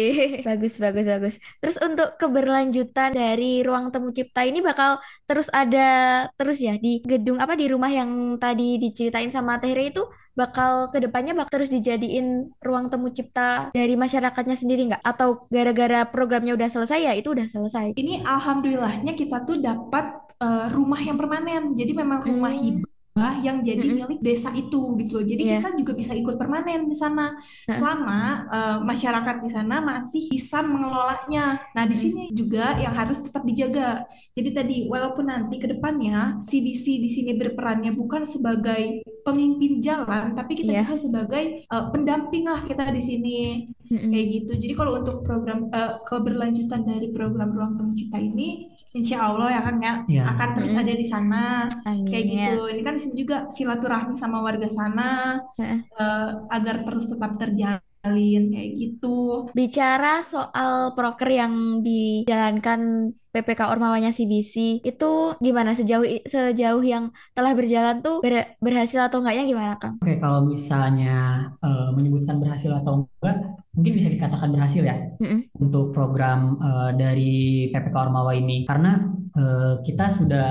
bagus 0.48 0.76
bagus 0.76 1.06
bagus. 1.08 1.34
Terus 1.64 1.76
untuk 1.80 2.20
keberlanjutan 2.20 3.16
dari 3.16 3.64
ruang 3.64 3.88
temu 3.88 4.12
cipta 4.12 4.44
ini 4.44 4.60
bakal 4.60 5.00
terus 5.24 5.48
ada 5.56 5.88
terus 6.36 6.60
ya 6.60 6.76
di 6.76 7.00
gedung 7.00 7.40
apa 7.40 7.56
di 7.56 7.66
rumah 7.72 7.88
yang 7.88 8.35
tadi 8.36 8.80
diceritain 8.80 9.28
sama 9.28 9.60
Tehri 9.60 9.92
itu 9.92 10.04
bakal 10.36 10.92
ke 10.92 11.00
depannya 11.00 11.32
bakal 11.32 11.60
terus 11.60 11.72
dijadiin 11.72 12.52
ruang 12.60 12.92
temu 12.92 13.08
cipta 13.08 13.72
dari 13.72 13.96
masyarakatnya 13.96 14.56
sendiri 14.56 14.92
nggak? 14.92 15.02
Atau 15.04 15.48
gara-gara 15.48 16.04
programnya 16.08 16.52
udah 16.56 16.68
selesai 16.68 17.00
ya 17.00 17.12
itu 17.16 17.32
udah 17.32 17.48
selesai? 17.48 17.96
Ini 17.96 18.24
alhamdulillahnya 18.24 19.16
kita 19.16 19.48
tuh 19.48 19.60
dapat 19.60 20.36
uh, 20.40 20.68
rumah 20.72 21.00
yang 21.00 21.16
permanen. 21.16 21.72
Jadi 21.72 21.92
memang 21.96 22.24
rumah 22.24 22.52
hmm. 22.52 22.62
hibah 22.62 22.95
yang 23.40 23.64
jadi 23.64 23.80
mm 23.80 23.88
-hmm. 23.96 24.06
milik 24.06 24.20
desa 24.20 24.52
itu 24.52 24.92
gitu. 25.00 25.24
Jadi 25.24 25.42
yeah. 25.48 25.64
kita 25.64 25.72
juga 25.80 25.92
bisa 25.96 26.12
ikut 26.12 26.36
permanen 26.36 26.84
di 26.84 26.96
sana 26.96 27.32
selama 27.64 28.44
uh, 28.52 28.76
masyarakat 28.84 29.36
di 29.40 29.50
sana 29.50 29.80
masih 29.80 30.28
bisa 30.28 30.60
mengelolanya. 30.60 31.56
Nah, 31.72 31.84
di 31.88 31.96
sini 31.96 32.28
juga 32.36 32.76
yang 32.76 32.92
harus 32.92 33.24
tetap 33.24 33.40
dijaga. 33.48 34.04
Jadi 34.36 34.50
tadi 34.52 34.76
walaupun 34.84 35.32
nanti 35.32 35.56
ke 35.56 35.72
depannya 35.72 36.44
CBC 36.44 37.00
di 37.00 37.10
sini 37.10 37.32
berperannya 37.40 37.96
bukan 37.96 38.28
sebagai 38.28 39.00
pemimpin 39.24 39.80
jalan, 39.80 40.36
tapi 40.36 40.52
kita 40.52 40.76
yeah. 40.76 40.84
juga 40.84 40.96
sebagai 41.00 41.64
uh, 41.72 41.88
pendamping 41.88 42.44
lah 42.44 42.60
kita 42.62 42.84
di 42.92 43.02
sini. 43.02 43.38
Mm-hmm. 43.86 44.10
kayak 44.10 44.26
gitu. 44.34 44.52
Jadi 44.66 44.74
kalau 44.74 44.98
untuk 44.98 45.22
program 45.22 45.70
uh, 45.70 46.02
keberlanjutan 46.02 46.82
dari 46.82 47.14
program 47.14 47.54
ruang 47.54 47.78
temu 47.78 47.94
cipta 47.94 48.18
ini, 48.18 48.74
insya 48.98 49.30
Allah 49.30 49.46
ya 49.54 49.60
kan 49.62 49.76
ya 49.78 49.94
yeah. 50.10 50.26
akan 50.34 50.48
terus 50.58 50.74
mm-hmm. 50.74 50.90
ada 50.90 50.94
di 50.98 51.06
sana 51.06 51.42
Amin. 51.86 52.02
kayak 52.10 52.24
gitu. 52.26 52.60
Ini 52.66 52.82
kan 52.82 52.96
sini 53.06 53.22
juga 53.22 53.46
silaturahmi 53.46 54.18
sama 54.18 54.42
warga 54.42 54.66
sana 54.66 55.38
uh, 55.62 56.30
agar 56.50 56.82
terus 56.82 57.06
tetap 57.06 57.38
terjalin 57.38 58.42
kayak 58.50 58.70
gitu. 58.74 59.46
Bicara 59.54 60.18
soal 60.22 60.98
proker 60.98 61.30
yang 61.30 61.86
dijalankan 61.86 63.14
PPK 63.36 63.68
Ormawanya 63.68 64.08
CBC 64.08 64.80
itu 64.80 65.12
gimana 65.44 65.76
sejauh 65.76 66.24
sejauh 66.24 66.80
yang 66.80 67.12
telah 67.36 67.52
berjalan 67.52 68.00
tuh 68.00 68.24
ber, 68.24 68.56
berhasil 68.64 69.04
atau 69.04 69.20
enggaknya 69.20 69.44
gimana 69.44 69.76
Kang? 69.76 70.00
Oke 70.00 70.16
kalau 70.16 70.48
misalnya 70.48 71.44
uh, 71.60 71.92
menyebutkan 71.92 72.40
berhasil 72.40 72.72
atau 72.72 73.04
enggak 73.20 73.36
mungkin 73.76 73.92
bisa 73.92 74.08
dikatakan 74.08 74.48
berhasil 74.56 74.80
ya 74.80 74.96
mm 75.20 75.26
-hmm. 75.28 75.40
untuk 75.60 75.92
program 75.92 76.56
uh, 76.56 76.96
dari 76.96 77.68
PPK 77.68 77.92
Ormawa 77.92 78.32
ini 78.32 78.64
karena 78.64 79.04
uh, 79.36 79.84
kita 79.84 80.08
sudah 80.08 80.48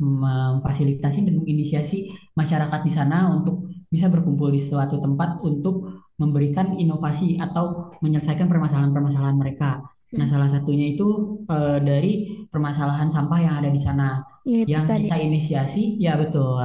memfasilitasi 0.00 1.28
dan 1.28 1.34
menginisiasi 1.42 2.08
masyarakat 2.32 2.80
di 2.80 2.92
sana 2.92 3.28
untuk 3.28 3.68
bisa 3.92 4.08
berkumpul 4.08 4.48
di 4.48 4.60
suatu 4.62 4.96
tempat 4.96 5.42
untuk 5.44 5.84
memberikan 6.16 6.78
inovasi 6.78 7.36
atau 7.36 7.92
menyelesaikan 8.00 8.48
permasalahan-permasalahan 8.48 9.36
mereka. 9.36 9.82
Nah, 10.12 10.28
salah 10.28 10.44
satunya 10.44 10.92
itu 10.92 11.40
uh, 11.48 11.80
dari 11.80 12.28
permasalahan 12.52 13.08
sampah 13.08 13.40
yang 13.40 13.54
ada 13.56 13.72
di 13.72 13.80
sana. 13.80 14.20
Ya, 14.44 14.68
yang 14.68 14.84
tadi. 14.84 15.08
kita 15.08 15.16
inisiasi, 15.16 15.96
ya 15.96 16.20
betul. 16.20 16.60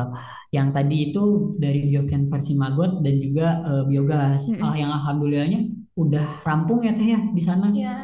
Yang 0.52 0.68
tadi 0.76 0.98
itu 1.12 1.56
dari 1.56 1.88
biogen 1.88 2.28
versi 2.28 2.60
Magot 2.60 3.00
dan 3.00 3.16
juga 3.24 3.64
uh, 3.64 3.84
biogas. 3.88 4.52
Mm 4.52 4.56
-hmm. 4.60 4.68
uh, 4.68 4.76
yang 4.76 4.92
alhamdulillahnya 5.00 5.62
udah 5.96 6.26
rampung 6.44 6.84
ya 6.84 6.92
teh 6.92 7.08
ya 7.16 7.20
di 7.32 7.40
sana. 7.40 7.72
Ya, 7.72 7.96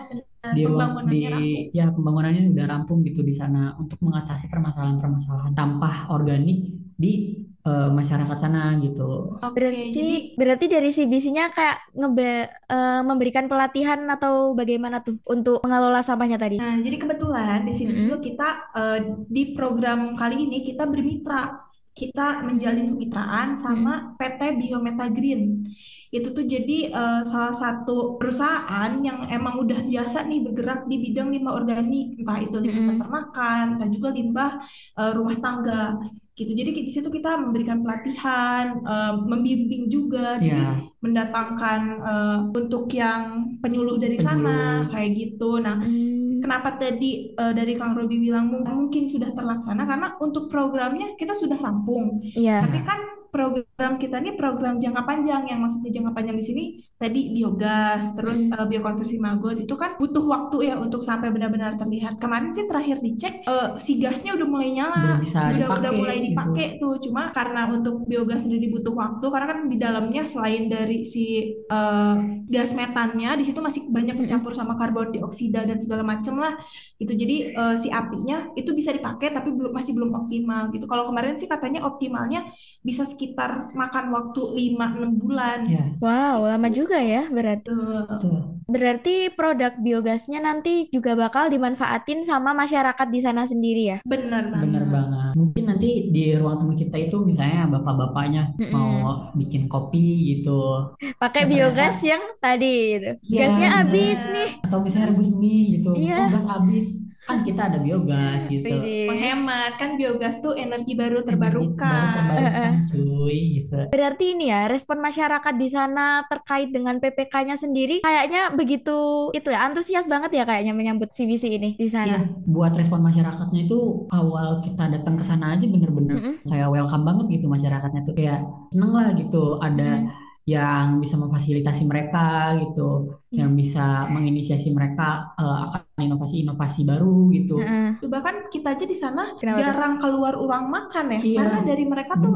di 0.51 0.67
ruang 0.67 1.07
di 1.07 1.23
rampung. 1.23 1.71
ya 1.71 1.85
pembangunannya 1.95 2.51
udah 2.51 2.65
rampung 2.67 2.99
gitu 3.07 3.23
di 3.23 3.31
sana 3.31 3.71
untuk 3.79 4.03
mengatasi 4.03 4.51
permasalahan-permasalahan 4.51 5.55
sampah 5.55 6.11
organik 6.11 6.67
di 6.99 7.39
uh, 7.63 7.87
masyarakat 7.95 8.35
sana 8.35 8.75
gitu. 8.83 9.39
Oke, 9.39 9.55
berarti 9.55 9.95
jadi... 9.95 10.15
berarti 10.35 10.65
dari 10.67 10.89
CBC-nya 10.91 11.55
kayak 11.55 11.95
ngebe 11.95 12.51
uh, 12.67 13.01
memberikan 13.07 13.47
pelatihan 13.47 14.03
atau 14.11 14.51
bagaimana 14.51 14.99
tuh 14.99 15.15
untuk 15.31 15.63
mengelola 15.63 16.03
sampahnya 16.03 16.35
tadi? 16.35 16.59
Nah, 16.59 16.75
jadi 16.83 16.99
kebetulan 16.99 17.63
di 17.63 17.71
sini 17.71 17.91
mm 17.91 17.95
-hmm. 17.95 18.03
juga 18.03 18.17
kita 18.19 18.49
uh, 18.75 18.99
di 19.31 19.43
program 19.55 20.11
kali 20.11 20.43
ini 20.43 20.59
kita 20.67 20.83
bermitra 20.91 21.55
kita 21.93 22.41
menjalin 22.41 22.89
kemitraan 22.89 23.53
sama 23.53 24.17
PT 24.17 24.57
Biometa 24.57 25.05
Green. 25.13 25.61
Itu 26.09 26.33
tuh 26.33 26.45
jadi 26.45 26.89
uh, 26.89 27.21
salah 27.21 27.53
satu 27.53 28.17
perusahaan 28.17 28.91
yang 29.05 29.29
emang 29.29 29.61
udah 29.61 29.85
biasa 29.85 30.25
nih 30.25 30.41
bergerak 30.41 30.89
di 30.89 30.97
bidang 31.09 31.29
limbah 31.29 31.53
organik, 31.53 32.17
entah 32.17 32.37
itu 32.41 32.57
limbah 32.57 32.97
peternakan, 32.97 33.65
entah 33.77 33.89
juga 33.93 34.09
limbah 34.09 34.51
uh, 34.97 35.11
rumah 35.13 35.37
tangga 35.37 36.01
gitu. 36.33 36.51
Jadi 36.57 36.69
di 36.73 36.89
situ 36.89 37.13
kita 37.13 37.37
memberikan 37.37 37.85
pelatihan, 37.85 38.81
uh, 38.81 39.13
membimbing 39.21 39.85
juga, 39.85 40.41
yeah. 40.41 40.49
jadi 40.49 40.65
mendatangkan 40.97 41.81
uh, 42.01 42.39
untuk 42.49 42.89
yang 42.89 43.53
penyuluh 43.61 44.01
dari 44.01 44.17
penyuluh. 44.17 44.41
sana 44.41 44.89
kayak 44.89 45.11
gitu. 45.13 45.61
Nah, 45.61 45.77
mm 45.77 46.22
kenapa 46.43 46.75
tadi 46.75 47.31
uh, 47.39 47.55
dari 47.55 47.79
Kang 47.79 47.95
Robi 47.95 48.19
bilang 48.19 48.51
mungkin 48.51 49.07
sudah 49.07 49.31
terlaksana 49.31 49.87
karena 49.87 50.19
untuk 50.19 50.51
programnya 50.51 51.15
kita 51.15 51.31
sudah 51.31 51.55
rampung. 51.55 52.19
Iya. 52.35 52.67
Tapi 52.67 52.83
kan 52.83 52.99
program 53.33 53.97
kita 53.97 54.21
ini 54.21 54.37
program 54.37 54.77
jangka 54.77 55.07
panjang 55.07 55.49
yang 55.49 55.57
maksudnya 55.63 55.89
jangka 55.89 56.11
panjang 56.13 56.37
di 56.37 56.45
sini 56.45 56.63
tadi 57.04 57.36
biogas 57.36 58.16
terus 58.16 58.47
hmm. 58.47 58.56
uh, 58.56 58.68
biokonversi 58.72 59.20
maggot 59.20 59.60
itu 59.60 59.76
kan 59.76 59.99
butuh 59.99 60.24
waktu 60.24 60.72
ya 60.72 60.80
untuk 60.80 61.04
sampai 61.04 61.28
benar-benar 61.36 61.76
terlihat 61.76 62.16
kemarin 62.16 62.56
sih 62.56 62.64
terakhir 62.64 63.04
dicek 63.04 63.43
uh, 63.43 63.76
si 63.76 63.99
gasnya 63.99 64.39
udah 64.39 64.47
mulai 64.47 64.72
nyala 64.72 65.20
bisa 65.20 65.51
udah, 65.51 65.68
udah 65.68 65.91
mulai 65.91 66.24
gitu. 66.24 66.28
dipakai 66.32 66.68
gitu. 66.80 66.88
tuh 66.88 66.93
cuma 67.10 67.28
karena 67.36 67.68
untuk 67.68 68.08
biogas 68.08 68.47
sendiri 68.47 68.72
butuh 68.72 68.95
waktu 68.95 69.26
karena 69.28 69.47
kan 69.51 69.60
di 69.68 69.78
dalamnya 69.78 70.24
selain 70.24 70.72
dari 70.72 71.04
si 71.04 71.51
uh, 71.68 72.16
gas 72.47 72.72
metannya 72.72 73.36
di 73.36 73.43
situ 73.43 73.60
masih 73.60 73.91
banyak 73.91 74.16
mencampur 74.16 74.56
sama 74.56 74.80
karbon 74.80 75.12
dioksida 75.12 75.68
dan 75.68 75.76
segala 75.84 76.08
macam 76.08 76.39
lah 76.39 76.56
itu 77.04 77.14
jadi 77.20 77.38
uh, 77.58 77.76
si 77.76 77.91
apinya 77.91 78.54
itu 78.56 78.72
bisa 78.72 78.95
dipakai 78.95 79.36
tapi 79.36 79.51
belum 79.51 79.76
masih 79.76 79.91
belum 79.97 80.16
optimal 80.24 80.72
gitu 80.72 80.88
kalau 80.88 81.12
kemarin 81.12 81.36
sih 81.36 81.51
katanya 81.51 81.84
optimalnya 81.84 82.47
bisa 82.80 83.04
sekitar 83.08 83.64
makan 83.76 84.06
waktu 84.12 84.41
5-6 84.76 85.20
bulan 85.20 85.60
yeah. 85.68 85.88
wow 85.99 86.43
lama 86.43 86.68
juga 86.72 86.92
juga 86.93 87.09
ya 87.09 87.23
berarti. 87.25 87.73
Betul. 87.73 88.37
Berarti 88.69 89.15
produk 89.33 89.73
biogasnya 89.81 90.45
nanti 90.45 90.93
juga 90.93 91.17
bakal 91.17 91.49
dimanfaatin 91.49 92.21
sama 92.21 92.53
masyarakat 92.53 93.07
di 93.09 93.17
sana 93.17 93.49
sendiri 93.49 93.83
ya? 93.89 93.97
Benar 94.05 94.53
banget. 94.53 94.69
Benar 94.69 94.85
banget. 94.93 95.31
Mungkin 95.33 95.63
nanti 95.73 95.89
di 96.13 96.37
ruang 96.37 96.61
temu 96.61 96.77
cipta 96.77 97.01
itu 97.01 97.17
misalnya 97.25 97.65
bapak-bapaknya 97.65 98.53
mm 98.53 98.69
-mm. 98.69 98.73
mau 98.77 99.33
bikin 99.33 99.65
kopi 99.65 100.37
gitu. 100.37 100.93
Pakai 101.17 101.49
biogas 101.49 101.97
yang 102.05 102.21
tadi 102.37 103.01
gitu. 103.01 103.11
Ya, 103.25 103.49
Gasnya 103.49 103.69
habis 103.73 104.29
nih. 104.29 104.49
Atau 104.69 104.85
misalnya 104.85 105.17
rebus 105.17 105.33
mie 105.33 105.81
gitu. 105.81 105.97
Iya. 105.97 106.29
Oh, 106.29 106.37
gas 106.37 106.45
habis 106.45 107.12
kan 107.24 107.39
kita 107.47 107.71
ada 107.71 107.80
biogas 107.80 108.51
gitu. 108.51 108.67
Menghemat 109.07 109.80
kan 109.80 109.95
biogas 109.95 110.43
tuh 110.43 110.59
energi 110.59 110.93
baru 110.99 111.24
terbarukan, 111.24 111.80
baru 111.80 112.07
terbarukan 112.11 112.71
cuy 112.91 113.38
gitu. 113.59 113.80
Berarti 113.88 114.36
ini 114.36 114.51
ya 114.51 114.67
respon 114.67 114.99
masyarakat 114.99 115.53
di 115.55 115.69
sana 115.71 116.28
terkait 116.28 116.69
dengan 116.76 116.99
PPK-nya 116.99 117.55
sendiri 117.55 118.03
kayaknya 118.03 118.51
begitu 118.51 119.32
itu 119.32 119.49
ya 119.49 119.63
antusias 119.63 120.11
banget 120.11 120.36
ya 120.36 120.43
kayaknya 120.43 120.76
menyambut 120.76 121.09
CBC 121.09 121.43
ini 121.55 121.69
di 121.80 121.88
sana. 121.88 122.19
Iya, 122.19 122.19
buat 122.43 122.76
respon 122.76 122.99
masyarakatnya 122.99 123.71
itu 123.71 124.05
awal 124.11 124.59
kita 124.59 124.91
datang 124.91 125.15
ke 125.15 125.24
sana 125.24 125.55
aja 125.55 125.63
bener-bener 125.63 126.19
mm 126.19 126.24
-hmm. 126.24 126.36
kayak 126.51 126.67
welcome 126.67 127.07
banget 127.07 127.39
gitu 127.39 127.47
masyarakatnya 127.47 128.01
tuh. 128.03 128.13
Kayak 128.19 128.43
seneng 128.76 128.91
lah 128.91 129.15
gitu 129.15 129.57
ada 129.63 130.03
mm 130.03 130.07
-hmm 130.11 130.22
yang 130.43 130.99
bisa 130.99 131.15
memfasilitasi 131.15 131.83
mereka 131.87 132.51
gitu, 132.59 133.07
hmm. 133.07 133.35
yang 133.39 133.51
bisa 133.55 134.11
menginisiasi 134.11 134.75
mereka 134.75 135.31
uh, 135.39 135.63
akan 135.63 136.03
inovasi-inovasi 136.03 136.83
baru 136.83 137.31
gitu. 137.31 137.63
Hmm. 137.63 137.95
Bahkan 138.03 138.51
kita 138.51 138.75
aja 138.75 138.85
di 138.85 138.97
sana 138.97 139.23
Kenapa 139.39 139.59
jarang 139.59 139.95
itu? 139.95 140.01
keluar 140.03 140.33
uang 140.35 140.65
makan 140.67 141.05
ya, 141.15 141.21
iya, 141.23 141.37
karena 141.39 141.59
dari 141.63 141.85
mereka 141.87 142.13
tuh 142.19 142.31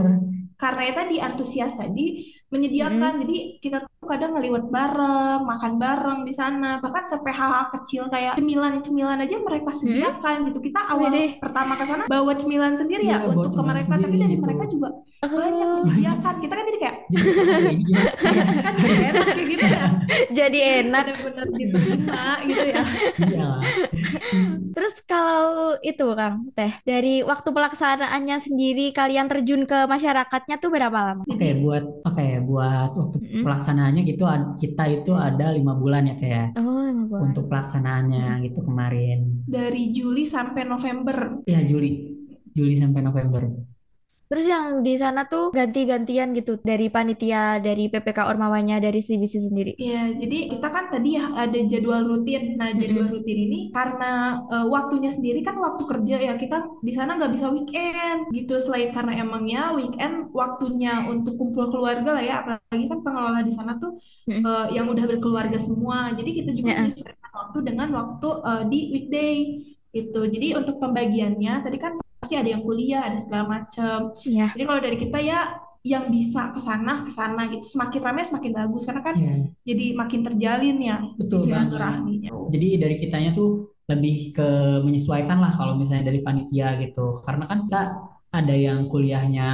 karena 0.57 0.89
itu 0.89 0.97
tadi 0.97 1.15
antusias 1.21 1.77
tadi 1.77 2.33
menyediakan 2.49 3.19
hmm. 3.19 3.21
jadi 3.27 3.37
kita 3.61 3.77
tuh 3.83 4.07
kadang 4.09 4.33
ngeliwat 4.33 4.71
bareng 4.71 5.45
makan 5.45 5.73
bareng 5.77 6.19
di 6.25 6.33
sana 6.33 6.81
bahkan 6.81 7.05
sampai 7.05 7.29
hal-hal 7.29 7.69
kecil 7.77 8.09
kayak 8.09 8.39
cemilan-cemilan 8.41 9.21
aja 9.21 9.37
mereka 9.37 9.69
sediakan 9.69 10.35
hmm. 10.41 10.45
gitu 10.49 10.59
kita 10.71 10.79
awal 10.89 11.13
Wede. 11.13 11.37
pertama 11.37 11.77
ke 11.77 11.85
sana 11.85 12.03
bawa 12.09 12.33
cemilan 12.33 12.73
sendiri 12.73 13.05
ya, 13.05 13.21
ya 13.21 13.29
untuk 13.29 13.53
ke 13.53 13.61
mereka 13.61 13.93
tapi 14.01 14.15
dari 14.17 14.35
gitu. 14.39 14.43
mereka 14.47 14.63
juga. 14.65 14.89
Banyak 15.25 15.69
menyediakan 15.81 16.35
kita 16.37 16.53
kan 16.53 16.65
jadi 16.65 16.79
kayak 16.79 16.97
kan 18.65 18.73
jadi 18.77 19.01
enak 19.09 19.25
kayak 19.25 19.47
gitu 19.49 19.65
ya. 19.65 19.87
Jadi 20.37 20.59
enak. 20.59 21.05
Benar-benar 21.13 21.47
diterima 21.53 22.25
gitu 22.47 22.65
ya. 22.67 22.83
Iya. 23.27 23.51
Terus 24.73 24.95
kalau 25.03 25.75
itu 25.81 26.07
kang 26.15 26.49
teh 26.53 26.71
dari 26.85 27.21
waktu 27.25 27.49
pelaksanaannya 27.51 28.37
sendiri 28.37 28.93
kalian 28.93 29.27
terjun 29.27 29.63
ke 29.67 29.85
masyarakatnya 29.85 30.57
tuh 30.61 30.69
berapa 30.71 30.93
lama? 30.93 31.23
Oke 31.27 31.37
okay, 31.37 31.51
buat 31.59 31.83
oke 31.83 32.13
okay, 32.13 32.31
buat 32.43 32.91
waktu 32.95 33.17
mm. 33.19 33.43
pelaksanaannya 33.43 34.01
gitu 34.05 34.23
kita 34.57 34.83
itu 34.89 35.11
ada 35.15 35.53
lima 35.53 35.73
bulan 35.75 36.07
ya 36.13 36.15
kayak 36.17 36.47
ya. 36.55 36.61
oh, 36.61 36.91
bulan. 37.07 37.21
untuk 37.31 37.45
pelaksanaannya 37.49 38.25
mm. 38.37 38.41
gitu 38.51 38.59
kemarin. 38.65 39.19
Dari 39.47 39.83
Juli 39.91 40.23
sampai 40.23 40.63
November. 40.65 41.43
Ya 41.45 41.61
Juli. 41.63 42.15
Juli 42.53 42.73
sampai 42.73 43.05
November 43.05 43.45
Terus 44.27 44.45
yang 44.51 44.83
di 44.83 44.93
sana 44.99 45.23
tuh 45.23 45.55
ganti-gantian 45.55 46.35
gitu 46.35 46.59
dari 46.59 46.91
panitia, 46.91 47.63
dari 47.63 47.87
PPK 47.87 48.27
Ormawanya, 48.27 48.83
dari 48.83 48.99
CBC 48.99 49.33
sendiri. 49.39 49.71
Iya, 49.79 50.11
jadi 50.19 50.51
kita 50.51 50.67
kan 50.67 50.91
tadi 50.91 51.15
ya 51.15 51.31
ada 51.31 51.55
jadwal 51.55 52.03
rutin. 52.03 52.59
Nah, 52.59 52.75
jadwal 52.75 53.07
rutin 53.07 53.37
ini 53.47 53.71
karena 53.71 54.43
uh, 54.51 54.67
waktunya 54.67 55.07
sendiri 55.07 55.47
kan 55.47 55.55
waktu 55.55 55.83
kerja 55.87 56.15
ya 56.19 56.33
kita 56.35 56.59
di 56.83 56.91
sana 56.91 57.15
nggak 57.15 57.31
bisa 57.31 57.47
weekend 57.55 58.27
gitu. 58.35 58.59
Selain 58.59 58.91
karena 58.91 59.15
emangnya 59.23 59.71
weekend 59.79 60.27
waktunya 60.35 61.07
untuk 61.07 61.39
kumpul 61.39 61.71
keluarga 61.71 62.19
lah 62.19 62.23
ya, 62.23 62.35
apalagi 62.43 62.85
kan 62.91 62.99
pengelola 62.99 63.39
di 63.47 63.53
sana 63.55 63.79
tuh 63.79 63.95
uh, 64.43 64.67
yang 64.75 64.91
udah 64.91 65.07
berkeluarga 65.07 65.55
semua. 65.55 66.11
Jadi 66.11 66.43
kita 66.43 66.51
juga 66.51 66.75
yeah. 66.75 66.83
menyesuaikan 66.83 67.31
waktu 67.31 67.57
dengan 67.63 67.89
waktu 67.95 68.29
uh, 68.43 68.63
di 68.67 68.79
weekday 68.91 69.63
itu. 69.95 70.19
Jadi 70.19 70.47
untuk 70.59 70.83
pembagiannya 70.83 71.53
tadi 71.63 71.79
kan 71.79 71.95
pasti 72.17 72.35
ada 72.35 72.49
yang 72.49 72.63
kuliah, 72.65 73.07
ada 73.07 73.17
segala 73.17 73.45
macam. 73.45 74.11
Yeah. 74.25 74.51
Jadi 74.57 74.63
kalau 74.65 74.81
dari 74.81 74.97
kita 74.97 75.19
ya 75.21 75.39
yang 75.87 76.11
bisa 76.11 76.51
ke 76.51 76.59
sana 76.59 77.07
ke 77.07 77.11
sana 77.13 77.47
gitu 77.47 77.63
semakin 77.63 78.01
ramai 78.03 78.23
semakin 78.27 78.51
bagus 78.51 78.83
karena 78.83 79.01
kan 79.07 79.15
yeah. 79.15 79.47
jadi 79.63 79.95
makin 79.95 80.19
terjalin 80.25 80.77
ya 80.83 80.97
betul 81.15 81.39
silaturahminya. 81.39 82.29
Jadi 82.51 82.67
dari 82.75 82.95
kitanya 82.99 83.31
tuh 83.31 83.71
lebih 83.87 84.35
ke 84.35 84.49
menyesuaikan 84.83 85.39
lah 85.39 85.53
kalau 85.55 85.79
misalnya 85.79 86.11
dari 86.11 86.19
panitia 86.19 86.75
gitu 86.83 87.15
karena 87.23 87.47
kan 87.47 87.63
kita 87.63 87.81
ada 88.37 88.53
yang 88.53 88.85
kuliahnya 88.85 89.49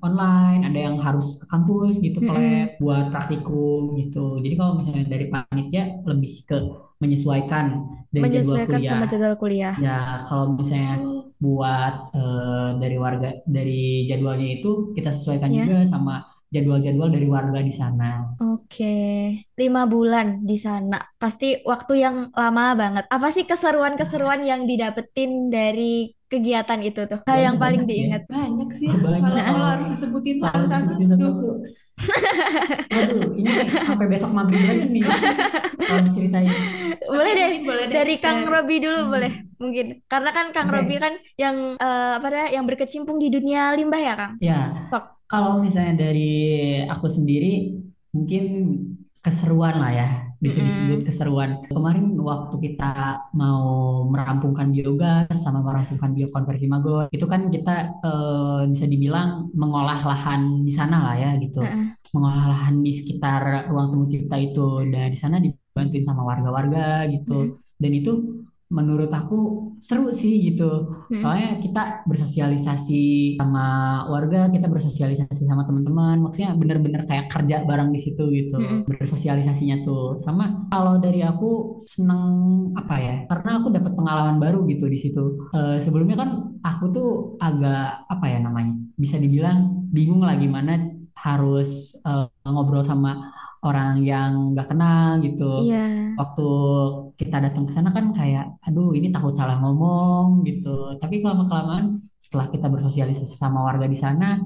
online, 0.00 0.64
ada 0.64 0.78
yang 0.88 0.96
harus 0.96 1.36
ke 1.36 1.46
kampus 1.52 2.00
gitu, 2.00 2.24
ke 2.24 2.32
lab 2.32 2.80
buat 2.80 3.12
praktikum 3.12 3.92
gitu. 4.00 4.40
Jadi 4.40 4.54
kalau 4.56 4.80
misalnya 4.80 5.04
dari 5.04 5.28
panitia 5.28 6.00
lebih 6.08 6.32
ke 6.48 6.58
menyesuaikan 6.96 7.92
dari 8.08 8.24
menyesuaikan 8.24 8.80
jadwal 8.80 8.80
kuliah. 8.80 8.90
sama 8.96 9.04
jadwal 9.04 9.34
kuliah. 9.36 9.74
Ya 9.76 10.00
kalau 10.24 10.44
misalnya 10.56 10.96
buat 11.36 11.94
uh, 12.16 12.68
dari 12.80 12.96
warga 12.96 13.30
dari 13.44 14.08
jadwalnya 14.08 14.48
itu 14.62 14.96
kita 14.96 15.12
sesuaikan 15.12 15.52
yeah. 15.52 15.66
juga 15.66 15.76
sama 15.84 16.24
jadwal-jadwal 16.52 17.08
dari 17.08 17.28
warga 17.28 17.60
di 17.60 17.72
sana. 17.72 18.36
Oke, 18.72 18.96
lima 19.60 19.84
bulan 19.84 20.48
di 20.48 20.56
sana 20.56 20.96
pasti 21.20 21.60
waktu 21.68 22.08
yang 22.08 22.32
lama 22.32 22.72
banget. 22.72 23.04
Apa 23.12 23.28
sih 23.28 23.44
keseruan-keseruan 23.44 24.40
yang 24.48 24.64
didapetin 24.64 25.52
dari 25.52 26.08
kegiatan 26.24 26.80
itu 26.80 27.04
tuh? 27.04 27.20
Hal 27.28 27.52
yang 27.52 27.56
paling 27.60 27.84
diingat. 27.84 28.24
Ya. 28.24 28.48
Banyak 28.48 28.72
sih. 28.72 28.88
Banyak. 28.88 29.28
Kalau 29.28 29.66
harus 29.76 29.92
disebutin 29.92 30.40
satu-satu. 30.40 31.68
Aduh, 32.96 33.36
ini 33.36 33.52
sampai 33.84 34.08
besok 34.08 34.32
maghrib 34.32 34.64
lagi 34.64 34.88
nih 34.88 35.04
kalau 35.04 36.08
ceritain. 36.08 36.48
Boleh 37.04 37.32
deh, 37.36 37.52
boleh 37.68 37.84
deh. 37.92 37.92
dari 37.92 38.16
Kang 38.16 38.48
Robi 38.48 38.80
dulu 38.80 39.04
hmm. 39.04 39.12
boleh 39.12 39.32
mungkin. 39.60 40.00
Karena 40.08 40.32
kan 40.32 40.48
Kang 40.56 40.72
okay. 40.72 40.80
Robi 40.80 40.96
kan 40.96 41.12
yang 41.36 41.76
uh, 41.76 42.16
apa 42.16 42.26
dah 42.32 42.46
yang 42.48 42.64
berkecimpung 42.64 43.20
di 43.20 43.28
dunia 43.28 43.76
limbah 43.76 44.00
ya, 44.00 44.14
Kang? 44.16 44.32
Ya. 44.40 44.88
Tok. 44.88 45.28
Kalau 45.28 45.60
misalnya 45.60 46.08
dari 46.08 46.80
aku 46.88 47.04
sendiri 47.04 47.91
mungkin 48.12 48.44
keseruan 49.22 49.78
lah 49.78 49.92
ya 49.94 50.08
bisa 50.42 50.58
disebut 50.58 51.06
keseruan. 51.06 51.62
Kemarin 51.70 52.18
waktu 52.18 52.58
kita 52.58 53.30
mau 53.38 54.02
merampungkan 54.10 54.74
biogas 54.74 55.30
sama 55.30 55.62
merampungkan 55.62 56.10
biokonversi 56.10 56.66
magor, 56.66 57.06
itu 57.14 57.22
kan 57.30 57.46
kita 57.46 58.02
eh, 58.02 58.62
bisa 58.66 58.90
dibilang 58.90 59.54
mengolah 59.54 60.02
lahan 60.02 60.66
di 60.66 60.72
sana 60.74 61.06
lah 61.06 61.14
ya 61.14 61.30
gitu. 61.38 61.62
Mengolah 62.10 62.50
lahan 62.58 62.82
di 62.82 62.90
sekitar 62.90 63.70
ruang 63.70 63.94
temu 63.94 64.04
cipta 64.10 64.36
itu 64.42 64.82
dan 64.90 65.14
di 65.14 65.18
sana 65.18 65.38
dibantuin 65.38 66.02
sama 66.02 66.26
warga-warga 66.26 67.06
gitu. 67.06 67.54
Dan 67.78 67.92
itu 67.94 68.42
menurut 68.72 69.12
aku 69.12 69.70
seru 69.76 70.08
sih 70.08 70.40
gitu. 70.48 70.88
Hmm. 71.12 71.20
Soalnya 71.20 71.60
kita 71.60 72.08
bersosialisasi 72.08 73.36
sama 73.36 73.66
warga, 74.08 74.48
kita 74.48 74.66
bersosialisasi 74.72 75.44
sama 75.44 75.68
teman-teman. 75.68 76.24
Maksudnya 76.24 76.56
bener-bener 76.56 77.04
kayak 77.04 77.28
kerja 77.28 77.68
bareng 77.68 77.92
di 77.92 78.00
situ 78.00 78.24
gitu. 78.32 78.56
Hmm. 78.56 78.88
Bersosialisasinya 78.88 79.84
tuh. 79.84 80.16
Sama 80.16 80.72
kalau 80.72 80.96
dari 80.96 81.20
aku 81.20 81.84
seneng 81.84 82.24
apa 82.72 82.96
ya? 82.96 83.14
Karena 83.28 83.60
aku 83.60 83.68
dapat 83.68 83.92
pengalaman 83.92 84.40
baru 84.40 84.64
gitu 84.64 84.88
di 84.88 84.96
situ. 84.96 85.52
Uh, 85.52 85.76
sebelumnya 85.76 86.16
kan 86.16 86.56
aku 86.64 86.88
tuh 86.88 87.10
agak 87.36 88.08
apa 88.08 88.26
ya 88.32 88.40
namanya? 88.40 88.72
Bisa 88.96 89.20
dibilang 89.20 89.86
bingung 89.92 90.24
lah 90.24 90.40
gimana 90.40 90.80
harus 91.22 92.02
uh, 92.02 92.26
ngobrol 92.42 92.82
sama 92.82 93.20
orang 93.62 94.02
yang 94.02 94.52
nggak 94.52 94.74
kenal 94.74 95.22
gitu. 95.22 95.70
Iya. 95.70 96.18
Waktu 96.18 96.48
kita 97.14 97.38
datang 97.38 97.64
ke 97.64 97.72
sana 97.72 97.94
kan 97.94 98.10
kayak, 98.10 98.58
aduh 98.66 98.90
ini 98.90 99.14
takut 99.14 99.32
salah 99.38 99.62
ngomong 99.62 100.42
gitu. 100.42 100.98
Tapi 100.98 101.22
kelama 101.22 101.46
kelamaan 101.46 101.94
setelah 102.18 102.50
kita 102.50 102.66
bersosialisasi 102.66 103.34
sama 103.38 103.62
warga 103.62 103.86
di 103.86 103.94
sana, 103.94 104.42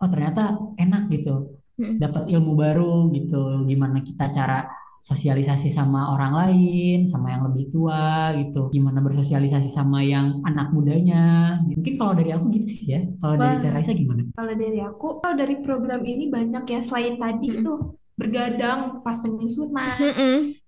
oh 0.00 0.08
ternyata 0.08 0.56
enak 0.80 1.12
gitu. 1.12 1.60
Dapat 1.76 2.32
ilmu 2.32 2.52
baru 2.56 3.12
gitu. 3.12 3.68
Gimana 3.68 4.00
kita 4.00 4.32
cara 4.32 4.64
sosialisasi 5.04 5.68
sama 5.68 6.16
orang 6.16 6.32
lain, 6.32 7.04
sama 7.04 7.36
yang 7.36 7.44
lebih 7.52 7.68
tua 7.68 8.32
gitu. 8.40 8.72
Gimana 8.72 9.04
bersosialisasi 9.04 9.68
sama 9.68 10.00
yang 10.00 10.40
anak 10.40 10.72
mudanya. 10.72 11.60
Mungkin 11.68 12.00
kalau 12.00 12.16
dari 12.16 12.32
aku 12.32 12.48
gitu 12.56 12.68
sih 12.72 12.88
ya. 12.96 13.00
Kalau 13.20 13.36
dari 13.36 13.60
Teresa 13.60 13.92
gimana? 13.92 14.24
Kalau 14.32 14.54
dari 14.56 14.80
aku, 14.80 15.06
kalau 15.20 15.36
dari 15.36 15.60
program 15.60 16.00
ini 16.00 16.32
banyak 16.32 16.64
ya 16.64 16.80
selain 16.80 17.20
tadi 17.20 17.48
-hmm. 17.52 17.60
itu 17.60 17.74
bergadang 18.14 19.02
pas 19.02 19.18
penyusunan, 19.18 19.90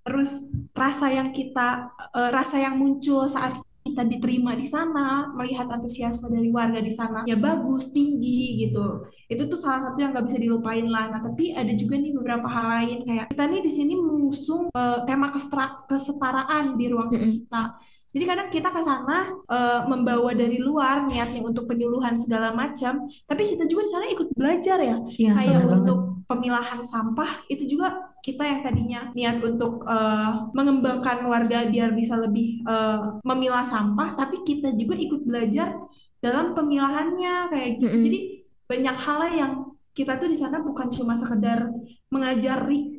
terus 0.02 0.50
rasa 0.74 1.10
yang 1.14 1.30
kita 1.30 1.94
uh, 2.10 2.30
rasa 2.34 2.58
yang 2.58 2.74
muncul 2.78 3.26
saat 3.30 3.54
kita 3.86 4.02
diterima 4.02 4.58
di 4.58 4.66
sana, 4.66 5.30
melihat 5.30 5.70
antusiasme 5.70 6.34
dari 6.34 6.50
warga 6.50 6.82
di 6.82 6.90
sana 6.90 7.22
ya 7.22 7.38
bagus, 7.38 7.94
tinggi 7.94 8.66
gitu. 8.66 9.06
Itu 9.30 9.46
tuh 9.46 9.58
salah 9.58 9.90
satu 9.90 9.98
yang 10.02 10.10
nggak 10.10 10.26
bisa 10.26 10.38
dilupain 10.42 10.86
lah. 10.90 11.06
Nah 11.06 11.22
tapi 11.22 11.54
ada 11.54 11.70
juga 11.74 11.94
nih 11.94 12.10
beberapa 12.14 12.50
hal 12.50 12.66
lain 12.66 12.98
kayak 13.06 13.26
kita 13.30 13.44
nih 13.46 13.62
di 13.62 13.70
sini 13.70 13.94
mengusung 13.94 14.74
uh, 14.74 15.06
tema 15.06 15.30
kesetaraan 15.86 16.74
di 16.74 16.86
ruang 16.90 17.14
kita 17.14 17.78
jadi 18.16 18.24
kadang 18.32 18.48
kita 18.48 18.72
ke 18.72 18.80
sana 18.80 19.28
uh, 19.28 19.84
membawa 19.92 20.32
dari 20.32 20.56
luar 20.56 21.04
niatnya 21.04 21.44
untuk 21.44 21.68
penyuluhan 21.68 22.16
segala 22.16 22.56
macam, 22.56 23.04
tapi 23.28 23.42
kita 23.44 23.68
juga 23.68 23.84
di 23.84 23.90
sana 23.92 24.06
ikut 24.08 24.28
belajar 24.32 24.78
ya. 24.80 24.96
ya 25.20 25.36
Kayak 25.36 25.68
untuk 25.68 26.00
banget. 26.00 26.15
Pemilahan 26.26 26.82
sampah 26.82 27.46
itu 27.46 27.78
juga 27.78 28.10
kita 28.22 28.42
yang 28.42 28.60
tadinya 28.66 29.00
niat 29.14 29.38
untuk 29.38 29.86
uh, 29.86 30.50
mengembangkan 30.50 31.22
warga 31.30 31.70
biar 31.70 31.94
bisa 31.94 32.18
lebih 32.18 32.66
uh, 32.66 33.22
memilah 33.22 33.62
sampah, 33.62 34.18
tapi 34.18 34.42
kita 34.42 34.74
juga 34.74 34.98
ikut 34.98 35.22
belajar 35.22 35.78
dalam 36.18 36.50
pemilahannya 36.52 37.46
kayak 37.54 37.68
gitu. 37.78 37.86
Mm 37.86 37.92
-hmm. 37.94 38.04
Jadi 38.10 38.20
banyak 38.66 38.96
hal 38.98 39.20
yang 39.30 39.52
kita 39.94 40.18
tuh 40.18 40.28
di 40.28 40.36
sana 40.36 40.60
bukan 40.60 40.90
cuma 40.90 41.14
sekedar 41.14 41.70
mengajari 42.10 42.95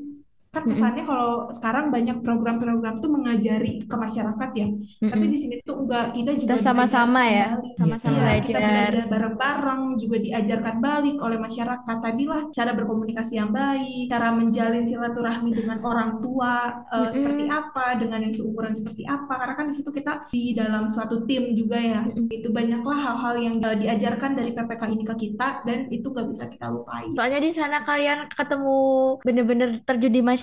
kan 0.48 0.64
kesannya 0.64 1.04
mm-hmm. 1.04 1.12
kalau 1.12 1.32
sekarang 1.52 1.86
banyak 1.92 2.18
program-program 2.24 2.96
tuh 3.04 3.12
mengajari 3.12 3.84
ke 3.84 3.96
masyarakat 3.96 4.50
ya 4.56 4.68
mm-hmm. 4.72 5.12
tapi 5.12 5.26
di 5.28 5.38
sini 5.38 5.56
tuh 5.62 5.84
enggak 5.84 6.06
kita 6.16 6.32
juga 6.40 6.56
sama-sama 6.58 7.22
ya 7.28 7.48
sama-sama 7.76 8.24
ya, 8.32 8.40
kita 8.40 8.60
belajar 8.64 9.06
bareng-bareng 9.12 9.82
juga 10.00 10.18
diajarkan 10.24 10.76
balik 10.80 11.18
oleh 11.20 11.38
masyarakat 11.38 11.96
tadilah 12.00 12.42
cara 12.56 12.72
berkomunikasi 12.74 13.34
yang 13.38 13.52
baik 13.52 14.08
cara 14.08 14.34
menjalin 14.34 14.88
silaturahmi 14.88 15.52
dengan 15.52 15.78
orang 15.84 16.24
tua 16.24 16.82
uh, 16.88 16.96
mm-hmm. 16.96 17.12
seperti 17.12 17.44
apa 17.52 17.86
dengan 18.00 18.20
yang 18.24 18.34
seumuran 18.34 18.74
seperti 18.74 19.04
apa 19.04 19.34
karena 19.36 19.54
kan 19.60 19.66
di 19.68 19.76
situ 19.76 19.90
kita 19.92 20.32
di 20.32 20.56
dalam 20.56 20.88
suatu 20.88 21.28
tim 21.28 21.54
juga 21.54 21.78
ya 21.78 22.02
mm-hmm. 22.08 22.32
itu 22.32 22.48
banyaklah 22.56 22.98
hal-hal 22.98 23.36
yang 23.36 23.56
uh, 23.62 23.76
diajarkan 23.76 24.32
dari 24.34 24.56
PPK 24.56 24.82
ini 24.96 25.04
ke 25.04 25.16
kita 25.20 25.62
dan 25.68 25.92
itu 25.92 26.08
gak 26.10 26.28
bisa 26.32 26.48
kita 26.48 26.72
lupain 26.72 27.12
soalnya 27.14 27.40
di 27.44 27.52
sana 27.52 27.84
kalian 27.84 28.32
ketemu 28.32 28.80
bener-bener 29.22 29.70
terjun 29.84 30.14
di 30.16 30.22
masyarakat 30.24 30.37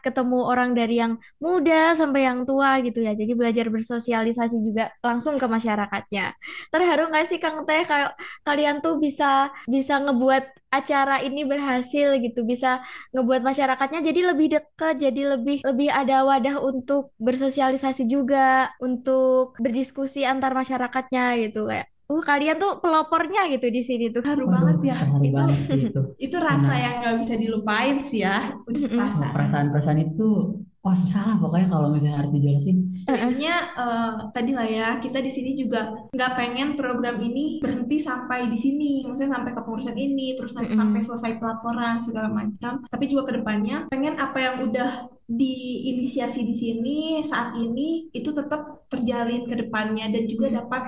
ketemu 0.00 0.38
orang 0.48 0.72
dari 0.72 0.98
yang 0.98 1.20
muda 1.38 1.92
sampai 1.92 2.26
yang 2.26 2.42
tua 2.48 2.80
gitu 2.80 3.04
ya. 3.04 3.12
Jadi 3.12 3.32
belajar 3.36 3.68
bersosialisasi 3.68 4.58
juga 4.64 4.90
langsung 5.04 5.36
ke 5.36 5.46
masyarakatnya. 5.46 6.34
Terharu 6.72 7.12
nggak 7.12 7.24
sih 7.28 7.38
Kang 7.38 7.62
Teh 7.68 7.84
kayak 7.84 8.16
kalian 8.42 8.80
tuh 8.80 8.98
bisa 8.98 9.52
bisa 9.68 10.00
ngebuat 10.02 10.44
acara 10.74 11.22
ini 11.22 11.46
berhasil 11.46 12.18
gitu 12.18 12.42
bisa 12.42 12.82
ngebuat 13.14 13.46
masyarakatnya 13.46 14.02
jadi 14.02 14.34
lebih 14.34 14.58
dekat 14.58 14.98
jadi 14.98 15.38
lebih 15.38 15.62
lebih 15.62 15.88
ada 15.94 16.26
wadah 16.26 16.58
untuk 16.58 17.14
bersosialisasi 17.22 18.10
juga 18.10 18.74
untuk 18.82 19.54
berdiskusi 19.62 20.26
antar 20.26 20.50
masyarakatnya 20.50 21.38
gitu 21.46 21.70
kayak 21.70 21.93
uh 22.04 22.22
kalian 22.22 22.60
tuh 22.60 22.84
pelopornya 22.84 23.48
gitu 23.48 23.72
di 23.72 23.80
sini 23.80 24.12
tuh. 24.12 24.20
Haru 24.24 24.44
banget 24.44 24.92
ya. 24.92 24.96
Haru 24.96 25.24
itu 25.24 25.32
banget 25.32 25.56
sih 25.56 25.78
itu. 25.88 26.00
itu 26.28 26.36
rasa 26.36 26.72
nah, 26.72 26.78
yang 26.78 26.94
nggak 27.00 27.16
bisa 27.24 27.34
dilupain 27.40 27.96
sih 28.04 28.20
ya. 28.24 28.52
Rasa. 28.92 29.32
Perasaan-perasaan 29.32 29.98
itu 30.04 30.12
tuh 30.14 30.36
wah 30.84 30.92
susah 30.92 31.24
lah 31.24 31.36
pokoknya 31.40 31.68
kalau 31.72 31.88
misalnya 31.88 32.20
harus 32.20 32.28
dijelasin. 32.28 32.92
Intinya 33.08 33.56
uh, 33.72 34.12
tadi 34.36 34.52
lah 34.52 34.68
ya 34.68 34.88
kita 35.00 35.24
di 35.24 35.32
sini 35.32 35.56
juga 35.56 35.88
nggak 36.12 36.32
pengen 36.36 36.76
program 36.76 37.16
ini 37.24 37.56
berhenti 37.56 37.96
sampai 37.96 38.52
di 38.52 38.58
sini. 38.60 39.00
Maksudnya 39.08 39.40
sampai 39.40 39.56
ke 39.56 39.60
pengurusan 39.64 39.96
ini 39.96 40.36
terus 40.36 40.52
nanti 40.60 40.76
sampai 40.76 41.00
selesai 41.00 41.40
pelaporan 41.40 42.04
segala 42.04 42.28
macam. 42.28 42.84
Tapi 42.84 43.04
juga 43.08 43.32
ke 43.32 43.40
depannya 43.40 43.88
pengen 43.88 44.20
apa 44.20 44.36
yang 44.36 44.56
udah 44.68 45.08
diinisiasi 45.24 46.52
di 46.52 46.54
sini 46.54 47.00
saat 47.24 47.56
ini 47.56 48.12
itu 48.12 48.28
tetap 48.28 48.84
terjalin 48.92 49.48
ke 49.48 49.56
depannya 49.56 50.12
dan 50.12 50.28
juga 50.28 50.52
dapat 50.52 50.84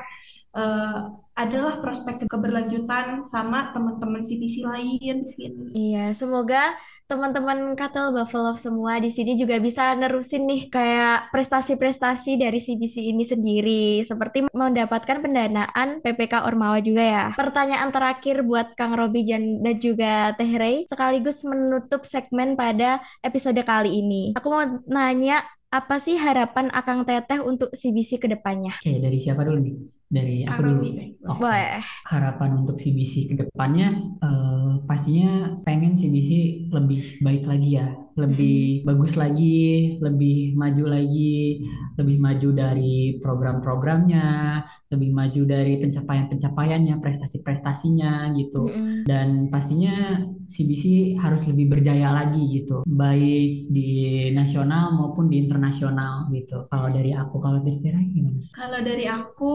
uh, 0.57 1.12
adalah 1.36 1.84
prospek 1.84 2.24
keberlanjutan 2.32 3.28
sama 3.28 3.68
teman-teman 3.76 4.24
CPC 4.24 4.64
lain 4.64 5.20
di 5.20 5.28
sini. 5.28 5.64
Iya, 5.76 6.16
semoga 6.16 6.72
teman-teman 7.04 7.76
Katel 7.76 8.09
Buffalo 8.11 8.57
semua 8.57 8.96
di 8.98 9.12
sini 9.12 9.36
juga 9.36 9.61
bisa 9.61 9.92
nerusin 10.00 10.48
nih 10.48 10.72
kayak 10.72 11.28
prestasi-prestasi 11.28 12.40
dari 12.40 12.57
CBC 12.57 13.12
ini 13.12 13.22
sendiri 13.22 14.00
seperti 14.00 14.48
mendapatkan 14.48 15.20
pendanaan 15.20 16.00
PPK 16.00 16.48
Ormawa 16.48 16.80
juga 16.80 17.04
ya. 17.04 17.26
Pertanyaan 17.36 17.92
terakhir 17.92 18.40
buat 18.40 18.72
Kang 18.72 18.96
Robi 18.96 19.28
dan 19.28 19.61
juga 19.76 20.32
Teh 20.40 20.57
Rey 20.57 20.88
sekaligus 20.88 21.44
menutup 21.44 22.09
segmen 22.09 22.57
pada 22.57 23.04
episode 23.20 23.61
kali 23.61 23.92
ini. 23.92 24.32
Aku 24.40 24.48
mau 24.48 24.64
nanya 24.88 25.44
apa 25.68 26.00
sih 26.00 26.16
harapan 26.16 26.72
Akang 26.72 27.04
Teteh 27.04 27.44
untuk 27.44 27.68
CBC 27.76 28.24
ke 28.24 28.32
depannya? 28.32 28.72
Oke, 28.80 28.96
dari 28.96 29.20
siapa 29.20 29.44
dulu 29.44 29.61
nih? 29.61 29.95
Dari 30.07 30.46
aku 30.46 30.62
dulu. 30.62 30.86
Oke. 31.26 31.38
Boleh. 31.42 31.82
Harapan 32.07 32.50
untuk 32.62 32.78
CBC 32.78 33.34
ke 33.34 33.34
depannya 33.42 33.90
uh, 34.22 34.78
pastinya 34.86 35.59
pengen 35.66 35.98
CBC 35.98 36.30
lebih 36.70 37.20
baik 37.20 37.44
lagi 37.50 37.82
ya 37.82 38.05
lebih 38.17 38.81
hmm. 38.81 38.85
bagus 38.89 39.12
lagi, 39.21 40.01
lebih 40.01 40.57
maju 40.57 40.85
lagi, 40.89 41.61
lebih 42.01 42.17
maju 42.17 42.49
dari 42.57 43.21
program-programnya, 43.21 44.61
lebih 44.89 45.11
maju 45.12 45.43
dari 45.45 45.77
pencapaian-pencapaiannya, 45.77 46.97
prestasi-prestasinya 46.97 48.33
gitu. 48.41 48.64
Hmm. 48.64 49.05
Dan 49.05 49.53
pastinya 49.53 50.25
CBC 50.49 51.17
harus 51.21 51.45
lebih 51.53 51.77
berjaya 51.77 52.09
lagi 52.09 52.64
gitu, 52.64 52.89
baik 52.89 53.69
di 53.69 53.91
nasional 54.33 54.97
maupun 54.97 55.29
di 55.29 55.37
internasional 55.37 56.25
gitu. 56.33 56.64
Kalau 56.73 56.89
dari 56.89 57.12
aku, 57.12 57.37
kalau 57.37 57.61
dari 57.61 57.77
Vera 57.77 58.01
gimana? 58.01 58.41
Kalau 58.57 58.81
dari 58.81 59.05
aku, 59.05 59.55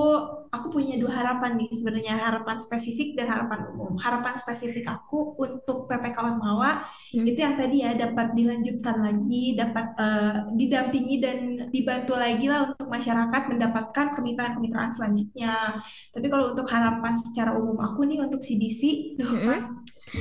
aku 0.54 0.68
punya 0.70 1.02
dua 1.02 1.18
harapan 1.18 1.58
nih 1.58 1.72
sebenarnya, 1.74 2.14
harapan 2.30 2.62
spesifik 2.62 3.18
dan 3.18 3.32
harapan 3.32 3.74
umum. 3.74 3.98
Harapan 3.98 4.38
spesifik 4.38 4.86
aku 4.92 5.34
untuk 5.40 5.90
PPK 5.90 6.18
Ormawa 6.22 6.86
hmm. 7.16 7.26
itu 7.26 7.40
yang 7.40 7.56
tadi 7.58 7.82
ya 7.82 7.98
dapat 7.98 8.38
di 8.38 8.51
dilanjutkan 8.52 9.00
lagi, 9.00 9.56
dapat 9.56 9.86
uh, 9.96 10.52
didampingi 10.60 11.24
dan 11.24 11.40
dibantu 11.72 12.20
lagi 12.20 12.52
lah 12.52 12.68
untuk 12.68 12.92
masyarakat 12.92 13.42
mendapatkan 13.48 14.08
kemitraan-kemitraan 14.20 14.92
selanjutnya. 14.92 15.80
Tapi 16.12 16.28
kalau 16.28 16.52
untuk 16.52 16.68
harapan 16.68 17.16
secara 17.16 17.56
umum 17.56 17.80
aku 17.80 18.04
nih 18.04 18.20
untuk 18.20 18.44
CDC, 18.44 19.16
mm 19.16 19.24
-hmm 19.24 19.60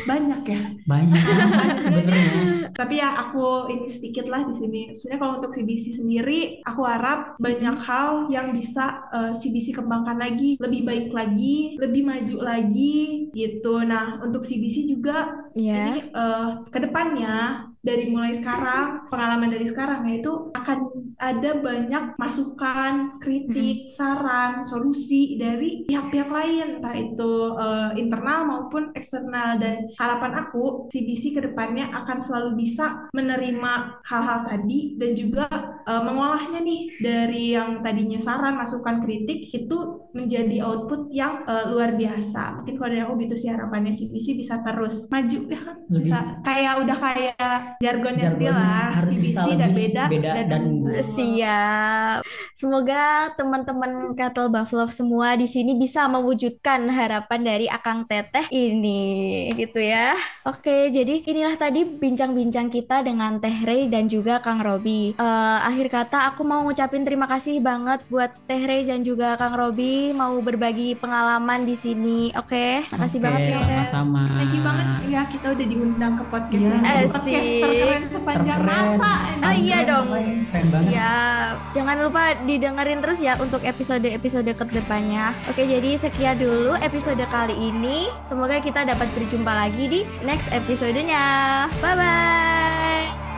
banyak 0.06 0.42
ya. 0.46 0.62
Banyak 0.86 1.18
sebenarnya 1.84 2.70
tapi 2.70 3.02
ya 3.02 3.10
aku 3.18 3.66
ini 3.68 3.86
sedikit 3.90 4.30
lah 4.30 4.46
di 4.46 4.54
sini. 4.54 4.80
Sebenarnya 4.94 5.20
kalau 5.20 5.34
untuk 5.42 5.52
CBC 5.52 6.00
sendiri 6.00 6.62
aku 6.62 6.82
harap 6.86 7.34
banyak 7.42 7.76
hal 7.82 8.30
yang 8.30 8.54
bisa 8.54 9.10
uh, 9.10 9.30
eh, 9.30 9.32
CBC 9.34 9.74
kembangkan 9.74 10.16
lagi 10.16 10.56
lebih 10.62 10.86
baik 10.86 11.10
lagi 11.10 11.74
lebih 11.76 12.06
maju 12.06 12.36
lagi 12.46 13.28
gitu. 13.34 13.82
Nah 13.82 14.22
untuk 14.22 14.46
CBC 14.46 14.86
juga 14.86 15.50
yeah. 15.58 15.98
ini 15.98 16.00
uh, 16.14 16.62
ke 16.70 16.78
depannya 16.78 17.66
dari 17.80 18.12
mulai 18.12 18.36
sekarang 18.36 19.08
pengalaman 19.08 19.48
dari 19.48 19.64
sekarang 19.64 20.04
yaitu 20.12 20.52
akan 20.52 20.78
ada 21.16 21.60
banyak 21.60 22.04
masukan 22.16 23.20
kritik 23.20 23.88
hmm. 23.88 23.92
saran 23.92 24.64
solusi 24.64 25.36
dari 25.40 25.84
pihak-pihak 25.88 26.28
lain 26.28 26.80
entah 26.80 26.96
itu 26.96 27.56
uh, 27.56 27.92
internal 27.96 28.48
maupun 28.48 28.92
eksternal 28.92 29.60
dan 29.60 29.88
harapan 29.96 30.44
aku 30.44 30.88
CBC 30.92 31.36
ke 31.36 31.40
depannya 31.44 31.88
akan 31.92 32.24
selalu 32.24 32.50
bisa 32.56 33.08
menerima 33.16 34.00
hal-hal 34.04 34.40
tadi 34.48 34.96
dan 34.96 35.12
juga 35.16 35.46
uh, 35.84 36.02
mengolahnya 36.04 36.60
nih 36.60 36.80
dari 37.00 37.44
yang 37.56 37.80
tadinya 37.80 38.20
saran 38.20 38.56
masukan 38.56 39.04
kritik 39.04 39.52
itu 39.52 39.99
menjadi 40.10 40.66
output 40.66 41.06
yang 41.14 41.46
uh, 41.46 41.70
luar 41.70 41.94
biasa. 41.94 42.60
Mungkin 42.60 42.74
kalau 42.74 42.90
dari 42.90 43.02
aku 43.02 43.14
gitu 43.22 43.34
sih 43.38 43.48
harapannya 43.54 43.94
CBC 43.94 44.34
bisa 44.34 44.58
terus 44.66 45.06
maju 45.06 45.40
ya. 45.46 45.60
Kan 45.62 45.76
bisa 45.86 46.18
kayak 46.42 46.74
udah 46.82 46.96
kayak 46.98 47.54
jargonnya 47.78 48.26
sendiri 48.26 48.50
lah 48.50 48.98
CBC 49.02 49.46
dan 49.54 49.70
beda, 49.70 50.02
beda 50.10 50.30
dan, 50.34 50.48
dan 50.50 50.64
siap. 51.02 52.18
Semoga 52.54 53.30
teman-teman 53.38 54.12
Cattle 54.18 54.50
Buffalo 54.50 54.90
semua 54.90 55.38
di 55.38 55.46
sini 55.46 55.78
bisa 55.78 56.10
mewujudkan 56.10 56.90
harapan 56.90 57.40
dari 57.46 57.66
Akang 57.70 58.04
Teteh 58.10 58.50
ini 58.50 59.50
gitu 59.54 59.78
ya. 59.78 60.18
Oke 60.42 60.90
jadi 60.90 61.22
inilah 61.22 61.54
tadi 61.54 61.86
bincang-bincang 61.86 62.66
kita 62.68 63.06
dengan 63.06 63.38
Teh 63.38 63.62
Rey 63.62 63.86
dan 63.86 64.10
juga 64.10 64.42
Kang 64.42 64.58
Robi. 64.58 65.14
Uh, 65.14 65.58
akhir 65.62 65.86
kata 65.86 66.34
aku 66.34 66.42
mau 66.42 66.66
ngucapin 66.66 67.06
terima 67.06 67.30
kasih 67.30 67.62
banget 67.62 68.02
buat 68.10 68.34
Teh 68.50 68.62
Rey 68.66 68.82
dan 68.82 69.06
juga 69.06 69.38
Kang 69.38 69.54
Robi 69.54 69.99
mau 70.16 70.34
berbagi 70.40 70.96
pengalaman 70.96 71.68
di 71.68 71.76
sini 71.76 72.32
oke 72.32 72.48
okay? 72.48 72.84
makasih 72.92 73.18
okay, 73.20 73.26
banget 73.28 73.40
ya 73.44 73.56
sama-sama 73.60 74.22
thank 74.40 74.54
you 74.56 74.62
banget 74.64 74.86
ya 75.08 75.20
kita 75.28 75.46
udah 75.52 75.66
diundang 75.66 76.12
ke 76.16 76.24
podcast 76.30 76.66
yeah. 76.66 77.04
podcast 77.06 77.50
terkeren 77.60 78.02
sepanjang 78.10 78.60
terkeren. 78.60 78.98
masa. 78.98 79.12
Oh 79.40 79.54
iya 79.54 79.78
dong. 79.86 80.08
Siap. 80.52 81.54
Jangan 81.74 81.96
lupa 82.04 82.22
didengerin 82.44 83.00
terus 83.00 83.20
ya 83.24 83.34
untuk 83.40 83.62
episode-episode 83.64 84.50
ke 84.52 84.64
depannya. 84.70 85.32
Oke, 85.48 85.64
jadi 85.64 85.96
sekian 85.96 86.36
dulu 86.38 86.76
episode 86.78 87.22
kali 87.28 87.54
ini. 87.56 88.10
Semoga 88.20 88.60
kita 88.60 88.84
dapat 88.86 89.08
berjumpa 89.16 89.52
lagi 89.52 89.84
di 89.88 90.00
next 90.24 90.52
episodenya. 90.52 91.66
Bye 91.80 91.96
bye. 91.96 93.29